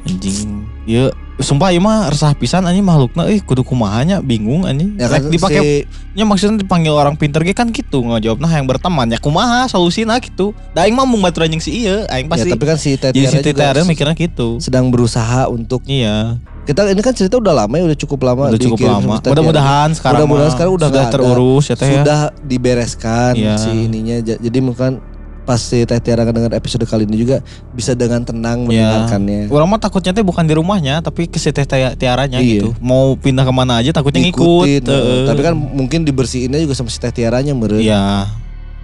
Anjing. 0.05 0.63
Ya, 0.85 1.11
sumpah 1.39 1.69
ieu 1.69 1.79
mah 1.79 2.07
resah 2.07 2.33
pisan 2.33 2.63
anjing 2.63 2.83
makhlukna 2.83 3.27
euy 3.27 3.39
kudu 3.39 3.61
kumahanya 3.63 4.19
bingung 4.19 4.63
anjing. 4.63 4.95
ya 4.95 5.07
kan 5.07 5.21
Rek 5.21 5.31
dipakai 5.31 5.61
si 5.85 5.91
nya 6.15 6.23
maksudnya 6.23 6.57
dipanggil 6.57 6.91
orang 6.93 7.15
pinter 7.15 7.43
ge 7.43 7.53
kan 7.53 7.69
gitu 7.69 8.01
ngejawabna 8.01 8.49
yang 8.49 8.65
berteman 8.65 9.07
ya 9.07 9.19
kumaha 9.19 9.67
solusina 9.67 10.17
gitu. 10.19 10.55
Da 10.71 10.83
aing 10.83 10.95
mah 10.95 11.03
mung 11.03 11.21
batur 11.21 11.45
anjing 11.45 11.59
si 11.59 11.83
ieu, 11.83 12.07
aing 12.07 12.27
ya, 12.27 12.31
pasti 12.31 12.49
tapi 12.49 12.65
kan 12.65 12.79
si 12.79 12.95
Teh 12.95 13.11
jadi 13.11 13.27
Tiara 13.53 13.75
si 13.77 13.83
juga 13.83 13.91
mikirnya 13.91 14.15
gitu. 14.15 14.59
sedang 14.59 14.89
berusaha 14.89 15.47
untuk 15.47 15.83
Iya, 15.85 16.39
kita 16.69 16.85
ini 16.87 17.01
kan 17.01 17.11
cerita 17.11 17.35
udah 17.35 17.55
lama 17.57 17.73
ya 17.73 17.85
udah 17.87 17.99
cukup 17.99 18.21
lama 18.23 18.43
udah 18.47 18.61
cukup 18.61 18.79
lama. 18.79 19.17
Tiara. 19.17 19.33
Mudah-mudahan 19.33 19.89
sekarang 19.91 20.21
Mudah-mudahan 20.21 20.53
sekarang 20.53 20.73
udah 20.75 20.89
sudah 20.89 21.05
terurus 21.09 21.65
ya 21.65 21.75
teh 21.75 21.87
ya. 21.87 21.93
sudah 21.97 22.19
dibereskan 22.45 23.33
Iya. 23.33 23.57
si 23.57 23.71
ininya 23.83 24.17
Ja- 24.21 24.37
jadi 24.39 24.59
mungkin 24.61 25.01
pas 25.43 25.57
si 25.59 25.81
Teh 25.81 25.97
Tiara 25.97 26.23
dengan 26.23 26.53
episode 26.53 26.85
kali 26.85 27.03
ini 27.03 27.17
juga 27.19 27.41
bisa 27.73 27.97
dengan 27.97 28.21
tenang 28.21 28.69
Iya. 28.69 28.85
mendengarkannya 29.09 29.49
Orang 29.49 29.65
mah 29.67 29.81
takutnya 29.81 30.13
teh 30.13 30.21
bukan 30.21 30.45
di 30.45 30.53
rumahnya 30.53 31.01
tapi 31.01 31.25
ke 31.25 31.37
si 31.37 31.49
teh 31.49 31.65
Tia- 31.65 31.97
tiaranya 31.97 32.37
Iya. 32.37 32.61
gitu. 32.61 32.77
Mau 32.79 33.17
pindah 33.17 33.43
ke 33.43 33.53
mana 33.55 33.81
aja 33.81 33.89
takutnya 33.91 34.21
ngikut. 34.21 34.45
Ngikutin, 34.69 34.83
Heeh. 34.85 35.25
tapi 35.25 35.41
kan 35.41 35.57
mungkin 35.57 36.05
dibersihinnya 36.05 36.61
juga 36.61 36.75
sama 36.75 36.87
si 36.87 36.97
Teh 36.97 37.09
Tiaranya 37.11 37.57
meren 37.57 37.81
Iya. 37.81 38.29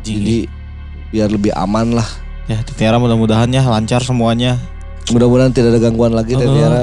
jadi 0.00 0.48
biar 1.10 1.28
lebih 1.28 1.52
aman 1.52 1.92
lah 1.94 2.08
Ya, 2.44 2.60
Teh 2.60 2.72
Tiara 2.74 2.96
mudah-mudahan 2.96 3.46
ya 3.46 3.60
lancar 3.62 4.00
semuanya. 4.00 4.56
mudah-mudahan 5.06 5.52
tidak 5.52 5.68
ada 5.70 5.80
gangguan 5.82 6.12
lagi 6.12 6.32
Teh 6.32 6.40
Heeh. 6.40 6.56
Tiara 6.56 6.80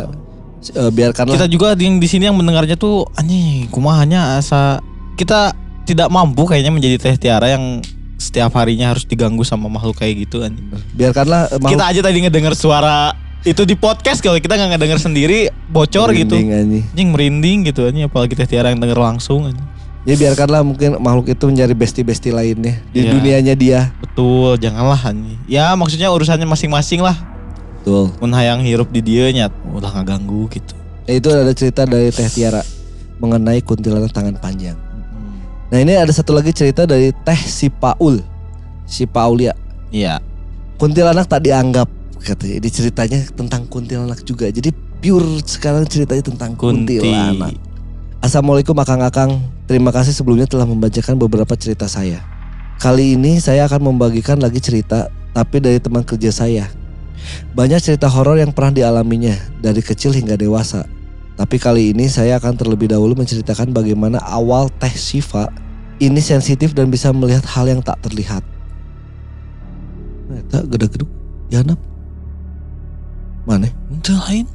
Eh, 0.64 0.90
biarkanlah 0.90 1.34
Kita 1.34 1.48
juga 1.48 1.74
yang 1.74 1.98
di 1.98 2.06
sini 2.06 2.26
yang 2.26 2.38
mendengarnya 2.38 2.76
tuh 2.76 3.10
anjing 3.14 3.66
kumahanya 3.68 4.38
asa 4.38 4.78
kita 5.14 5.58
tidak 5.84 6.08
mampu 6.08 6.46
kayaknya 6.46 6.70
menjadi 6.70 6.96
Teh 6.98 7.18
Tiara 7.18 7.50
yang 7.50 7.82
setiap 8.16 8.54
harinya 8.54 8.94
harus 8.94 9.02
diganggu 9.02 9.42
sama 9.42 9.66
makhluk 9.66 9.98
kayak 9.98 10.22
gitu 10.22 10.46
anjing. 10.46 10.70
biarkanlah 10.94 11.50
eh, 11.50 11.58
makhluk 11.58 11.74
Kita 11.74 11.84
aja 11.88 12.00
tadi 12.02 12.18
ngedenger 12.22 12.54
suara 12.54 13.18
itu 13.42 13.66
di 13.66 13.74
podcast 13.74 14.22
kalau 14.22 14.38
kita 14.38 14.54
nggak 14.54 14.78
ngedenger 14.78 15.02
sendiri 15.02 15.40
bocor 15.68 16.14
gitu. 16.14 16.38
merinding, 16.38 16.54
anjing. 16.54 16.84
Anjing 16.88 17.10
merinding 17.10 17.58
gitu 17.66 17.82
anjing 17.84 18.06
apalagi 18.06 18.38
Teh 18.38 18.46
Tiara 18.46 18.70
yang 18.70 18.78
denger 18.78 18.96
langsung 18.96 19.50
anjing. 19.50 19.66
ya 20.02 20.14
biarkanlah 20.14 20.62
mungkin 20.62 20.98
makhluk 20.98 21.30
itu 21.30 21.44
mencari 21.44 21.74
besti-besti 21.74 22.30
lainnya 22.30 22.82
di 22.90 23.02
Iya. 23.02 23.14
dunianya 23.14 23.54
dia 23.54 23.80
Betul, 23.98 24.58
janganlah 24.58 24.98
anjing. 25.00 25.38
Ya 25.46 25.74
maksudnya 25.74 26.10
urusannya 26.10 26.46
masing-masing 26.46 27.02
lah. 27.02 27.18
Betul 27.82 28.14
Mun 28.22 28.32
hayang 28.38 28.62
hirup 28.62 28.94
di 28.94 29.02
dia 29.02 29.34
nya 29.34 29.50
udah 29.74 29.90
nggak 29.90 30.06
ganggu 30.06 30.46
gitu. 30.54 30.78
Ya, 31.10 31.18
itu 31.18 31.28
ada 31.34 31.50
cerita 31.58 31.82
dari 31.90 32.14
Teh 32.14 32.30
Tiara 32.30 32.62
mengenai 33.18 33.60
kuntilanak 33.66 34.14
tangan 34.14 34.38
panjang. 34.38 34.78
Nah 35.74 35.80
ini 35.82 35.98
ada 35.98 36.14
satu 36.14 36.38
lagi 36.38 36.54
cerita 36.54 36.86
dari 36.86 37.10
Teh 37.26 37.42
si 37.42 37.74
Paul, 37.74 38.22
si 38.86 39.10
Paulia. 39.10 39.58
Iya. 39.90 40.22
Kuntilanak 40.78 41.26
tak 41.26 41.42
dianggap 41.42 41.90
katanya. 42.22 42.62
Ini 42.62 42.70
ceritanya 42.70 43.20
tentang 43.34 43.66
kuntilanak 43.66 44.22
juga. 44.22 44.46
Jadi 44.54 44.70
pure 45.02 45.42
sekarang 45.42 45.90
ceritanya 45.90 46.22
tentang 46.22 46.54
Kunti. 46.54 47.02
kuntilanak. 47.02 47.58
Assalamualaikum 48.22 48.78
akang-akang. 48.78 49.42
Terima 49.66 49.90
kasih 49.90 50.14
sebelumnya 50.14 50.46
telah 50.46 50.70
membacakan 50.70 51.18
beberapa 51.18 51.58
cerita 51.58 51.90
saya. 51.90 52.22
Kali 52.78 53.18
ini 53.18 53.42
saya 53.42 53.66
akan 53.66 53.94
membagikan 53.94 54.38
lagi 54.38 54.62
cerita, 54.62 55.10
tapi 55.34 55.58
dari 55.58 55.82
teman 55.82 56.06
kerja 56.06 56.30
saya. 56.30 56.70
Banyak 57.52 57.80
cerita 57.84 58.08
horor 58.08 58.40
yang 58.40 58.56
pernah 58.56 58.72
dialaminya 58.72 59.36
dari 59.60 59.84
kecil 59.84 60.16
hingga 60.16 60.40
dewasa. 60.40 60.88
Tapi 61.36 61.58
kali 61.58 61.96
ini 61.96 62.06
saya 62.06 62.38
akan 62.38 62.54
terlebih 62.54 62.92
dahulu 62.92 63.18
menceritakan 63.18 63.74
bagaimana 63.74 64.22
awal 64.22 64.70
Teh 64.70 64.94
Siva 64.94 65.50
ini 66.02 66.22
sensitif 66.22 66.74
dan 66.74 66.90
bisa 66.90 67.10
melihat 67.14 67.46
hal 67.46 67.70
yang 67.70 67.82
tak 67.82 67.98
terlihat. 68.06 68.42
Eta 70.32 70.64
gede-gede 70.64 71.06
Yanap. 71.52 71.80
Mana? 73.44 73.68
Itu 73.92 74.16
lain. 74.16 74.48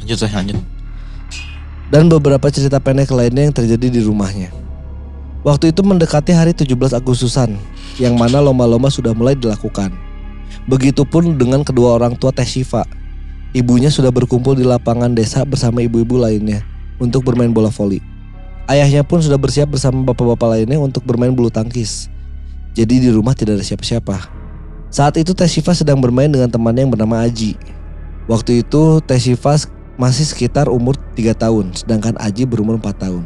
Lanjut 0.00 0.18
saya 0.20 0.36
lanjut. 0.40 0.60
dan 1.92 2.08
beberapa 2.08 2.48
cerita 2.50 2.80
pendek 2.80 3.12
lainnya 3.12 3.46
yang 3.46 3.54
terjadi 3.54 3.86
di 3.86 4.00
rumahnya. 4.02 4.50
Waktu 5.44 5.70
itu 5.70 5.84
mendekati 5.84 6.32
hari 6.32 6.56
17 6.56 6.96
Agustusan, 6.96 7.54
yang 7.98 8.18
mana 8.18 8.42
lomba-lomba 8.42 8.90
sudah 8.90 9.14
mulai 9.14 9.38
dilakukan. 9.38 9.94
Begitupun 10.66 11.36
dengan 11.36 11.62
kedua 11.62 11.98
orang 12.00 12.16
tua 12.18 12.32
Teh 12.32 12.46
Shiva. 12.46 12.86
Ibunya 13.54 13.86
sudah 13.86 14.10
berkumpul 14.10 14.58
di 14.58 14.66
lapangan 14.66 15.14
desa 15.14 15.46
bersama 15.46 15.78
ibu-ibu 15.78 16.18
lainnya 16.18 16.66
untuk 16.98 17.22
bermain 17.22 17.54
bola 17.54 17.70
voli. 17.70 18.02
Ayahnya 18.64 19.04
pun 19.04 19.20
sudah 19.20 19.36
bersiap 19.36 19.70
bersama 19.70 20.02
bapak-bapak 20.08 20.58
lainnya 20.58 20.80
untuk 20.80 21.04
bermain 21.04 21.30
bulu 21.30 21.52
tangkis. 21.52 22.08
Jadi 22.74 22.98
di 22.98 23.12
rumah 23.12 23.36
tidak 23.36 23.60
ada 23.60 23.64
siapa-siapa. 23.64 24.16
Saat 24.90 25.20
itu 25.20 25.36
Teh 25.36 25.46
Shiva 25.46 25.76
sedang 25.76 26.00
bermain 26.02 26.32
dengan 26.32 26.50
temannya 26.50 26.88
yang 26.88 26.92
bernama 26.96 27.22
Aji. 27.22 27.54
Waktu 28.26 28.64
itu 28.64 29.04
Teh 29.04 29.20
Shiva 29.20 29.54
masih 29.94 30.26
sekitar 30.26 30.66
umur 30.72 30.98
3 31.14 31.36
tahun, 31.36 31.76
sedangkan 31.76 32.18
Aji 32.18 32.48
berumur 32.48 32.80
4 32.80 33.06
tahun. 33.06 33.22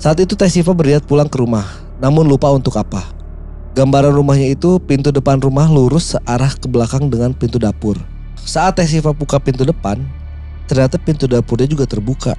Saat 0.00 0.18
itu 0.24 0.34
Teh 0.34 0.50
Siva 0.50 0.74
berniat 0.74 1.06
pulang 1.06 1.30
ke 1.30 1.38
rumah, 1.38 1.66
namun 2.02 2.26
lupa 2.26 2.50
untuk 2.50 2.74
apa. 2.80 3.04
Gambaran 3.74 4.14
rumahnya 4.14 4.54
itu 4.54 4.78
pintu 4.78 5.10
depan 5.10 5.42
rumah 5.42 5.66
lurus 5.66 6.14
searah 6.14 6.54
ke 6.54 6.70
belakang 6.70 7.10
dengan 7.10 7.34
pintu 7.34 7.58
dapur. 7.58 7.98
Saat 8.38 8.78
Teh 8.78 8.86
Siva 8.86 9.10
buka 9.10 9.42
pintu 9.42 9.66
depan, 9.66 9.98
ternyata 10.70 10.94
pintu 10.94 11.26
dapurnya 11.26 11.66
juga 11.66 11.82
terbuka. 11.82 12.38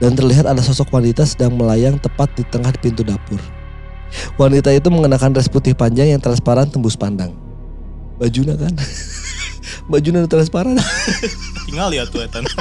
Dan 0.00 0.16
terlihat 0.16 0.48
ada 0.48 0.64
sosok 0.64 0.88
wanita 0.88 1.28
sedang 1.28 1.52
melayang 1.60 2.00
tepat 2.00 2.32
di 2.32 2.48
tengah 2.48 2.72
pintu 2.80 3.04
dapur. 3.04 3.36
Wanita 4.40 4.72
itu 4.72 4.88
mengenakan 4.88 5.36
dress 5.36 5.52
putih 5.52 5.76
panjang 5.76 6.16
yang 6.16 6.20
transparan 6.24 6.64
tembus 6.64 6.96
pandang. 6.96 7.36
Bajunya 8.16 8.56
kan? 8.56 8.72
Bajunya 9.92 10.24
transparan. 10.24 10.80
Tinggal 11.68 11.92
lihat 11.92 12.08
tuh 12.08 12.24
Etan. 12.24 12.40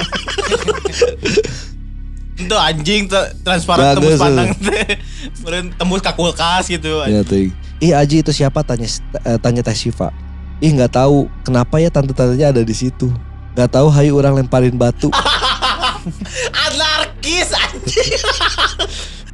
Itu 2.34 2.58
anjing 2.60 3.08
transparan 3.48 3.96
Bagus, 3.96 4.20
tembus 4.20 4.20
pandang 4.20 4.50
teh. 4.60 5.00
Tembus 5.80 6.02
ke 6.04 6.12
kulkas 6.12 6.68
gitu. 6.68 7.00
Ya 7.08 7.24
tuh. 7.24 7.63
Ih 7.84 7.92
Aji 7.92 8.24
itu 8.24 8.32
siapa 8.32 8.64
tanya 8.64 8.88
eh, 9.28 9.36
tanya 9.44 9.60
Teh 9.60 9.76
Syifa. 9.76 10.16
Ih 10.64 10.72
nggak 10.72 10.96
tahu 10.96 11.28
kenapa 11.44 11.84
ya 11.84 11.92
tante-tantenya 11.92 12.56
ada 12.56 12.64
di 12.64 12.72
situ. 12.72 13.12
Nggak 13.60 13.76
tahu 13.76 13.92
hayu 13.92 14.16
orang 14.16 14.40
lemparin 14.40 14.80
batu. 14.80 15.12
Anarkis 16.64 17.52
anjing. 17.52 18.24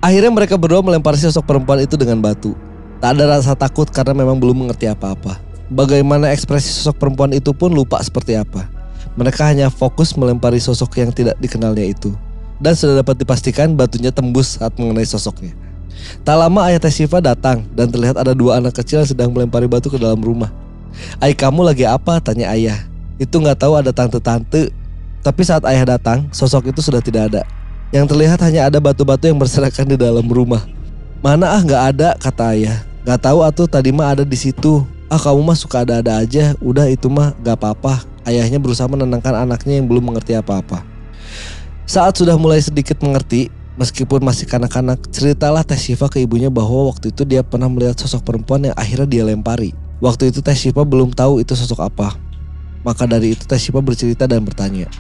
Akhirnya 0.02 0.34
mereka 0.34 0.58
berdua 0.58 0.82
melempari 0.82 1.22
sosok 1.22 1.46
perempuan 1.46 1.86
itu 1.86 1.94
dengan 1.94 2.26
batu. 2.26 2.58
Tak 2.98 3.22
ada 3.22 3.38
rasa 3.38 3.54
takut 3.54 3.86
karena 3.94 4.18
memang 4.18 4.42
belum 4.42 4.66
mengerti 4.66 4.90
apa-apa. 4.90 5.38
Bagaimana 5.70 6.34
ekspresi 6.34 6.74
sosok 6.74 6.98
perempuan 6.98 7.30
itu 7.38 7.54
pun 7.54 7.70
lupa 7.70 8.02
seperti 8.02 8.34
apa. 8.34 8.66
Mereka 9.14 9.46
hanya 9.46 9.70
fokus 9.70 10.18
melempari 10.18 10.58
sosok 10.58 10.98
yang 10.98 11.14
tidak 11.14 11.38
dikenalnya 11.38 11.86
itu. 11.86 12.18
Dan 12.58 12.74
sudah 12.74 13.06
dapat 13.06 13.22
dipastikan 13.22 13.78
batunya 13.78 14.10
tembus 14.10 14.58
saat 14.58 14.74
mengenai 14.82 15.06
sosoknya. 15.06 15.69
Tak 16.24 16.36
lama 16.36 16.68
ayah 16.70 16.80
Teh 16.80 16.92
Syifa 16.92 17.20
datang 17.24 17.66
dan 17.74 17.90
terlihat 17.90 18.16
ada 18.20 18.36
dua 18.36 18.60
anak 18.60 18.76
kecil 18.78 19.04
yang 19.04 19.10
sedang 19.10 19.30
melempari 19.32 19.66
batu 19.66 19.88
ke 19.88 19.98
dalam 20.00 20.20
rumah. 20.20 20.52
Ayah 21.20 21.38
kamu 21.38 21.64
lagi 21.64 21.86
apa? 21.88 22.20
Tanya 22.20 22.52
ayah. 22.52 22.86
Itu 23.20 23.40
nggak 23.40 23.60
tahu 23.60 23.76
ada 23.76 23.92
tante-tante. 23.92 24.72
Tapi 25.20 25.42
saat 25.44 25.68
ayah 25.68 25.98
datang, 25.98 26.32
sosok 26.32 26.72
itu 26.72 26.80
sudah 26.80 27.04
tidak 27.04 27.32
ada. 27.34 27.42
Yang 27.92 28.16
terlihat 28.16 28.40
hanya 28.46 28.70
ada 28.70 28.78
batu-batu 28.80 29.28
yang 29.28 29.40
berserakan 29.42 29.90
di 29.90 29.98
dalam 30.00 30.24
rumah. 30.24 30.64
Mana 31.20 31.52
ah 31.52 31.62
nggak 31.62 31.84
ada 31.96 32.10
kata 32.16 32.56
ayah. 32.56 32.78
Nggak 33.04 33.20
tahu 33.20 33.40
atuh 33.44 33.68
tadi 33.68 33.92
mah 33.92 34.16
ada 34.16 34.24
di 34.24 34.38
situ. 34.40 34.88
Ah 35.12 35.20
kamu 35.20 35.42
mah 35.42 35.58
suka 35.58 35.84
ada-ada 35.84 36.22
aja. 36.22 36.56
Udah 36.64 36.88
itu 36.88 37.12
mah 37.12 37.36
nggak 37.44 37.60
apa-apa. 37.60 38.08
Ayahnya 38.24 38.62
berusaha 38.62 38.88
menenangkan 38.88 39.36
anaknya 39.36 39.82
yang 39.82 39.90
belum 39.90 40.14
mengerti 40.14 40.38
apa-apa. 40.38 40.86
Saat 41.90 42.22
sudah 42.22 42.38
mulai 42.38 42.62
sedikit 42.62 43.02
mengerti, 43.02 43.50
meskipun 43.80 44.20
masih 44.20 44.44
kanak-kanak, 44.44 45.00
ceritalah 45.08 45.64
Teh 45.64 45.80
Syifa 45.80 46.12
ke 46.12 46.20
ibunya 46.20 46.52
bahwa 46.52 46.92
waktu 46.92 47.16
itu 47.16 47.24
dia 47.24 47.40
pernah 47.42 47.72
melihat 47.72 47.96
sosok 47.96 48.28
perempuan 48.28 48.68
yang 48.68 48.76
akhirnya 48.76 49.08
dia 49.08 49.24
lempari. 49.24 49.72
Waktu 50.04 50.36
itu 50.36 50.44
Teh 50.44 50.54
Syifa 50.54 50.84
belum 50.84 51.16
tahu 51.16 51.40
itu 51.40 51.56
sosok 51.56 51.88
apa. 51.88 52.20
Maka 52.84 53.08
dari 53.08 53.34
itu 53.34 53.48
Teh 53.48 53.56
Syifa 53.56 53.80
bercerita 53.80 54.28
dan 54.28 54.44
bertanya. 54.44 54.92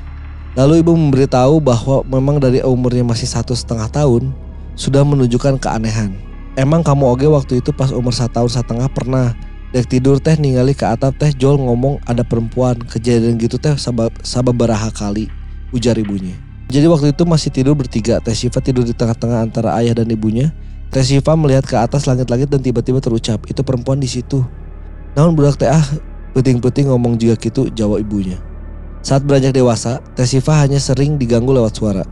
Lalu 0.55 0.81
ibu 0.81 0.95
memberitahu 0.95 1.59
bahwa 1.59 2.01
memang 2.07 2.39
dari 2.39 2.63
umurnya 2.63 3.03
masih 3.03 3.27
satu 3.27 3.51
setengah 3.51 3.91
tahun 3.91 4.31
sudah 4.79 5.03
menunjukkan 5.03 5.59
keanehan. 5.59 6.15
Emang 6.55 6.81
kamu 6.81 7.03
oge 7.05 7.27
waktu 7.29 7.59
itu 7.59 7.75
pas 7.75 7.91
umur 7.91 8.15
satu 8.15 8.41
tahun 8.41 8.51
setengah 8.51 8.89
pernah 8.89 9.35
dek 9.69 9.85
tidur 9.85 10.17
teh 10.17 10.33
ningali 10.33 10.73
ke 10.73 10.81
atap 10.81 11.13
teh 11.21 11.29
Jol 11.37 11.61
ngomong 11.61 12.01
ada 12.09 12.25
perempuan 12.25 12.81
kejadian 12.81 13.37
gitu 13.37 13.61
teh 13.61 13.77
sabab 13.77 14.09
sababaraha 14.25 14.89
kali 14.89 15.29
ujar 15.69 15.93
ibunya. 15.95 16.48
Jadi 16.69 16.85
waktu 16.85 17.17
itu 17.17 17.25
masih 17.25 17.49
tidur 17.49 17.73
bertiga 17.73 18.21
Teh 18.21 18.37
Syifa 18.37 18.61
tidur 18.61 18.85
di 18.85 18.93
tengah-tengah 18.93 19.41
antara 19.41 19.73
ayah 19.81 19.97
dan 19.97 20.05
ibunya. 20.13 20.53
Teh 20.93 21.01
Syifa 21.01 21.33
melihat 21.33 21.65
ke 21.65 21.73
atas 21.73 22.05
langit-langit 22.05 22.45
dan 22.45 22.61
tiba-tiba 22.61 23.01
terucap 23.01 23.41
itu 23.49 23.65
perempuan 23.65 23.97
di 23.97 24.05
situ. 24.05 24.45
Namun 25.17 25.33
budak 25.33 25.57
teh 25.57 25.65
ah 25.65 25.81
puting-puting 26.37 26.93
ngomong 26.93 27.17
juga 27.17 27.41
gitu 27.41 27.73
jawab 27.73 28.05
ibunya. 28.05 28.37
Saat 29.01 29.25
beranjak 29.25 29.55
dewasa, 29.55 30.03
Teh 30.13 30.27
Syifa 30.27 30.59
hanya 30.61 30.77
sering 30.77 31.17
diganggu 31.17 31.55
lewat 31.55 31.73
suara. 31.73 32.03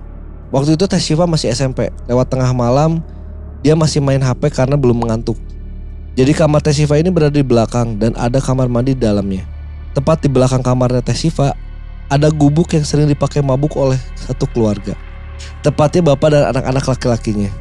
Waktu 0.49 0.73
itu 0.73 0.89
Teh 0.89 0.97
Syifa 0.97 1.29
masih 1.29 1.53
SMP, 1.53 1.93
lewat 2.09 2.31
tengah 2.31 2.49
malam 2.55 3.03
dia 3.61 3.77
masih 3.77 4.01
main 4.01 4.21
HP 4.21 4.49
karena 4.49 4.73
belum 4.73 5.05
mengantuk. 5.05 5.37
Jadi 6.17 6.33
kamar 6.33 6.65
Teh 6.65 6.73
Syifa 6.73 6.97
ini 6.97 7.13
berada 7.13 7.35
di 7.35 7.45
belakang 7.45 8.01
dan 8.01 8.17
ada 8.17 8.41
kamar 8.41 8.65
mandi 8.65 8.97
di 8.97 9.01
dalamnya. 9.05 9.45
Tepat 9.93 10.25
di 10.25 10.29
belakang 10.33 10.65
kamarnya 10.65 11.05
Teh 11.05 11.13
Syifa, 11.13 11.53
ada 12.07 12.31
gubuk 12.31 12.71
yang 12.71 12.87
sering 12.87 13.11
dipakai 13.11 13.43
mabuk 13.43 13.75
oleh 13.75 13.99
satu 14.15 14.47
keluarga. 14.51 14.95
Tepatnya 15.61 16.13
bapak 16.13 16.29
dan 16.33 16.43
anak-anak 16.55 16.85
laki-lakinya. 16.87 17.51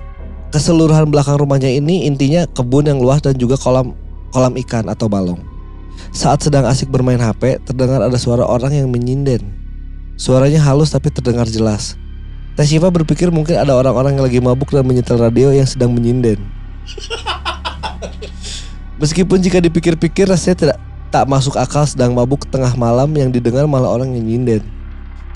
Keseluruhan 0.55 1.11
belakang 1.11 1.36
rumahnya 1.36 1.68
ini 1.68 2.07
intinya 2.07 2.47
kebun 2.47 2.86
yang 2.86 3.03
luas 3.03 3.20
dan 3.20 3.34
juga 3.34 3.59
kolam 3.59 3.92
kolam 4.30 4.55
ikan 4.62 4.86
atau 4.86 5.11
balong. 5.11 5.42
Saat 6.14 6.47
sedang 6.47 6.64
asik 6.64 6.88
bermain 6.88 7.18
HP, 7.18 7.61
terdengar 7.66 8.01
ada 8.01 8.16
suara 8.16 8.47
orang 8.47 8.72
yang 8.72 8.88
menyinden. 8.88 9.42
Suaranya 10.16 10.62
halus 10.64 10.94
tapi 10.94 11.12
terdengar 11.12 11.44
jelas. 11.51 11.99
Teh 12.57 12.64
berpikir 12.80 13.28
mungkin 13.28 13.61
ada 13.61 13.76
orang-orang 13.76 14.16
yang 14.16 14.24
lagi 14.24 14.40
mabuk 14.40 14.72
dan 14.72 14.88
menyetel 14.88 15.20
radio 15.20 15.53
yang 15.53 15.68
sedang 15.68 15.92
menyinden. 15.92 16.40
Meskipun 19.03 19.44
jika 19.44 19.61
dipikir-pikir 19.61 20.24
rasanya 20.24 20.57
tidak 20.57 20.78
tak 21.11 21.27
masuk 21.31 21.55
akal 21.57 21.87
sedang 21.87 22.13
mabuk 22.13 22.47
tengah 22.51 22.75
malam 22.75 23.11
yang 23.15 23.31
didengar 23.31 23.65
malah 23.65 23.91
orang 23.91 24.15
yang 24.15 24.27
nyinden. 24.27 24.63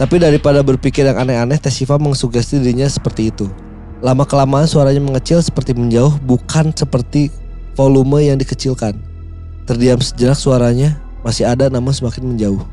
Tapi 0.01 0.17
daripada 0.17 0.65
berpikir 0.65 1.05
yang 1.05 1.21
aneh-aneh, 1.21 1.61
Teh 1.61 1.69
Syifa 1.69 2.01
mengsugesti 2.01 2.57
dirinya 2.57 2.89
seperti 2.89 3.29
itu. 3.29 3.53
Lama 4.01 4.25
kelamaan 4.25 4.65
suaranya 4.65 5.05
mengecil 5.05 5.45
seperti 5.45 5.77
menjauh, 5.77 6.17
bukan 6.25 6.73
seperti 6.73 7.29
volume 7.77 8.25
yang 8.25 8.41
dikecilkan. 8.41 8.97
Terdiam 9.69 10.01
sejenak 10.01 10.41
suaranya 10.41 10.97
masih 11.21 11.45
ada 11.45 11.69
namun 11.69 11.93
semakin 11.93 12.33
menjauh. 12.33 12.65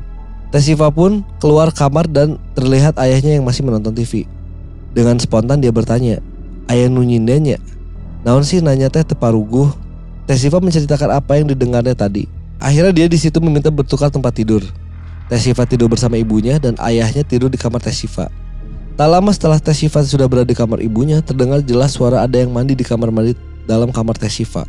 Teh 0.48 0.64
Syifa 0.64 0.88
pun 0.88 1.20
keluar 1.36 1.68
kamar 1.68 2.08
dan 2.08 2.40
terlihat 2.56 2.96
ayahnya 2.96 3.36
yang 3.36 3.44
masih 3.44 3.60
menonton 3.60 3.92
TV. 3.92 4.24
Dengan 4.96 5.20
spontan 5.20 5.60
dia 5.60 5.68
bertanya, 5.68 6.24
ayah 6.72 6.88
nu 6.88 7.04
nyindennya? 7.04 7.60
Naon 8.24 8.40
sih 8.40 8.64
nanya 8.64 8.88
teh 8.88 9.04
teparuguh? 9.04 9.68
Teh 10.24 10.40
Syifa 10.40 10.64
menceritakan 10.64 11.20
apa 11.20 11.36
yang 11.36 11.52
didengarnya 11.52 11.92
tadi. 11.92 12.37
Akhirnya 12.58 12.90
dia 12.90 13.06
di 13.06 13.18
situ 13.18 13.38
meminta 13.38 13.70
bertukar 13.70 14.10
tempat 14.10 14.34
tidur. 14.34 14.66
Teh 15.30 15.38
Syifa 15.38 15.62
tidur 15.62 15.86
bersama 15.86 16.18
ibunya 16.18 16.58
dan 16.58 16.74
ayahnya 16.82 17.22
tidur 17.22 17.46
di 17.46 17.58
kamar 17.60 17.78
Teh 17.78 17.94
Syifa. 17.94 18.26
Tak 18.98 19.06
lama 19.06 19.30
setelah 19.30 19.62
Teh 19.62 19.76
Syifa 19.76 20.02
sudah 20.02 20.26
berada 20.26 20.50
di 20.50 20.58
kamar 20.58 20.82
ibunya, 20.82 21.22
terdengar 21.22 21.62
jelas 21.62 21.94
suara 21.94 22.26
ada 22.26 22.34
yang 22.34 22.50
mandi 22.50 22.74
di 22.74 22.82
kamar 22.82 23.14
mandi 23.14 23.38
dalam 23.62 23.94
kamar 23.94 24.18
Teh 24.18 24.26
Syifa. 24.26 24.66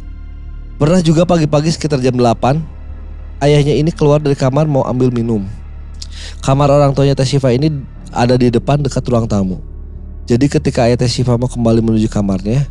Pernah 0.78 1.02
juga 1.02 1.26
pagi-pagi 1.26 1.74
sekitar 1.74 1.98
jam 1.98 2.14
8, 2.14 2.62
ayahnya 3.42 3.74
ini 3.74 3.90
keluar 3.90 4.22
dari 4.22 4.38
kamar 4.38 4.70
mau 4.70 4.86
ambil 4.86 5.10
minum. 5.10 5.50
Kamar 6.46 6.70
orang 6.70 6.94
tuanya 6.94 7.18
Teh 7.18 7.26
Syifa 7.26 7.50
ini 7.50 7.74
ada 8.14 8.38
di 8.38 8.54
depan 8.54 8.86
dekat 8.86 9.02
ruang 9.10 9.26
tamu. 9.26 9.58
Jadi 10.30 10.46
ketika 10.46 10.86
ayah 10.86 11.00
Teh 11.00 11.10
Syifa 11.10 11.42
mau 11.42 11.50
kembali 11.50 11.82
menuju 11.82 12.06
kamarnya, 12.06 12.70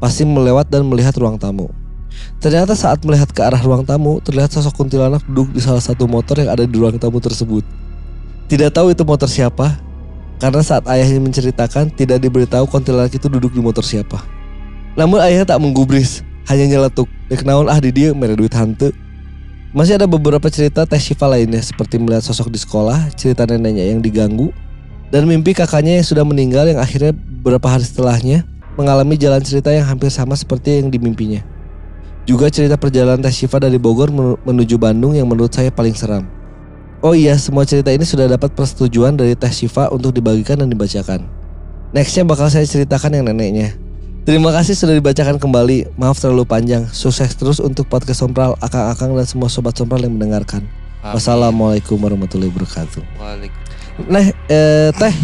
pasti 0.00 0.24
melewat 0.24 0.72
dan 0.72 0.88
melihat 0.88 1.12
ruang 1.20 1.36
tamu. 1.36 1.68
Ternyata 2.38 2.76
saat 2.76 3.00
melihat 3.02 3.32
ke 3.32 3.40
arah 3.40 3.60
ruang 3.60 3.86
tamu, 3.86 4.20
terlihat 4.20 4.52
sosok 4.52 4.84
kuntilanak 4.84 5.24
duduk 5.24 5.54
di 5.56 5.60
salah 5.64 5.80
satu 5.80 6.04
motor 6.04 6.36
yang 6.36 6.52
ada 6.52 6.68
di 6.68 6.76
ruang 6.76 7.00
tamu 7.00 7.18
tersebut. 7.18 7.64
Tidak 8.50 8.70
tahu 8.70 8.92
itu 8.92 9.02
motor 9.08 9.26
siapa, 9.26 9.80
karena 10.36 10.60
saat 10.60 10.84
ayahnya 10.90 11.24
menceritakan 11.24 11.88
tidak 11.94 12.20
diberitahu 12.20 12.68
kuntilanak 12.68 13.14
itu 13.16 13.26
duduk 13.32 13.56
di 13.56 13.64
motor 13.64 13.80
siapa. 13.80 14.20
Namun 14.94 15.18
ayahnya 15.24 15.56
tak 15.56 15.60
menggubris, 15.64 16.20
hanya 16.46 16.68
nyeletuk. 16.68 17.08
Dek 17.32 17.42
naon 17.48 17.72
ah 17.72 17.80
di 17.80 17.90
dia 17.90 18.12
mere 18.12 18.36
duit 18.36 18.52
hantu. 18.52 18.92
Masih 19.74 19.98
ada 19.98 20.06
beberapa 20.06 20.46
cerita 20.52 20.86
Teh 20.86 21.00
Syifa 21.02 21.26
lainnya 21.26 21.58
seperti 21.58 21.98
melihat 21.98 22.22
sosok 22.22 22.46
di 22.46 22.62
sekolah, 22.62 23.10
cerita 23.18 23.42
neneknya 23.42 23.90
yang 23.90 23.98
diganggu, 23.98 24.54
dan 25.10 25.26
mimpi 25.26 25.50
kakaknya 25.50 25.98
yang 25.98 26.06
sudah 26.06 26.22
meninggal 26.22 26.68
yang 26.70 26.78
akhirnya 26.78 27.10
beberapa 27.10 27.66
hari 27.66 27.82
setelahnya 27.82 28.46
mengalami 28.78 29.18
jalan 29.18 29.42
cerita 29.42 29.74
yang 29.74 29.82
hampir 29.86 30.10
sama 30.14 30.38
seperti 30.38 30.78
yang 30.78 30.94
dimimpinya. 30.94 31.42
Juga 32.24 32.48
cerita 32.48 32.80
perjalanan 32.80 33.20
Teh 33.20 33.32
Syifa 33.32 33.60
dari 33.60 33.76
Bogor 33.76 34.08
menu- 34.08 34.40
menuju 34.48 34.80
Bandung 34.80 35.12
yang 35.12 35.28
menurut 35.28 35.52
saya 35.52 35.68
paling 35.68 35.92
seram. 35.92 36.24
Oh 37.04 37.12
iya, 37.12 37.36
semua 37.36 37.68
cerita 37.68 37.92
ini 37.92 38.00
sudah 38.00 38.24
dapat 38.24 38.56
persetujuan 38.56 39.12
dari 39.12 39.36
Teh 39.36 39.52
Syifa 39.52 39.92
untuk 39.92 40.16
dibagikan 40.16 40.56
dan 40.56 40.72
dibacakan. 40.72 41.28
Nextnya 41.92 42.24
bakal 42.24 42.48
saya 42.48 42.64
ceritakan 42.64 43.20
yang 43.20 43.24
neneknya. 43.28 43.76
Terima 44.24 44.48
kasih 44.56 44.72
sudah 44.72 44.96
dibacakan 44.96 45.36
kembali. 45.36 46.00
Maaf 46.00 46.16
terlalu 46.16 46.48
panjang. 46.48 46.88
Sukses 46.88 47.36
terus 47.36 47.60
untuk 47.60 47.84
podcast 47.92 48.24
Sompral, 48.24 48.56
akang-akang 48.56 49.12
dan 49.12 49.28
semua 49.28 49.52
sobat 49.52 49.76
Sompral 49.76 50.00
yang 50.00 50.16
mendengarkan. 50.16 50.64
Wassalamualaikum 51.04 52.00
warahmatullahi 52.00 52.48
wabarakatuh. 52.48 53.04
Waalaikumsalam. 53.20 54.08
Nah, 54.08 54.24
eh, 54.48 54.88
teh, 54.96 55.14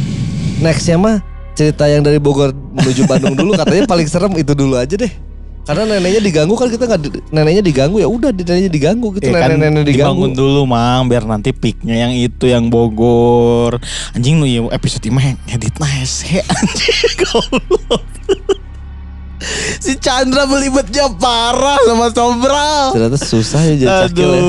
nextnya 0.61 1.01
mah 1.01 1.25
cerita 1.57 1.89
yang 1.89 2.05
dari 2.05 2.21
Bogor 2.21 2.53
menuju 2.53 3.09
Bandung 3.09 3.33
dulu 3.33 3.57
katanya 3.57 3.89
paling 3.89 4.05
serem 4.05 4.37
itu 4.37 4.53
dulu 4.53 4.77
aja 4.77 5.01
deh. 5.01 5.30
Karena 5.71 5.87
neneknya 5.87 6.19
diganggu 6.19 6.53
kan 6.53 6.67
kita 6.67 6.85
nggak 6.85 7.31
neneknya 7.31 7.63
diganggu 7.63 7.97
ya 7.97 8.07
udah 8.07 8.29
neneknya 8.29 8.67
diganggu 8.67 9.07
gitu 9.15 9.25
Ya 9.25 9.39
kan 9.39 9.55
nenek-nenek 9.55 9.87
diganggu. 9.87 10.27
dibangun 10.27 10.31
dulu 10.35 10.67
mang 10.67 11.07
biar 11.07 11.23
nanti 11.23 11.55
peaknya 11.55 11.95
yang 11.97 12.11
itu 12.11 12.45
yang 12.45 12.67
Bogor. 12.67 13.79
Anjing 14.11 14.37
lu 14.37 14.45
ya 14.45 14.61
episode 14.69 15.01
ini 15.01 15.15
mah 15.15 15.25
edit 15.47 15.79
nice 15.79 16.27
he 16.27 16.43
anjing 16.43 17.15
goblok. 17.23 18.03
Si 19.81 19.97
Chandra 19.97 20.45
belibetnya 20.45 21.09
parah 21.17 21.81
sama 21.81 22.13
Sobral 22.13 22.93
Ternyata 22.93 23.17
susah 23.17 23.65
ya 23.65 23.75
jadi 23.79 23.97
cakil 24.05 24.29
ya. 24.29 24.43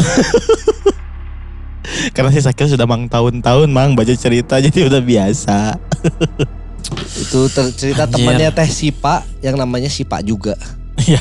karena 2.16 2.30
si 2.32 2.40
Sakil 2.40 2.66
sudah 2.66 2.88
mang 2.88 3.04
tahun-tahun 3.04 3.68
mang 3.68 3.92
baca 3.92 4.16
cerita 4.16 4.56
jadi 4.56 4.88
udah 4.88 4.98
biasa 4.98 5.76
Itu 6.96 7.46
cerita 7.72 8.04
temannya 8.04 8.50
Teh 8.50 8.66
Sipa 8.66 9.22
yang 9.38 9.54
namanya 9.54 9.88
Sipa 9.88 10.18
juga. 10.20 10.54
ya 11.00 11.18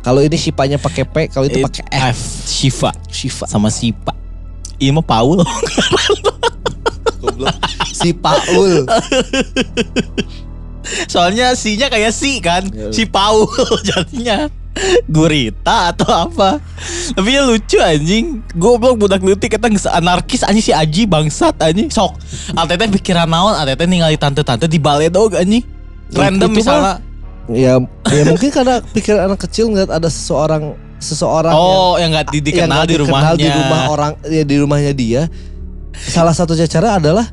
Kalau 0.00 0.20
ini 0.20 0.34
Sipanya 0.34 0.76
pakai 0.76 1.04
P, 1.04 1.14
kalau 1.28 1.46
itu 1.46 1.60
pakai 1.60 1.86
F. 1.88 2.12
F 2.12 2.20
Shiva 2.44 2.90
Shiva. 3.08 3.46
sama 3.46 3.68
Sipa 3.68 4.10
ini 4.76 4.90
mah 4.90 5.02
Paul 5.02 5.42
Goblok. 7.18 7.50
Si 7.90 8.14
Paul. 8.14 8.86
Soalnya 11.06 11.52
si-nya 11.52 11.86
kayak 11.86 12.10
si 12.10 12.38
kan, 12.38 12.62
Ya. 12.70 12.88
si 12.88 13.04
Paul 13.04 13.50
jadinya. 13.88 14.46
Gurita 15.10 15.90
atau 15.92 16.10
apa? 16.28 16.62
Tapi 17.14 17.28
ya 17.34 17.42
lucu 17.42 17.78
anjing. 17.82 18.42
Goblok 18.54 18.98
budak 19.00 19.22
leutik 19.22 19.58
kita 19.58 19.66
anarkis 19.90 20.46
anjing 20.46 20.64
si 20.64 20.72
Aji 20.74 21.08
bangsat 21.08 21.58
anjing 21.58 21.90
Sok. 21.90 22.14
Atete 22.54 22.86
pikiran 23.00 23.26
naon 23.26 23.54
Atete 23.58 23.84
ningali 23.90 24.14
tante-tante 24.14 24.70
di 24.70 24.78
baledog 24.78 25.34
anjing. 25.34 25.64
Random 26.14 26.50
Itu 26.52 26.58
misalnya. 26.62 27.02
Ya, 27.48 27.80
ya 28.12 28.22
mungkin 28.28 28.52
karena 28.52 28.84
pikiran 28.92 29.32
anak 29.32 29.48
kecil 29.48 29.72
ngeliat 29.72 29.88
ada 29.88 30.12
seseorang 30.12 30.76
seseorang 31.00 31.56
Oh 31.56 31.96
yang 31.96 32.12
gak 32.12 32.28
yang, 32.28 32.44
dikenal 32.44 32.60
yang 32.60 32.70
nggak 32.76 32.88
di 32.92 32.96
rumahnya. 33.00 33.32
di 33.40 33.48
rumah 33.48 33.80
orang 33.88 34.12
ya 34.28 34.44
di 34.44 34.56
rumahnya 34.60 34.92
dia. 34.92 35.22
Salah 35.96 36.36
satu 36.36 36.52
cara 36.54 37.00
adalah 37.00 37.24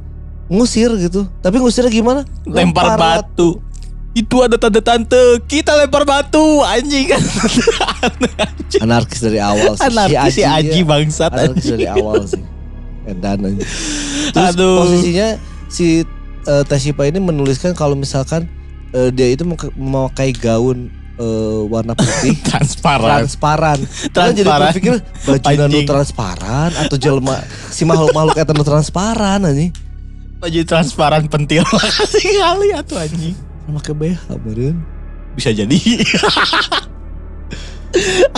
ngusir 0.47 0.93
gitu. 1.03 1.27
Tapi 1.43 1.59
ngusirnya 1.59 1.91
gimana? 1.91 2.21
Lempar 2.47 2.95
batu 2.95 3.64
Itu 4.16 4.39
ada 4.39 4.55
tante-tante 4.55 5.20
Kita 5.43 5.76
lempar 5.76 6.07
batu 6.07 6.63
Anjing 6.63 7.11
kan 7.11 7.20
Anarkis 8.82 9.20
dari 9.20 9.38
awal 9.38 9.76
sih. 9.76 9.84
Anarkis 9.86 10.34
si 10.34 10.41
Aji 10.41 10.82
ya. 10.82 10.88
bangsat 10.88 11.32
Anarkis 11.32 11.68
anjing. 11.68 11.72
dari 11.74 11.86
awal 11.95 12.20
sih. 12.24 12.43
Edan 13.05 13.39
aja. 13.43 13.63
Terus 14.32 14.49
Aduh. 14.55 14.76
posisinya 14.82 15.28
si 15.68 16.07
Tashipa 16.45 17.03
ini 17.03 17.18
menuliskan 17.18 17.74
kalau 17.74 17.93
misalkan 17.93 18.45
eh, 18.91 19.09
dia 19.09 19.28
itu 19.28 19.43
memakai- 19.74 20.32
gaun 20.32 20.88
eh, 21.16 21.61
warna 21.68 21.91
putih 21.91 22.38
Transparan 22.47 23.26
transparan. 23.26 23.80
Kita 23.82 24.20
jadi 24.32 24.41
Transparan. 24.41 24.61
berpikir 24.70 24.93
baju 25.26 25.41
nu 25.41 25.63
Anjing. 25.66 25.86
transparan 25.86 26.72
atau 26.72 26.95
jelma 26.95 27.36
si 27.68 27.84
makhluk-makhluk 27.84 28.36
eta 28.36 28.51
nu 28.51 28.61
transparan 28.61 29.41
anjing. 29.43 29.74
Baju 30.38 30.59
transparan 30.63 31.26
pentil 31.26 31.66
kali 31.66 32.68
atuh 32.72 33.01
anjing 33.01 33.34
Make 33.66 33.93
BH 33.97 34.30
beureun. 34.41 34.78
Bisa 35.34 35.49
jadi. 35.51 35.76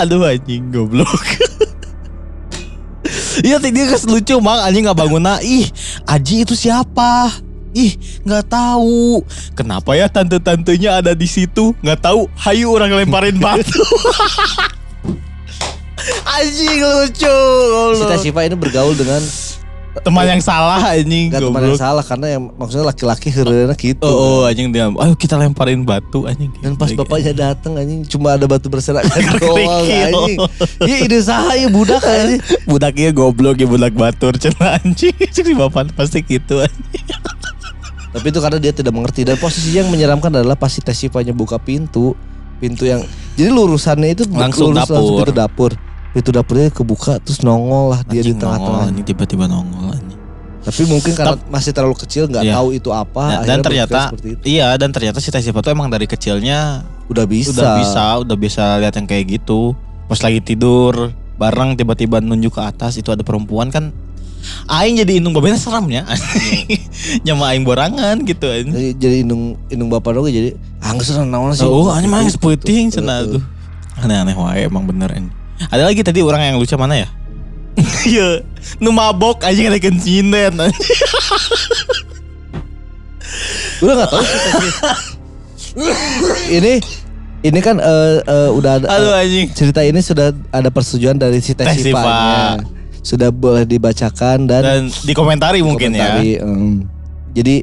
Aduh 0.02 0.24
anjing 0.24 0.72
goblok. 0.72 1.10
Iya 3.38 3.62
tadi 3.62 3.78
dia 3.78 3.86
lucu 4.10 4.34
mang. 4.42 4.58
Anjing 4.66 4.90
nggak 4.90 4.98
bangun 4.98 5.30
ih 5.46 5.70
Aji 6.10 6.42
itu 6.42 6.58
siapa? 6.58 7.30
Ih 7.78 7.94
nggak 8.26 8.50
tahu. 8.50 9.22
Kenapa 9.54 9.94
ya 9.94 10.10
tante-tantenya 10.10 11.06
ada 11.06 11.14
di 11.14 11.30
situ? 11.30 11.78
Nggak 11.86 12.02
tahu. 12.02 12.26
Hayu 12.34 12.74
orang 12.74 12.98
lemparin 12.98 13.38
batu. 13.38 13.78
Anjing 16.38 16.82
lucu. 16.82 17.40
Si 17.94 18.04
goblok. 18.04 18.10
Tashipa 18.10 18.42
ini 18.42 18.58
bergaul 18.58 18.98
dengan 18.98 19.22
teman 20.00 20.26
yang 20.26 20.38
salah 20.38 20.82
anjing 20.90 21.28
Gak 21.28 21.42
teman 21.42 21.62
yang 21.64 21.76
salah 21.76 22.02
karena 22.02 22.28
yang 22.30 22.50
maksudnya 22.52 22.86
laki-laki 22.86 23.28
heureuna 23.30 23.74
gitu. 23.74 24.02
oh, 24.02 24.42
oh 24.42 24.42
anjing 24.44 24.70
dia 24.70 24.88
ayo 24.88 25.14
kita 25.14 25.34
lemparin 25.34 25.82
batu 25.82 26.24
anjing 26.24 26.52
Dan 26.58 26.74
pas 26.74 26.88
Gitu. 26.88 26.98
bapaknya 26.98 27.34
datang 27.34 27.74
anjing 27.74 28.02
cuma 28.04 28.34
ada 28.34 28.44
batu 28.44 28.68
berserakan 28.68 29.10
doang 29.38 29.86
anjing. 29.86 30.38
Ya 30.82 30.96
ide 31.00 31.20
saha 31.20 31.54
ya 31.54 31.68
budak 31.68 32.02
anjing. 32.02 32.42
budaknya 32.64 33.10
goblok 33.12 33.56
ya 33.56 33.66
budak 33.66 33.94
batur 33.94 34.34
cenah 34.34 34.78
anjing 34.78 35.14
si 35.36 35.52
bapak 35.52 35.92
pasti 35.92 36.22
gitu 36.22 36.60
anjing. 36.60 37.06
Tapi 38.08 38.26
itu 38.26 38.40
karena 38.40 38.58
dia 38.58 38.72
tidak 38.72 38.92
mengerti 38.92 39.22
dan 39.22 39.36
posisi 39.36 39.74
yang 39.74 39.88
menyeramkan 39.88 40.32
adalah 40.32 40.54
pas 40.54 40.70
si 40.70 40.80
Tashipanya 40.80 41.32
buka 41.32 41.56
pintu, 41.56 42.18
pintu 42.58 42.84
yang 42.84 43.04
jadi 43.34 43.52
lurusannya 43.52 44.10
itu 44.12 44.24
Langsung 44.28 44.74
lurus 44.74 44.90
dapur. 44.90 45.22
pintu 45.22 45.34
dapur. 45.34 45.72
Pintu 46.18 46.34
dapurnya 46.34 46.74
kebuka 46.74 47.22
terus 47.22 47.46
nongol 47.46 47.94
lah 47.94 48.02
dia 48.02 48.26
di 48.26 48.34
Anjing 48.34 48.42
nongol, 48.42 48.42
tengah-tengah. 48.42 48.84
anjing 48.90 49.06
tiba-tiba 49.06 49.46
nongol 49.46 49.94
anjing. 49.94 50.18
Tapi 50.66 50.82
mungkin 50.90 51.12
karena 51.14 51.38
masih 51.48 51.72
terlalu 51.78 51.96
kecil 52.02 52.26
nggak 52.26 52.42
Iya. 52.42 52.54
tahu 52.58 52.68
itu 52.74 52.90
apa. 52.90 53.24
Nah, 53.30 53.42
dan 53.46 53.60
ternyata 53.62 54.00
itu. 54.18 54.34
iya 54.42 54.74
dan 54.82 54.90
ternyata 54.90 55.22
si 55.22 55.30
Tasipa 55.30 55.62
tuh 55.62 55.78
emang 55.78 55.94
dari 55.94 56.10
kecilnya 56.10 56.82
udah 57.06 57.26
bisa. 57.30 57.54
udah 57.54 57.70
bisa 57.78 58.04
udah 58.26 58.36
bisa 58.36 58.64
lihat 58.82 58.98
yang 58.98 59.06
kayak 59.06 59.38
gitu 59.38 59.78
pas 60.10 60.18
lagi 60.18 60.42
tidur 60.42 61.14
bareng 61.38 61.78
tiba-tiba 61.78 62.18
nunjuk 62.18 62.58
ke 62.58 62.62
atas 62.66 62.98
itu 62.98 63.14
ada 63.14 63.22
perempuan 63.22 63.70
kan 63.70 63.94
Aing 64.66 64.98
jadi 64.98 65.22
indung 65.22 65.38
babena 65.38 65.60
seramnya 65.60 66.02
Nyama 67.26 67.52
aing 67.52 67.62
borangan 67.62 68.22
gitu. 68.26 68.48
Jadi, 68.48 68.96
jadi 68.96 69.16
indung 69.22 69.54
indung 69.68 69.90
bapak 69.94 70.18
doang 70.18 70.34
jadi 70.34 70.58
anggus 70.82 71.14
naon 71.14 71.54
sih. 71.54 71.62
Oh, 71.62 71.94
anjing 71.94 72.10
mah 72.10 72.26
cenah 72.26 73.18
Heeh. 73.22 73.38
tuh. 73.38 73.44
Aneh-aneh 74.02 74.34
wae 74.34 74.66
emang 74.66 74.88
bener 74.88 75.14
anjing. 75.14 75.30
Ada 75.68 75.84
lagi 75.90 76.02
tadi 76.06 76.22
orang 76.22 76.42
yang 76.44 76.56
lucu 76.58 76.78
mana 76.78 77.06
ya? 77.06 77.08
Iya, 78.10 78.42
nu 78.82 78.90
mabok 78.90 79.46
aja 79.46 79.58
ngedeketin 79.58 80.02
sinden. 80.02 80.54
Gue 83.78 83.94
nggak 83.94 84.10
tahu 84.10 84.24
ini 86.50 86.82
ini 87.46 87.60
kan 87.62 87.78
eh, 87.78 88.18
eh, 88.26 88.50
udah 88.50 88.82
ada 88.82 88.88
Aduh 88.90 89.14
anjing. 89.14 89.54
cerita 89.54 89.86
ini 89.86 90.02
sudah 90.02 90.34
ada 90.50 90.70
persetujuan 90.74 91.22
dari 91.22 91.38
si 91.38 91.54
Teh 91.54 91.70
Sipa. 91.70 92.02
Tesipanya. 92.02 92.66
Sudah 93.06 93.30
boleh 93.30 93.64
dibacakan 93.64 94.50
dan, 94.50 94.62
Dan 94.66 94.82
dikomentari 95.06 95.64
mungkin 95.64 95.96
ya. 95.96 96.18
komentari, 96.18 96.32
em. 96.42 96.84
jadi 97.32 97.56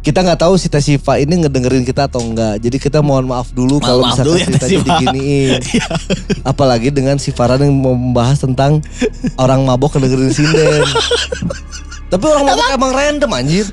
kita 0.00 0.24
nggak 0.24 0.40
tahu 0.40 0.56
si 0.56 0.72
Tesiva 0.72 1.20
ini 1.20 1.44
ngedengerin 1.44 1.84
kita 1.84 2.08
atau 2.08 2.24
enggak. 2.24 2.56
Jadi 2.64 2.76
kita 2.80 3.04
mohon 3.04 3.28
maaf 3.28 3.52
dulu 3.52 3.76
kalau 3.84 4.08
misalkan 4.08 4.32
dulu 4.32 4.36
ya, 4.40 4.48
Teh 4.56 4.68
Siva. 4.68 4.86
diginiin. 4.96 5.60
Iya. 5.76 5.86
Apalagi 6.42 6.88
dengan 6.88 7.20
si 7.20 7.30
Farhan 7.30 7.60
yang 7.68 7.76
mau 7.76 7.92
membahas 7.92 8.40
tentang 8.40 8.80
orang 9.36 9.60
mabok 9.68 10.00
ngedengerin 10.00 10.32
sinden. 10.32 10.82
Tapi 12.08 12.24
orang 12.24 12.44
mabok 12.48 12.66
emang 12.72 12.92
random 12.96 13.30
anjir. 13.36 13.68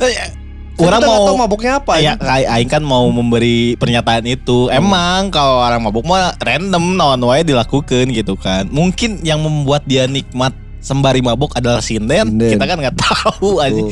Orang 0.77 1.01
Kita 1.01 1.09
nggak 1.09 1.09
mau 1.09 1.25
tahu 1.25 1.37
maboknya 1.41 1.71
apa 1.81 1.91
Ya. 1.97 2.13
Aing 2.21 2.69
kan 2.69 2.83
mau 2.83 3.07
memberi 3.09 3.79
pernyataan 3.79 4.27
itu. 4.27 4.67
Emang 4.69 5.31
kalau 5.31 5.63
orang 5.63 5.79
mabuk 5.79 6.05
mah 6.05 6.35
random 6.43 6.99
naon 6.99 7.23
wae 7.23 7.41
dilakukan 7.47 8.11
gitu 8.11 8.35
kan. 8.35 8.67
Mungkin 8.67 9.23
yang 9.23 9.41
membuat 9.41 9.87
dia 9.89 10.05
nikmat 10.05 10.53
sembari 10.77 11.25
mabuk 11.25 11.55
adalah 11.57 11.81
sinden. 11.81 12.35
Sinden. 12.35 12.51
Kita 12.51 12.65
kan 12.67 12.77
nggak 12.83 12.97
tahu 13.09 13.63
anjing. 13.63 13.89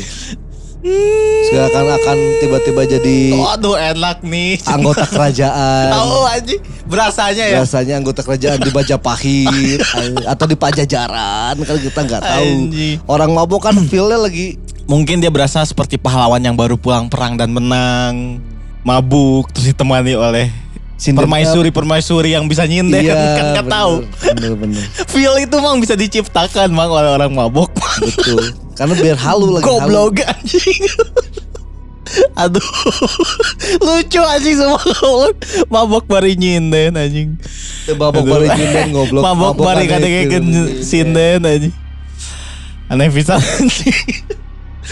Sekarang 1.45 1.87
akan 1.91 2.17
tiba-tiba 2.37 2.81
jadi 2.87 3.17
Waduh 3.33 3.73
enak 3.75 4.21
nih. 4.21 4.61
anggota 4.63 5.05
kerajaan. 5.13 5.89
Tahu 5.89 6.19
anjing. 6.27 6.61
Berasanya 6.85 7.43
ya. 7.43 7.57
Biasanya 7.59 7.93
anggota 7.97 8.21
kerajaan 8.21 8.59
di 8.59 8.69
Majapahit 8.69 9.79
atau 10.31 10.45
di 10.45 10.53
Pajajaran 10.53 11.55
kan 11.57 11.75
kita 11.75 11.99
nggak 12.01 12.21
tahu. 12.21 12.45
Anjing. 12.45 12.97
Orang 13.05 13.33
mabok 13.33 13.61
kan 13.63 13.75
feelnya 13.83 14.19
lagi 14.19 14.61
Mungkin 14.85 15.17
dia 15.17 15.33
berasa 15.33 15.65
seperti 15.65 15.97
pahlawan 15.97 16.37
yang 16.39 16.53
baru 16.53 16.77
pulang 16.77 17.09
perang 17.09 17.33
dan 17.33 17.49
menang. 17.49 18.37
Mabuk 18.81 19.49
terus 19.49 19.65
ditemani 19.67 20.13
oleh 20.13 20.53
sinden- 20.95 21.25
permaisuri-permaisuri 21.25 22.31
yang 22.31 22.45
bisa 22.45 22.63
nyinden 22.63 23.01
Iya, 23.01 23.17
kan 23.37 23.45
nggak 23.55 23.67
tahu. 23.67 23.93
Bener 24.31 24.53
bener 24.53 24.85
Feel 25.09 25.33
itu 25.41 25.57
mang 25.57 25.81
bisa 25.81 25.97
diciptakan 25.97 26.69
mang 26.69 26.87
oleh 26.87 27.09
orang 27.11 27.33
mabok. 27.33 27.73
betul. 27.97 28.53
Karena 28.75 28.93
biar 28.99 29.17
halu 29.17 29.47
lagi. 29.55 29.63
Goblok 29.63 30.19
anjing. 30.19 30.83
Aduh. 32.43 32.61
Lucu 33.85 34.21
anjing 34.21 34.55
semua 34.59 34.79
goblok. 34.79 35.35
Mabok 35.71 36.05
bari 36.05 36.35
nyinden 36.35 36.93
anjing. 36.95 37.39
Mabok 37.95 38.23
Aduh. 38.23 38.31
bari 38.35 38.47
nyinden 38.51 38.87
goblok. 38.91 39.23
Mabok 39.23 39.55
bari 39.57 39.83
kadekekeun 39.87 40.45
gitu. 40.45 40.63
sinden 40.83 41.41
anjing. 41.47 41.75
Aneh 42.91 43.09
pisan 43.09 43.39
anjing. 43.39 43.95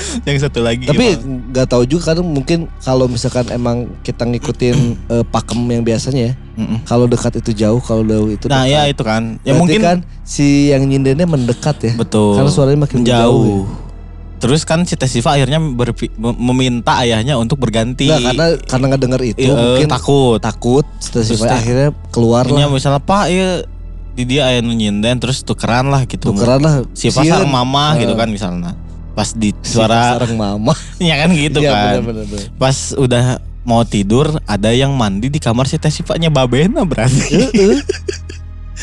Yang 0.26 0.38
satu 0.44 0.60
lagi 0.60 0.84
Tapi 0.84 1.06
nggak 1.50 1.68
tahu 1.68 1.84
juga 1.84 2.12
kan 2.12 2.22
mungkin 2.22 2.66
kalau 2.80 3.06
misalkan 3.06 3.46
emang 3.50 3.90
kita 4.02 4.24
ngikutin 4.24 4.78
eh, 5.14 5.26
pakem 5.26 5.60
yang 5.66 5.82
biasanya 5.82 6.24
ya. 6.30 6.34
Mm-mm. 6.54 6.82
Kalau 6.84 7.06
dekat 7.06 7.34
itu 7.36 7.52
jauh, 7.56 7.80
kalau 7.80 8.02
jauh 8.02 8.30
itu 8.30 8.46
Nah, 8.46 8.64
dekat. 8.64 8.72
ya 8.72 8.82
itu 8.86 9.02
kan. 9.02 9.24
Ya 9.40 9.52
Berarti 9.52 9.58
mungkin 9.58 9.80
kan 9.80 9.98
si 10.22 10.70
yang 10.70 10.84
nyindennya 10.84 11.26
mendekat 11.26 11.78
ya. 11.82 11.94
betul. 11.96 12.36
Karena 12.36 12.50
suaranya 12.50 12.80
makin 12.82 13.02
jauh. 13.02 13.14
jauh. 13.14 13.64
Terus 14.38 14.62
kan 14.62 14.84
si 14.84 14.94
Tesiva 14.94 15.32
akhirnya 15.32 15.56
berpi- 15.58 16.12
mem- 16.12 16.36
meminta 16.36 17.00
ayahnya 17.00 17.40
untuk 17.40 17.58
berganti. 17.58 18.06
Nggak, 18.06 18.22
karena 18.28 18.46
karena 18.68 18.86
nggak 18.86 19.02
denger 19.02 19.22
itu 19.26 19.40
Iya, 19.42 19.56
mungkin 19.56 19.88
takut. 19.88 20.38
takut 20.38 20.86
Terus 21.02 21.32
teh- 21.32 21.48
akhirnya 21.48 21.90
keluar 22.12 22.44
lah 22.44 22.68
misalnya 22.68 23.00
Pak 23.00 23.26
ya 23.28 23.64
di 24.14 24.24
dia 24.28 24.46
aya 24.46 24.60
nu 24.60 24.70
nyinden 24.70 25.18
terus 25.18 25.42
tukeran 25.42 25.88
lah 25.88 26.04
gitu. 26.04 26.30
tukeran 26.30 26.60
lah 26.60 26.86
Si 26.92 27.08
pasar 27.10 27.48
mama 27.48 27.96
gitu 27.98 28.12
Eh. 28.12 28.20
kan 28.20 28.28
misalnya. 28.28 28.76
Pas 29.14 29.30
di 29.30 29.54
suara 29.62 30.18
sarang 30.18 30.34
mama 30.34 30.74
ya 31.00 31.16
kan 31.18 31.30
gitu 31.30 31.60
Iya, 31.60 31.70
kan. 31.70 31.84
bener, 31.96 32.04
bener, 32.04 32.26
bener. 32.28 32.48
Pas 32.56 32.76
udah 32.94 33.26
mau 33.62 33.82
tidur 33.84 34.28
ada 34.44 34.70
yang 34.70 34.92
mandi 34.92 35.28
di 35.28 35.38
kamar 35.38 35.66
si 35.66 35.78
Tesifanya 35.78 36.28
babena 36.28 36.84
berarti. 36.84 37.48
Heeh. 37.48 37.80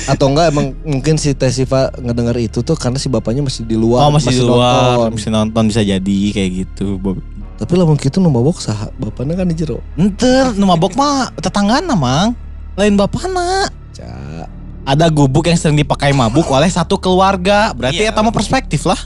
atau 0.07 0.31
enggak 0.31 0.49
emang 0.49 0.72
mungkin 0.81 1.18
si 1.18 1.35
Tesiva 1.35 1.91
ngedenger 1.93 2.39
itu 2.41 2.62
tuh 2.62 2.72
karena 2.72 2.97
si 2.97 3.07
bapaknya 3.07 3.43
masih 3.43 3.66
di 3.66 3.74
luar 3.74 4.07
oh 4.07 4.11
masih, 4.11 4.31
di 4.31 4.41
luar, 4.41 4.97
nonton. 4.97 5.11
masih 5.12 5.31
nonton 5.31 5.62
bisa 5.66 5.83
jadi 5.83 6.18
kayak 6.31 6.51
gitu. 6.64 6.97
Bob. 6.97 7.18
tapi 7.59 7.74
lah 7.74 7.85
mungkin 7.85 8.07
itu 8.07 8.16
nu 8.16 8.31
mabok 8.31 8.57
saha 8.57 8.89
bapaknya 8.97 9.35
kan 9.35 9.45
di 9.45 9.53
jero 9.53 9.83
Enter, 9.95 10.55
nu 10.55 10.64
mabok 10.64 10.95
mah 10.95 11.28
tetanggana 11.37 11.93
mang. 11.93 12.33
Lain 12.72 12.95
bapana. 12.95 13.66
Ca. 13.93 14.47
Ada 14.87 15.11
gubuk 15.11 15.45
yang 15.45 15.59
sering 15.59 15.76
dipakai 15.76 16.14
mabuk 16.14 16.49
oleh 16.49 16.70
satu 16.70 16.97
keluarga. 16.97 17.74
Berarti 17.74 18.01
Iya. 18.01 18.14
eta 18.14 18.22
mah 18.22 18.33
perspektif 18.33 18.87
lah. 18.87 18.97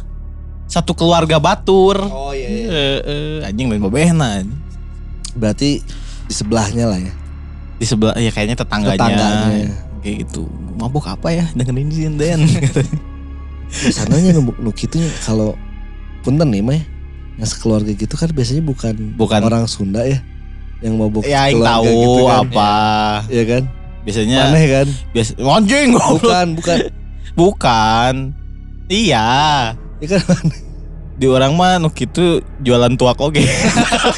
Satu 0.67 0.93
keluarga 0.97 1.37
batur. 1.39 2.01
Oh 2.09 2.33
iya 2.33 2.49
iya. 2.49 2.67
Eh, 2.69 2.99
eh, 3.05 3.49
anjing 3.49 3.69
lain 3.71 3.81
anjing. 3.85 4.49
Berarti 5.37 5.83
di 6.25 6.35
sebelahnya 6.35 6.89
lah 6.89 7.01
ya. 7.01 7.13
Di 7.77 7.87
sebelah 7.87 8.15
ya 8.17 8.31
kayaknya 8.33 8.57
tetangganya. 8.59 8.99
Tetangganya. 8.99 9.75
Kayak 10.01 10.17
gitu. 10.29 10.49
Mabuk 10.79 11.07
apa 11.07 11.31
ya 11.31 11.45
dengerin 11.53 11.91
si 11.93 12.09
Den. 12.17 12.41
Biasanya 13.85 14.31
nu, 14.39 14.55
nu 14.55 14.71
gitu 14.71 15.03
kalau 15.27 15.59
punten 16.23 16.49
nih 16.51 16.63
mah 16.63 16.77
ya. 16.79 16.85
Yang 17.43 17.49
sekeluarga 17.59 17.91
gitu 17.91 18.15
kan 18.15 18.31
biasanya 18.31 18.63
bukan 18.63 18.95
Bukan. 19.19 19.41
orang 19.43 19.67
Sunda 19.67 20.07
ya 20.07 20.23
yang 20.85 21.01
mabuk 21.01 21.25
ya 21.25 21.49
yang 21.49 21.65
keluarga 21.65 21.71
tahu 21.81 21.97
gitu 21.99 22.23
kan. 22.29 22.39
apa. 22.45 22.73
Iya 23.33 23.45
kan? 23.49 23.63
Biasanya 24.05 24.39
Aneh 24.53 24.65
kan? 24.69 24.87
biasa 25.17 25.31
anjing. 25.41 25.89
Bukan, 25.97 26.47
bukan. 26.61 26.79
Bukan. 27.35 28.15
Iya. 28.93 29.33
Ya 30.03 30.19
kan? 30.19 30.47
Di 31.15 31.31
orang 31.31 31.55
mah 31.55 31.79
nu 31.79 31.95
kitu 31.95 32.43
jualan 32.59 32.91
tuak 32.99 33.23
oge. 33.23 33.47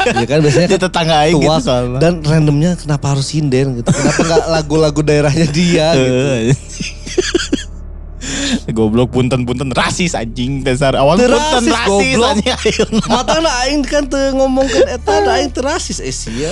Ya 0.08 0.24
kan 0.24 0.40
biasanya 0.40 0.68
Di 0.72 0.80
tetangga 0.80 1.28
aing 1.28 1.36
gitu 1.36 1.60
soalnya. 1.60 2.00
dan 2.00 2.24
randomnya 2.24 2.72
kenapa 2.72 3.12
harus 3.12 3.28
sinden 3.28 3.76
gitu? 3.76 3.92
Kenapa 3.92 4.20
nggak 4.24 4.44
lagu-lagu 4.48 5.00
daerahnya 5.04 5.44
dia 5.48 5.92
gitu? 5.98 6.16
Goblok 8.74 9.14
punten-punten 9.14 9.70
rasis 9.70 10.16
anjing 10.16 10.64
dasar 10.64 10.96
awal 10.98 11.14
punten 11.20 11.68
rasis, 11.68 12.16
anjing 12.18 12.50
ayeuna. 12.50 13.04
Mata 13.06 13.38
na 13.38 13.50
aing 13.68 13.84
kan 13.86 14.08
teu 14.08 14.32
ngomongkeun 14.34 14.88
eta 14.88 15.14
da 15.22 15.38
aing 15.38 15.52
teu 15.52 15.62
rasis 15.62 16.00
eh 16.00 16.10
sia. 16.10 16.50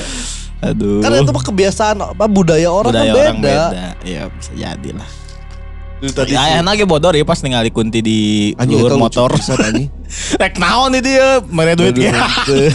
Aduh. 0.63 1.01
Kan 1.03 1.13
itu 1.19 1.33
mah 1.33 1.43
kebiasaan 1.43 1.97
apa 2.05 2.25
budaya 2.29 2.69
orang 2.69 2.93
budaya 2.95 3.11
kan 3.11 3.17
beda. 3.17 3.25
orang 3.27 3.41
beda. 3.43 3.87
Ya 4.07 4.23
bisa 4.29 4.53
jadi 4.55 4.91
lah. 4.93 5.09
Tadi 6.05 6.37
Ya, 6.37 6.61
enak 6.61 6.75
ge 6.77 6.85
bodor 6.85 7.15
ya 7.17 7.25
pas 7.25 7.41
ningali 7.41 7.71
kunti 7.73 8.05
di 8.05 8.19
lucu 8.61 8.97
motor. 8.99 9.33
anjing. 9.39 9.89
Rek 10.43 10.61
naon 10.61 10.93
itu 10.99 11.11
ya, 11.17 11.41
mere 11.49 11.79
duit 11.79 11.97
ya. 11.97 12.13
teu. 12.45 12.69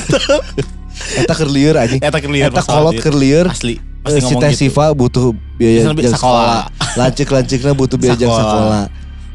Eta 1.24 1.34
keur 1.38 1.49
lieur 1.51 1.76
anjing. 1.78 2.01
Eta 2.01 2.17
keur 2.17 2.32
lieur 2.34 2.49
Eta 2.49 2.63
kolot 2.65 2.97
keur 2.97 3.15
lieur. 3.15 3.45
Asli. 3.47 3.78
Eh, 3.78 4.01
Pasti 4.01 4.20
si 4.20 4.26
ngomong 4.32 4.41
Teh 4.41 4.51
gitu. 4.55 4.61
Siva 4.72 4.86
butuh 4.95 5.26
biaya 5.59 5.91
jang 5.91 6.15
sekolah. 6.15 6.72
Lancik-lancikna 6.95 7.72
butuh 7.76 7.97
biaya 7.99 8.15
jang 8.15 8.32
Sekolah. 8.32 8.84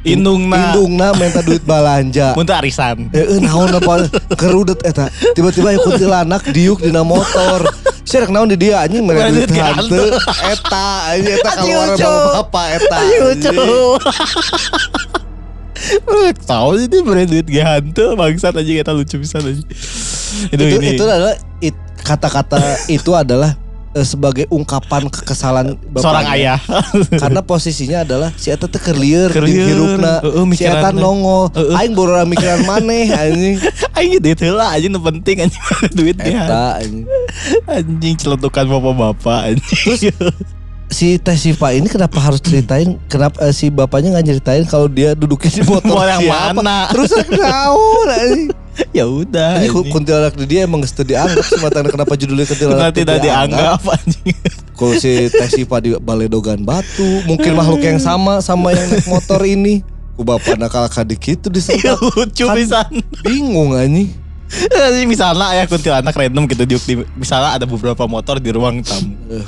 Indungna. 0.05 0.70
Indungna 0.70 1.16
minta 1.16 1.40
duit 1.40 1.64
balanja. 1.64 2.36
Mun 2.36 2.44
teu 2.44 2.52
arisan. 2.52 3.09
Eh, 3.16 3.40
naon 3.40 3.72
apa 3.72 4.05
kerudet 4.36 4.84
eta. 4.84 5.09
Tiba-tiba 5.32 5.72
ya 5.72 5.80
kuntilanak 5.80 6.44
diuk 6.52 6.84
dina 6.84 7.00
motor. 7.00 7.64
Saya 8.05 8.28
rek 8.28 8.30
naon 8.36 8.52
di 8.52 8.61
dia 8.61 8.84
anjing 8.84 9.00
mere 9.00 9.32
Mere 9.32 9.48
duit 9.48 9.50
hantu. 9.57 10.12
Eta 10.52 10.86
anjing 11.09 11.34
eta 11.40 11.50
keluar 11.57 11.88
lucu. 11.96 12.14
bapak 12.36 12.66
eta. 12.76 12.98
Tahu 16.44 16.68
sih 16.78 16.86
dia 16.86 17.00
beri 17.02 17.24
duit 17.24 17.46
gak 17.48 17.66
hantu 17.66 18.14
bangsat 18.14 18.55
aja 18.55 18.72
kita 18.84 18.92
lucu 18.92 19.16
bisa 19.18 19.40
aja. 19.40 19.50
Itu, 20.52 20.62
Itu 20.62 20.76
ini. 20.80 20.96
itu 20.96 21.02
adalah 21.05 21.34
kata-kata 22.05 22.61
itu 22.92 23.11
adalah 23.16 23.57
eh, 23.57 23.63
sebagai 24.03 24.51
ungkapan 24.51 25.07
kekesalan 25.07 25.78
bapaknya. 25.86 26.03
seorang 26.03 26.26
ayah. 26.34 26.59
Karena 27.22 27.40
posisinya 27.47 28.03
adalah 28.03 28.34
si 28.34 28.51
eta 28.51 28.66
teh 28.66 28.82
di 28.82 28.90
lieur. 28.99 29.30
hirupna. 29.30 30.18
Si 30.51 30.66
eta 30.66 30.90
nongol. 30.90 31.55
Heeh. 31.55 31.78
Aing 31.78 31.95
baru 31.95 32.26
mikiran 32.26 32.66
maneh 32.66 33.14
anjing. 33.22 33.57
Aing 33.95 34.18
duit 34.18 34.40
heula 34.42 34.74
aja 34.74 34.90
nu 34.90 34.99
penting 34.99 35.47
anjing 35.47 35.62
duit 35.99 36.18
dia. 36.18 36.42
Eta 36.42 36.82
anjing. 36.82 37.07
Anjing 37.70 38.14
celutukan 38.18 38.64
bapak-bapak 38.66 39.55
anjing. 39.55 40.11
si 40.84 41.18
Teh 41.18 41.34
Siva 41.34 41.74
ini 41.74 41.90
kenapa 41.90 42.22
harus 42.22 42.38
ceritain 42.38 43.01
kenapa 43.11 43.42
eh, 43.42 43.51
si 43.51 43.66
bapaknya 43.66 44.14
nggak 44.14 44.30
ceritain 44.30 44.62
kalau 44.62 44.86
dia 44.86 45.18
duduknya 45.18 45.51
di 45.51 45.62
motor 45.66 45.90
Mau 45.99 46.07
yang 46.07 46.22
siapa? 46.22 46.55
mana? 46.55 46.86
terus 46.86 47.11
anjing. 47.18 48.51
Ya 48.91 49.05
udah. 49.05 49.62
ini 49.62 49.70
kuntilanak 49.89 50.35
di 50.35 50.47
dia 50.47 50.66
emang 50.66 50.83
teu 50.83 51.03
dianggap 51.03 51.45
sematana 51.45 51.89
kenapa 51.89 52.14
judulnya 52.14 52.45
kuntilanak 52.45 52.81
Nanti 52.91 53.01
tidak 53.03 53.18
dianggap 53.20 53.81
anjing. 53.87 54.35
kalau 54.75 54.95
si 54.95 55.11
Teh 55.29 55.49
Siva 55.49 55.79
di 55.79 55.95
Baledogan 55.95 56.61
Batu 56.61 57.22
mungkin 57.25 57.55
makhluk 57.55 57.81
yang 57.81 57.99
sama 57.99 58.39
sama 58.39 58.70
yang 58.70 58.87
naik 58.89 59.07
motor 59.07 59.39
ini 59.43 59.87
ku 60.14 60.22
bapak 60.22 60.55
nakal 60.55 60.87
kadik 60.87 61.18
gitu 61.18 61.51
disentak 61.51 61.99
lucu 62.11 62.45
Kan- 62.45 62.55
pisan. 62.55 62.87
bingung 63.22 63.75
anjing 63.75 64.11
Jadi 64.55 65.03
misalnya 65.05 65.51
ya 65.53 65.66
kuntilanak 65.66 66.14
random 66.14 66.47
gitu 66.47 66.62
diuk 66.64 66.85
di 66.85 66.95
misalnya 67.14 67.59
ada 67.59 67.66
beberapa 67.66 68.07
motor 68.07 68.39
di 68.39 68.55
ruang 68.55 68.87
tamu. 68.87 69.11
Eh. 69.27 69.43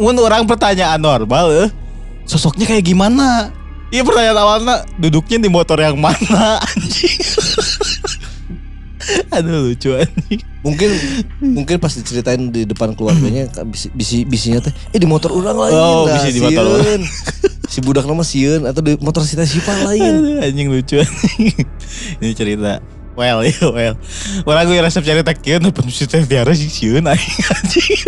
Mun 0.00 0.16
orang 0.16 0.48
pertanyaan 0.48 0.96
normal 0.96 1.52
eh, 1.52 1.68
sosoknya 2.24 2.64
kayak 2.64 2.88
gimana? 2.88 3.52
Iya 3.92 4.00
pertanyaan 4.00 4.38
awalnya 4.38 4.76
duduknya 4.96 5.36
di 5.36 5.50
motor 5.52 5.76
yang 5.76 6.00
mana 6.00 6.56
anjing. 6.72 7.20
Aduh 9.36 9.70
lucu 9.70 9.92
anjing. 9.92 10.40
mungkin 10.64 10.90
mungkin 11.40 11.76
pas 11.76 11.92
diceritain 11.92 12.40
di 12.48 12.64
depan 12.64 12.96
keluarganya 12.96 13.52
bisi, 13.72 13.92
bisi 13.92 14.24
bisinya 14.24 14.64
teh 14.64 14.72
eh 14.92 14.98
di 14.98 15.04
motor 15.04 15.32
orang 15.32 15.56
lain 15.56 15.74
Oh, 15.76 16.04
dah, 16.08 16.16
bisi 16.20 16.36
di 16.36 16.40
motor 16.40 16.64
si 17.72 17.78
budak 17.80 18.04
nama 18.08 18.24
sieun 18.24 18.64
atau 18.68 18.80
di 18.84 18.94
motor 19.00 19.24
si 19.24 19.34
Teh 19.34 19.48
Siva 19.48 19.72
lain 19.88 20.04
Aduh, 20.04 20.44
anjing 20.44 20.68
lucu 20.70 21.00
anjing. 21.00 21.52
Ini 22.22 22.32
cerita 22.36 22.80
Well, 23.14 23.46
ya 23.46 23.70
well. 23.70 23.94
Orang 24.42 24.66
gue 24.66 24.82
resep 24.82 25.06
cerita 25.06 25.30
kieu 25.38 25.62
nu 25.62 25.70
pun 25.70 25.86
si 25.86 26.02
teh 26.02 26.26
tiara 26.26 26.50
sih 26.50 26.66
sieun 26.66 27.06
anjing. 27.06 28.02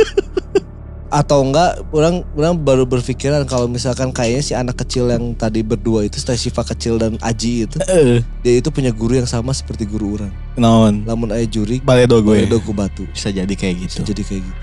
Atau 1.17 1.41
enggak 1.41 1.81
orang 1.91 2.21
orang 2.31 2.55
baru 2.55 2.85
berpikiran 2.85 3.43
kalau 3.43 3.65
misalkan 3.65 4.11
kayaknya 4.11 4.43
si 4.43 4.53
anak 4.53 4.77
kecil 4.77 5.09
yang 5.09 5.33
tadi 5.33 5.61
berdua 5.61 6.05
itu 6.05 6.21
Siva 6.21 6.61
kecil 6.63 6.97
dan 6.97 7.17
Aji 7.19 7.65
itu 7.65 7.81
Heeh. 7.81 8.21
dia 8.43 8.55
itu 8.55 8.69
punya 8.69 8.93
guru 8.93 9.17
yang 9.17 9.25
sama 9.25 9.51
seperti 9.51 9.83
guru 9.83 10.15
orang 10.15 10.33
Naon? 10.55 11.03
lamun 11.03 11.31
aya 11.31 11.45
juri 11.45 11.81
Baledo 11.81 12.21
gue. 12.21 12.45
Baledo 12.45 12.61
ku 12.61 12.71
batu 12.71 13.09
Bisa 13.09 13.29
jadi 13.29 13.49
kayak 13.49 13.81
bisa 13.81 13.99
gitu. 13.99 14.13
jadi 14.13 14.23
kayak 14.23 14.43
gitu 14.45 14.61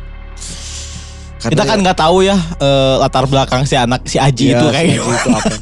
Kita 1.44 1.64
kan 1.64 1.76
ya- 1.76 1.82
nggak 1.82 1.98
tahu 1.98 2.18
ya 2.22 2.38
eh, 2.56 2.96
latar 2.98 3.26
belakang 3.26 3.66
si 3.66 3.74
anak 3.74 4.06
si 4.06 4.16
Aji 4.16 4.54
Iya, 4.54 4.56
itu 4.56 4.66
si 4.66 4.72
kayak 4.72 4.88
Aji 4.88 5.10
itu 5.12 5.30
apa 5.32 5.56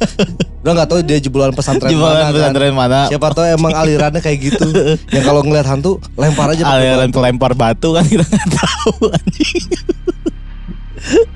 Udah 0.62 0.72
gak 0.76 0.88
tahu 0.88 1.00
dia 1.02 1.18
jebolan 1.18 1.50
pesantren 1.50 1.90
Jebolan 1.90 2.14
mana 2.14 2.22
kan. 2.22 2.32
pesantren 2.36 2.70
mana? 2.72 3.00
Siapa 3.08 3.34
tahu 3.34 3.46
emang 3.48 3.72
alirannya 3.72 4.20
kayak 4.20 4.38
gitu 4.44 4.68
Yang 5.08 5.24
kalau 5.24 5.40
ngeliat 5.40 5.66
hantu 5.66 5.98
lempar 6.14 6.52
aja 6.52 6.62
aliran 6.68 7.08
batu. 7.08 7.16
pelempar 7.16 7.52
batu 7.52 7.88
kan 7.90 8.04
kita 8.04 8.22
nggak 8.22 8.48
tahu 8.52 9.10
anjing. 9.10 9.66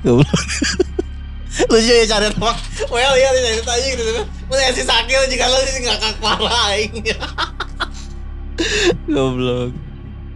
Goblok. 0.01 0.39
Lucu 1.71 1.89
ya 1.89 2.05
cari 2.05 2.29
temak. 2.29 2.57
Well 2.87 3.13
iya 3.13 3.29
cari 3.29 3.61
tanya 3.61 3.87
gitu. 3.89 4.03
Mana 4.45 4.71
si 4.71 4.83
sakit 4.83 5.17
jika 5.27 5.45
lo 5.45 5.57
sih 5.63 5.81
nggak 5.81 5.97
kepala 5.99 6.51
aing. 6.69 6.93
Goblok. 9.07 9.71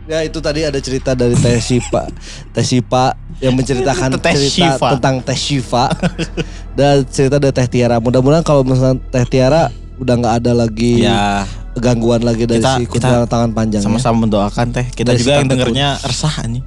Ya 0.09 0.25
itu 0.25 0.41
tadi 0.41 0.65
ada 0.65 0.81
cerita 0.81 1.13
dari 1.13 1.37
Teh 1.37 1.61
Sipa 1.61 2.09
Teh 2.51 2.65
Sipa 2.65 3.13
yang 3.37 3.53
menceritakan 3.53 4.17
Teh 4.17 4.33
cerita 4.33 4.75
Siva. 4.75 4.87
tentang 4.97 5.15
Teh 5.21 5.37
Siva 5.37 5.85
Dan 6.73 7.05
cerita 7.05 7.37
dari 7.37 7.53
Teh 7.53 7.69
Tiara 7.69 8.01
Mudah-mudahan 8.01 8.41
kalau 8.41 8.65
misalnya 8.65 8.97
Teh 9.07 9.23
Tiara 9.23 9.69
udah 10.01 10.13
nggak 10.17 10.35
ada 10.41 10.51
lagi 10.57 11.05
Ya 11.05 11.45
gangguan 11.71 12.19
lagi 12.19 12.43
dari 12.43 12.59
Kita- 12.59 12.77
si 12.77 12.83
kita 12.83 13.23
tangan 13.25 13.55
panjang 13.55 13.79
ya. 13.79 13.87
sama-sama 13.87 14.27
mendoakan 14.27 14.75
teh. 14.75 14.85
Kita 14.91 15.15
Dari 15.15 15.19
si 15.19 15.23
juga 15.23 15.39
yang 15.39 15.47
dengernya 15.47 15.89
resah 16.03 16.43
anjing. 16.43 16.65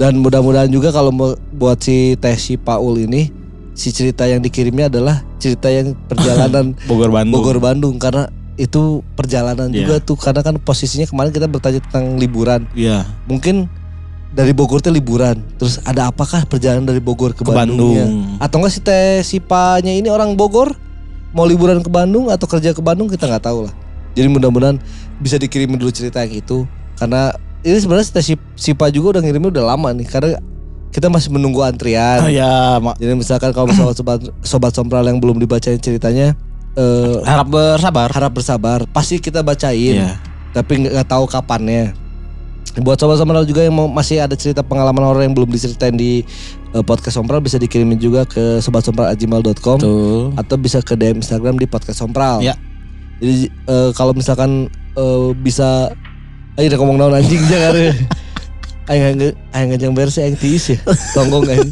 Dan 0.00 0.24
mudah-mudahan 0.24 0.72
juga 0.72 0.88
kalau 0.88 1.12
mau 1.12 1.36
buat 1.52 1.76
si 1.76 2.16
Teh 2.16 2.32
si 2.40 2.56
Paul 2.56 3.04
ini 3.04 3.28
si 3.76 3.92
cerita 3.92 4.24
yang 4.24 4.40
dikirimnya 4.40 4.88
adalah 4.88 5.20
cerita 5.36 5.68
yang 5.68 5.92
perjalanan 6.08 6.72
Bogor 6.88 7.12
Bandung. 7.12 7.36
Bogor 7.36 7.58
Bandung 7.60 7.94
karena 8.00 8.32
itu 8.56 9.04
perjalanan 9.12 9.68
Iya. 9.68 9.84
juga 9.84 9.94
tuh 10.00 10.16
karena 10.16 10.40
kan 10.40 10.56
posisinya 10.56 11.04
kemarin 11.04 11.32
kita 11.32 11.44
bertanya 11.52 11.84
tentang 11.84 12.16
liburan. 12.16 12.64
Iya. 12.72 13.04
Mungkin 13.28 13.68
dari 14.32 14.56
Bogor 14.56 14.80
tuh 14.80 14.88
liburan. 14.88 15.44
Terus 15.60 15.76
ada 15.84 16.08
apakah 16.08 16.48
perjalanan 16.48 16.88
dari 16.88 17.04
Bogor 17.04 17.36
ke, 17.36 17.44
Ke? 17.44 17.52
Bandung. 17.52 18.40
Atau 18.40 18.64
enggak 18.64 18.72
si 18.72 18.80
Teh 18.80 19.20
si 19.20 19.36
Panya 19.36 19.92
ini 19.92 20.08
orang 20.08 20.32
Bogor 20.32 20.72
mau 21.36 21.44
liburan 21.44 21.84
ke 21.84 21.92
Bandung 21.92 22.32
atau 22.32 22.48
kerja 22.48 22.72
ke 22.72 22.80
Bandung 22.80 23.04
kita 23.04 23.28
nggak 23.28 23.44
tahu 23.44 23.68
lah. 23.68 23.74
Jadi 24.16 24.32
mudah-mudahan 24.32 24.80
bisa 25.20 25.36
dikirimin 25.36 25.76
dulu 25.76 25.92
cerita 25.92 26.24
yang 26.24 26.40
itu 26.40 26.64
karena 26.96 27.36
ini 27.60 27.76
sebenarnya 27.76 28.06
si 28.20 28.34
Sipa 28.56 28.88
juga 28.88 29.18
udah 29.18 29.22
ngirimnya 29.24 29.50
udah 29.60 29.64
lama 29.76 29.88
nih 29.92 30.06
karena 30.08 30.40
kita 30.90 31.06
masih 31.06 31.30
menunggu 31.30 31.62
antrian. 31.62 32.26
Oh 32.26 32.30
ya, 32.30 32.82
mak. 32.82 32.98
Jadi 32.98 33.14
misalkan 33.14 33.54
kalau 33.54 33.70
misalnya 33.70 33.94
sobat 33.94 34.20
sobat 34.42 34.72
sompral 34.74 35.06
yang 35.06 35.22
belum 35.22 35.38
dibacain 35.38 35.78
ceritanya 35.78 36.34
eh, 36.74 37.16
harap 37.22 37.46
bersabar. 37.46 38.08
harap 38.10 38.32
bersabar. 38.34 38.78
Pasti 38.90 39.22
kita 39.22 39.46
bacain, 39.46 40.02
Iya. 40.02 40.18
tapi 40.50 40.82
nggak 40.86 41.06
tahu 41.06 41.30
kapannya. 41.30 41.94
Buat 42.82 42.98
sobat 42.98 43.22
sompral 43.22 43.46
juga 43.46 43.62
yang 43.62 43.74
mau, 43.74 43.86
masih 43.86 44.18
ada 44.18 44.34
cerita 44.34 44.66
pengalaman 44.66 45.02
horor 45.02 45.22
yang 45.22 45.34
belum 45.34 45.50
diceritain 45.50 45.94
di 45.94 46.26
eh, 46.74 46.82
podcast 46.82 47.22
sompral 47.22 47.38
bisa 47.38 47.54
dikirimin 47.54 47.98
juga 47.98 48.26
ke 48.26 48.58
sobatsompral@gmail.com 48.58 49.78
atau 50.34 50.56
bisa 50.58 50.82
ke 50.82 50.98
DM 50.98 51.22
Instagram 51.22 51.54
di 51.54 51.70
podcast 51.70 52.02
sompral. 52.02 52.42
Ya. 52.42 52.58
Jadi 53.22 53.46
eh, 53.46 53.90
kalau 53.94 54.10
misalkan 54.10 54.66
eh, 54.98 55.28
bisa 55.38 55.94
ayo 56.56 56.66
udah 56.66 56.78
ngomong 56.78 56.96
naon 56.96 57.14
anjing 57.14 57.42
jangan. 57.46 57.74
Ayo 58.86 59.14
nge 59.14 59.28
ayo 59.54 59.64
ngejang 59.70 59.92
beres 59.94 60.18
aing 60.18 60.34
tiis 60.34 60.74
ya. 60.74 60.78
Tonggong 61.14 61.46
aing. 61.46 61.70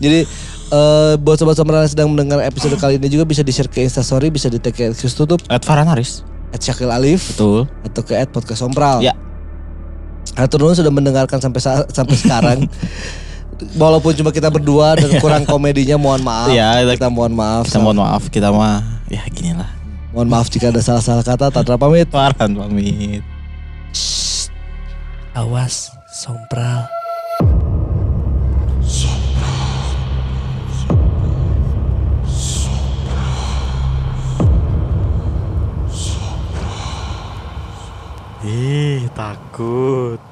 Jadi 0.00 0.26
eh 0.70 1.12
buat 1.18 1.34
sobat 1.34 1.54
sompral 1.54 1.82
yang 1.82 1.90
sedang 1.90 2.08
mendengar 2.08 2.40
episode 2.40 2.74
kali 2.74 2.94
ini 2.96 3.06
juga 3.06 3.22
bisa 3.22 3.42
di-share 3.42 3.66
ke 3.66 3.82
Instastory, 3.82 4.30
bisa 4.30 4.46
di 4.46 4.58
tag 4.58 4.70
ke 4.70 4.90
Excuse 4.90 5.14
tutup 5.14 5.38
At 5.46 5.62
Farhan 5.62 5.86
Haris. 5.86 6.22
at 6.50 6.58
Syakil 6.58 6.90
Alif 6.90 7.34
Betul. 7.34 7.70
atau 7.86 8.02
ke 8.02 8.14
at 8.14 8.26
podcast 8.26 8.58
Sompral. 8.58 8.98
Ya. 8.98 9.14
Atur 10.34 10.62
nuhun 10.62 10.74
sudah 10.74 10.90
mendengarkan 10.90 11.38
sampai 11.38 11.58
sa- 11.58 11.86
sampai 11.86 12.14
sekarang. 12.14 12.58
Walaupun 13.76 14.16
cuma 14.16 14.30
kita 14.30 14.48
berdua 14.48 14.96
dan 14.96 15.14
kurang 15.18 15.44
komedinya 15.44 15.94
mohon 15.94 16.22
maaf. 16.22 16.50
Iya, 16.50 16.80
kita- 16.82 16.96
kita 16.96 17.08
mohon 17.08 17.34
maaf. 17.34 17.70
Kita 17.70 17.78
mohon 17.78 17.98
maaf, 17.98 18.22
kita 18.26 18.48
mah 18.50 18.82
ya 19.06 19.22
gini 19.28 19.54
lah. 19.54 19.68
Mohon 20.10 20.28
maaf 20.32 20.46
jika 20.48 20.74
ada 20.74 20.80
salah-salah 20.80 21.22
kata. 21.22 21.54
Tatra 21.54 21.76
pamit. 21.76 22.10
Farhan 22.10 22.50
pamit. 22.50 23.22
Awas, 25.34 25.90
sompral. 26.10 26.88
Ih, 38.40 39.04
takut. 39.12 40.29